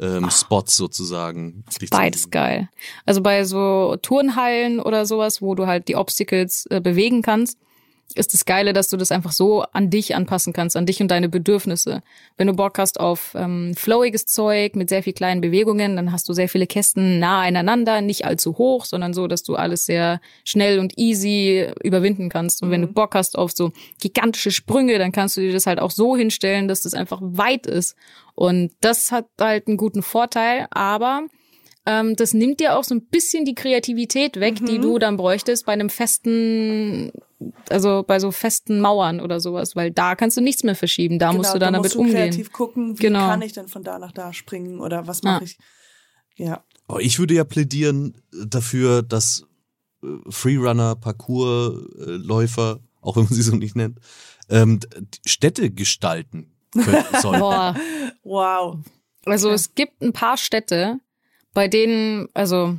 ähm, 0.00 0.30
Spots 0.30 0.76
sozusagen? 0.76 1.64
Beides 1.90 2.30
geil. 2.30 2.68
Also 3.06 3.22
bei 3.22 3.44
so 3.44 3.96
Turnhallen 4.02 4.80
oder 4.80 5.06
sowas, 5.06 5.42
wo 5.42 5.54
du 5.54 5.66
halt 5.66 5.88
die 5.88 5.96
Obstacles 5.96 6.66
äh, 6.70 6.80
bewegen 6.80 7.22
kannst, 7.22 7.58
ist 8.14 8.32
das 8.32 8.44
Geile, 8.44 8.72
dass 8.72 8.88
du 8.88 8.96
das 8.96 9.12
einfach 9.12 9.32
so 9.32 9.62
an 9.72 9.90
dich 9.90 10.14
anpassen 10.14 10.52
kannst, 10.52 10.76
an 10.76 10.86
dich 10.86 11.00
und 11.00 11.10
deine 11.10 11.28
Bedürfnisse. 11.28 12.02
Wenn 12.36 12.46
du 12.46 12.54
Bock 12.54 12.78
hast 12.78 13.00
auf 13.00 13.34
ähm, 13.34 13.74
flowiges 13.76 14.26
Zeug 14.26 14.76
mit 14.76 14.88
sehr 14.88 15.02
viel 15.02 15.12
kleinen 15.12 15.40
Bewegungen, 15.40 15.96
dann 15.96 16.10
hast 16.10 16.28
du 16.28 16.32
sehr 16.32 16.48
viele 16.48 16.66
Kästen 16.66 17.18
nah 17.18 17.42
aneinander, 17.42 18.00
nicht 18.00 18.24
allzu 18.24 18.56
hoch, 18.56 18.84
sondern 18.86 19.12
so, 19.12 19.26
dass 19.26 19.42
du 19.42 19.56
alles 19.56 19.84
sehr 19.84 20.20
schnell 20.44 20.78
und 20.78 20.96
easy 20.98 21.70
überwinden 21.82 22.28
kannst. 22.28 22.62
Und 22.62 22.70
wenn 22.70 22.82
du 22.82 22.88
Bock 22.88 23.14
hast 23.14 23.36
auf 23.36 23.52
so 23.52 23.72
gigantische 24.00 24.50
Sprünge, 24.50 24.98
dann 24.98 25.12
kannst 25.12 25.36
du 25.36 25.42
dir 25.42 25.52
das 25.52 25.66
halt 25.66 25.78
auch 25.78 25.90
so 25.90 26.16
hinstellen, 26.16 26.68
dass 26.68 26.82
das 26.82 26.94
einfach 26.94 27.20
weit 27.22 27.66
ist. 27.66 27.94
Und 28.34 28.72
das 28.80 29.12
hat 29.12 29.26
halt 29.40 29.68
einen 29.68 29.76
guten 29.76 30.02
Vorteil, 30.02 30.66
aber 30.70 31.26
ähm, 31.88 32.16
das 32.16 32.34
nimmt 32.34 32.60
dir 32.60 32.76
auch 32.76 32.84
so 32.84 32.94
ein 32.94 33.06
bisschen 33.06 33.44
die 33.44 33.54
Kreativität 33.54 34.38
weg, 34.40 34.56
die 34.64 34.78
du 34.78 34.98
dann 34.98 35.16
bräuchtest 35.16 35.64
bei 35.64 35.72
einem 35.72 35.88
festen, 35.88 37.10
also 37.70 38.04
bei 38.06 38.18
so 38.18 38.30
festen 38.32 38.80
Mauern 38.80 39.20
oder 39.20 39.38
sowas, 39.40 39.76
weil 39.76 39.90
da 39.90 40.14
kannst 40.16 40.36
du 40.36 40.40
nichts 40.40 40.64
mehr 40.64 40.74
verschieben, 40.74 41.18
da 41.18 41.32
musst 41.32 41.54
du 41.54 41.58
dann 41.58 41.72
da 41.74 41.78
damit 41.78 41.92
Genau, 41.92 42.02
du 42.04 42.08
umgehen. 42.08 42.30
kreativ 42.30 42.52
gucken, 42.52 42.98
wie 42.98 43.02
Genau. 43.02 43.20
kann 43.28 43.42
ich 43.42 43.52
denn 43.52 43.68
von 43.68 43.84
da 43.84 43.98
nach 43.98 44.12
da 44.12 44.32
springen 44.32 44.80
oder 44.80 45.06
was 45.06 45.22
Ja. 45.22 45.32
mache 45.32 45.44
ich. 45.44 45.58
Ja. 46.36 46.64
Aber 46.88 47.00
ich 47.00 47.18
würde 47.18 47.34
ja 47.34 47.44
plädieren 47.44 48.20
dafür, 48.32 49.02
dass 49.02 49.44
äh, 50.02 50.06
Freerunner, 50.30 50.96
Parkourläufer, 50.96 52.80
auch 53.00 53.16
wenn 53.16 53.24
man 53.24 53.32
sie 53.32 53.42
so 53.42 53.56
nicht 53.56 53.76
nennt, 53.76 53.98
ähm, 54.48 54.80
Städte 55.26 55.70
gestalten 55.70 56.52
können 56.72 57.04
sollen. 57.22 57.40
Boah. 57.40 57.76
Wow. 58.22 58.78
Also 59.24 59.48
Ja. 59.48 59.54
es 59.54 59.74
gibt 59.74 60.00
ein 60.02 60.12
paar 60.12 60.36
Städte, 60.36 61.00
bei 61.54 61.68
denen, 61.68 62.28
also 62.34 62.78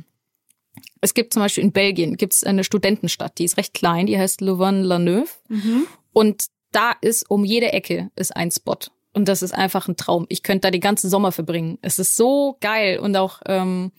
es 1.00 1.14
gibt 1.14 1.32
zum 1.32 1.42
Beispiel 1.42 1.64
in 1.64 1.72
Belgien 1.72 2.16
gibt's 2.16 2.44
eine 2.44 2.64
Studentenstadt, 2.64 3.38
die 3.38 3.44
ist 3.44 3.56
recht 3.56 3.74
klein, 3.74 4.06
die 4.06 4.18
heißt 4.18 4.40
Louvain-la-Neuve. 4.40 5.28
Mhm. 5.48 5.86
Und 6.12 6.46
da 6.72 6.92
ist 7.00 7.30
um 7.30 7.44
jede 7.44 7.72
Ecke 7.72 8.10
ist 8.16 8.36
ein 8.36 8.50
Spot. 8.50 8.76
Und 9.12 9.26
das 9.26 9.42
ist 9.42 9.52
einfach 9.52 9.88
ein 9.88 9.96
Traum. 9.96 10.26
Ich 10.28 10.42
könnte 10.42 10.62
da 10.62 10.70
den 10.70 10.80
ganzen 10.80 11.10
Sommer 11.10 11.32
verbringen. 11.32 11.78
Es 11.82 11.98
ist 11.98 12.16
so 12.16 12.56
geil. 12.60 12.98
Und 13.00 13.16
auch 13.16 13.40
ähm, 13.46 13.90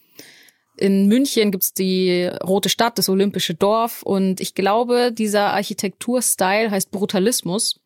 in 0.77 1.07
München 1.07 1.51
gibt's 1.51 1.73
die 1.73 2.29
Rote 2.43 2.69
Stadt, 2.69 2.97
das 2.97 3.09
Olympische 3.09 3.53
Dorf. 3.53 4.03
Und 4.03 4.39
ich 4.39 4.55
glaube, 4.55 5.11
dieser 5.11 5.53
Architekturstyle 5.53 6.71
heißt 6.71 6.91
Brutalismus. 6.91 7.81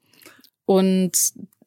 Und 0.66 1.14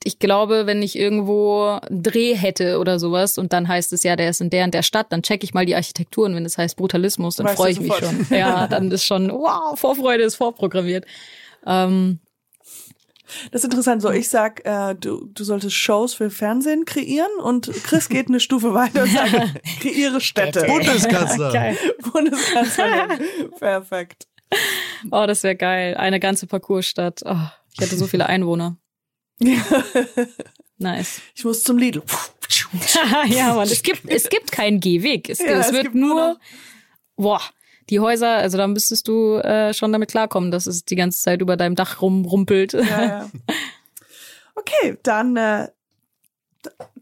ich 0.08 0.18
glaube, 0.18 0.64
wenn 0.64 0.80
ich 0.82 0.98
irgendwo 0.98 1.78
einen 1.82 2.02
Dreh 2.02 2.34
hätte 2.34 2.78
oder 2.78 2.98
sowas 2.98 3.36
und 3.36 3.52
dann 3.52 3.68
heißt 3.68 3.92
es 3.92 4.02
ja, 4.04 4.16
der 4.16 4.30
ist 4.30 4.40
in 4.40 4.48
der 4.48 4.64
und 4.64 4.72
der 4.72 4.82
Stadt, 4.82 5.12
dann 5.12 5.22
check 5.22 5.44
ich 5.44 5.52
mal 5.52 5.66
die 5.66 5.74
Architektur 5.74 6.24
und 6.24 6.34
wenn 6.34 6.46
es 6.46 6.56
heißt 6.56 6.76
Brutalismus, 6.76 7.36
dann 7.36 7.48
freue 7.48 7.72
ich 7.72 7.80
mich 7.80 7.92
schon. 7.94 8.26
Ja, 8.30 8.66
dann 8.70 8.90
ist 8.90 9.04
schon, 9.04 9.30
wow, 9.30 9.78
Vorfreude 9.78 10.24
ist 10.24 10.36
vorprogrammiert. 10.36 11.04
Ähm, 11.66 12.20
Das 13.52 13.60
ist 13.60 13.64
interessant. 13.66 14.00
So, 14.00 14.10
ich 14.10 14.30
sag, 14.30 14.64
äh, 14.64 14.94
du, 14.94 15.26
du 15.26 15.44
solltest 15.44 15.76
Shows 15.76 16.14
für 16.14 16.30
Fernsehen 16.30 16.86
kreieren 16.86 17.30
und 17.42 17.70
Chris 17.84 18.08
geht 18.08 18.28
eine 18.28 18.40
Stufe 18.40 18.72
weiter 18.72 19.02
und 19.02 19.10
sagt, 19.12 19.62
kreiere 19.82 20.22
Städte. 20.22 20.64
Bundeskanzler. 20.66 21.52
geil. 21.52 21.76
Bundeskanzlerin. 22.12 23.20
Perfekt. 23.58 24.26
Oh, 25.10 25.24
das 25.26 25.42
wäre 25.42 25.56
geil. 25.56 25.96
Eine 25.98 26.18
ganze 26.18 26.46
Parcoursstadt. 26.46 27.20
Oh, 27.26 27.36
ich 27.74 27.80
hätte 27.82 27.96
so 27.96 28.06
viele 28.06 28.26
Einwohner. 28.26 28.78
Nice. 30.80 31.20
Ich 31.34 31.44
muss 31.44 31.64
zum 31.64 31.76
Lidl. 31.76 32.02
ja, 33.26 33.54
Mann. 33.54 33.66
Es 33.66 33.82
gibt, 33.82 34.08
es 34.08 34.28
gibt 34.28 34.52
keinen 34.52 34.78
Gehweg. 34.78 35.28
Es, 35.28 35.40
Ja, 35.40 35.58
es 35.58 35.66
es 35.66 35.72
wird 35.72 35.82
gibt 35.84 35.96
nur 35.96 36.38
boah, 37.16 37.42
die 37.90 38.00
Häuser, 38.00 38.28
also 38.36 38.56
da 38.56 38.66
müsstest 38.66 39.08
du 39.08 39.36
äh, 39.36 39.74
schon 39.74 39.92
damit 39.92 40.10
klarkommen, 40.10 40.50
dass 40.50 40.66
es 40.66 40.84
die 40.84 40.96
ganze 40.96 41.20
Zeit 41.20 41.42
über 41.42 41.56
deinem 41.56 41.74
Dach 41.74 42.00
rumrumpelt. 42.00 42.72
Ja, 42.72 43.04
ja. 43.04 43.30
Okay, 44.54 44.98
dann 45.04 45.36
äh, 45.36 45.68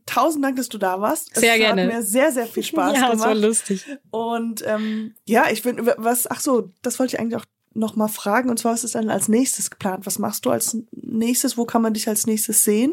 tausend 0.04 0.44
Dank, 0.44 0.56
dass 0.56 0.68
du 0.68 0.76
da 0.76 1.00
warst. 1.00 1.34
Sehr 1.34 1.54
es 1.54 1.58
gerne. 1.58 1.84
hat 1.86 1.92
mir 1.94 2.02
sehr, 2.02 2.30
sehr 2.30 2.46
viel 2.46 2.62
Spaß 2.62 2.94
ja, 2.94 3.08
das 3.10 3.20
war 3.20 3.28
gemacht. 3.30 3.46
lustig. 3.46 3.86
Und 4.10 4.62
ähm, 4.66 5.14
ja, 5.24 5.50
ich 5.50 5.62
bin, 5.62 5.86
was, 5.96 6.30
ach 6.30 6.40
so, 6.40 6.70
das 6.82 6.98
wollte 6.98 7.16
ich 7.16 7.20
eigentlich 7.20 7.40
auch 7.40 7.46
noch 7.76 7.96
mal 7.96 8.08
fragen. 8.08 8.50
Und 8.50 8.58
zwar, 8.58 8.72
was 8.72 8.84
ist 8.84 8.94
dann 8.94 9.10
als 9.10 9.28
nächstes 9.28 9.70
geplant? 9.70 10.06
Was 10.06 10.18
machst 10.18 10.46
du 10.46 10.50
als 10.50 10.76
nächstes? 10.92 11.56
Wo 11.56 11.64
kann 11.64 11.82
man 11.82 11.94
dich 11.94 12.08
als 12.08 12.26
nächstes 12.26 12.64
sehen? 12.64 12.92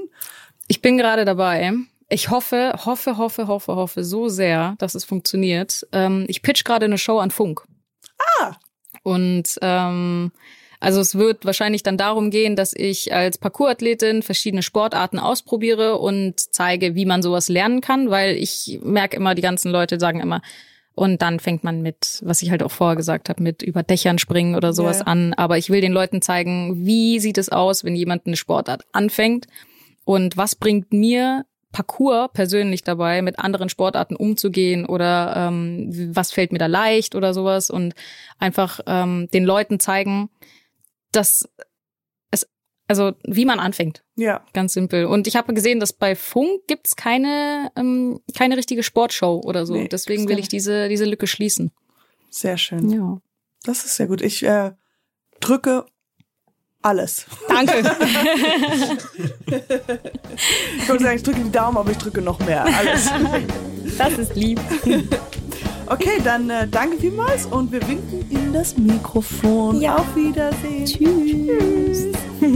Ich 0.67 0.81
bin 0.81 0.97
gerade 0.97 1.25
dabei. 1.25 1.73
Ich 2.09 2.29
hoffe, 2.29 2.73
hoffe, 2.85 3.17
hoffe, 3.17 3.47
hoffe, 3.47 3.75
hoffe 3.75 4.03
so 4.03 4.29
sehr, 4.29 4.75
dass 4.77 4.95
es 4.95 5.05
funktioniert. 5.05 5.87
Ähm, 5.91 6.25
ich 6.27 6.41
pitch 6.41 6.63
gerade 6.63 6.85
eine 6.85 6.97
Show 6.97 7.19
an 7.19 7.31
Funk. 7.31 7.63
Ah. 8.39 8.55
Und 9.03 9.57
ähm, 9.61 10.31
also 10.79 10.99
es 10.99 11.15
wird 11.15 11.45
wahrscheinlich 11.45 11.81
dann 11.81 11.97
darum 11.97 12.29
gehen, 12.29 12.57
dass 12.57 12.73
ich 12.75 13.13
als 13.13 13.37
Parkourathletin 13.37 14.21
verschiedene 14.21 14.61
Sportarten 14.61 15.17
ausprobiere 15.17 15.97
und 15.97 16.39
zeige, 16.39 16.93
wie 16.93 17.05
man 17.05 17.21
sowas 17.23 17.47
lernen 17.47 17.79
kann, 17.79 18.09
weil 18.09 18.35
ich 18.35 18.79
merke 18.83 19.15
immer, 19.15 19.33
die 19.33 19.41
ganzen 19.41 19.71
Leute 19.71 19.97
sagen 19.97 20.19
immer, 20.19 20.41
und 20.95 21.21
dann 21.21 21.39
fängt 21.39 21.63
man 21.63 21.81
mit, 21.81 22.21
was 22.23 22.41
ich 22.41 22.51
halt 22.51 22.61
auch 22.63 22.71
vorher 22.71 22.95
gesagt 22.95 23.29
habe, 23.29 23.41
mit 23.41 23.61
über 23.63 23.81
Dächern 23.83 24.19
springen 24.19 24.55
oder 24.55 24.73
sowas 24.73 24.99
Ja. 24.99 25.05
an. 25.05 25.33
Aber 25.33 25.57
ich 25.57 25.69
will 25.69 25.81
den 25.81 25.91
Leuten 25.93 26.21
zeigen, 26.21 26.85
wie 26.85 27.19
sieht 27.19 27.37
es 27.37 27.49
aus, 27.49 27.83
wenn 27.83 27.95
jemand 27.95 28.27
eine 28.27 28.35
Sportart 28.35 28.83
anfängt 28.91 29.47
und 30.05 30.37
was 30.37 30.55
bringt 30.55 30.93
mir 30.93 31.45
Parcours 31.71 32.29
persönlich 32.33 32.83
dabei, 32.83 33.23
mit 33.23 33.39
anderen 33.39 33.67
Sportarten 33.69 34.15
umzugehen 34.15 34.85
oder 34.85 35.33
ähm, 35.35 35.89
was 36.15 36.31
fällt 36.31 36.51
mir 36.51 36.59
da 36.59 36.67
leicht 36.67 37.15
oder 37.15 37.33
sowas 37.33 37.71
und 37.71 37.95
einfach 38.37 38.79
ähm, 38.85 39.27
den 39.33 39.43
Leuten 39.43 39.79
zeigen, 39.79 40.29
dass 41.11 41.49
also 42.87 43.13
wie 43.23 43.45
man 43.45 43.59
anfängt, 43.59 44.03
Ja. 44.15 44.41
ganz 44.53 44.73
simpel. 44.73 45.05
Und 45.05 45.25
ich 45.27 45.35
habe 45.35 45.53
gesehen, 45.53 45.79
dass 45.79 45.93
bei 45.93 46.15
Funk 46.15 46.61
gibt's 46.67 46.95
keine 46.95 47.71
ähm, 47.75 48.19
keine 48.37 48.57
richtige 48.57 48.83
Sportshow 48.83 49.41
oder 49.43 49.65
so. 49.65 49.73
Nee, 49.73 49.87
Deswegen 49.87 50.27
will 50.27 50.39
ich 50.39 50.47
diese 50.47 50.89
diese 50.89 51.05
Lücke 51.05 51.27
schließen. 51.27 51.71
Sehr 52.29 52.57
schön. 52.57 52.89
Ja. 52.89 53.17
Das 53.63 53.85
ist 53.85 53.95
sehr 53.95 54.07
gut. 54.07 54.21
Ich 54.21 54.43
äh, 54.43 54.71
drücke 55.39 55.85
alles. 56.81 57.25
Danke. 57.47 57.73
Ich 60.77 60.89
wollte 60.89 61.03
sagen, 61.03 61.15
ich 61.17 61.23
drücke 61.23 61.41
die 61.41 61.51
Daumen, 61.51 61.77
aber 61.77 61.91
ich 61.91 61.97
drücke 61.97 62.21
noch 62.21 62.39
mehr. 62.39 62.65
Alles. 62.65 63.09
das 63.97 64.17
ist 64.17 64.35
lieb. 64.35 64.59
Okay, 65.87 66.21
dann 66.23 66.49
äh, 66.49 66.67
danke 66.67 66.97
vielmals 66.97 67.45
und 67.45 67.71
wir 67.71 67.85
winken 67.87 68.25
in 68.29 68.53
das 68.53 68.77
Mikrofon. 68.77 69.79
Ja. 69.81 69.97
Auf 69.97 70.15
Wiedersehen. 70.15 70.85
Tschüss. 70.85 72.07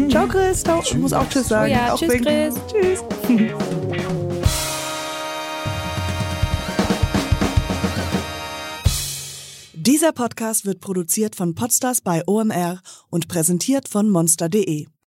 Ciao, 0.10 0.28
Chris. 0.28 0.64
Ciao. 0.64 0.82
Ich 0.84 0.96
muss 0.96 1.14
auch 1.14 1.28
Tschüss 1.30 1.48
sagen. 1.48 1.72
Oh 1.72 1.76
ja, 1.76 1.94
auch 1.94 2.00
tschüss, 2.00 2.10
winken. 2.12 2.26
Chris. 2.26 2.56
Tschüss. 2.72 3.04
Dieser 9.74 10.12
Podcast 10.12 10.66
wird 10.66 10.82
produziert 10.82 11.36
von 11.36 11.56
Podstars 11.56 12.02
bei 12.02 12.22
OMR 12.28 12.82
und 13.10 13.30
präsentiert 13.30 13.88
von 13.88 14.10
monster.de. 14.10 14.88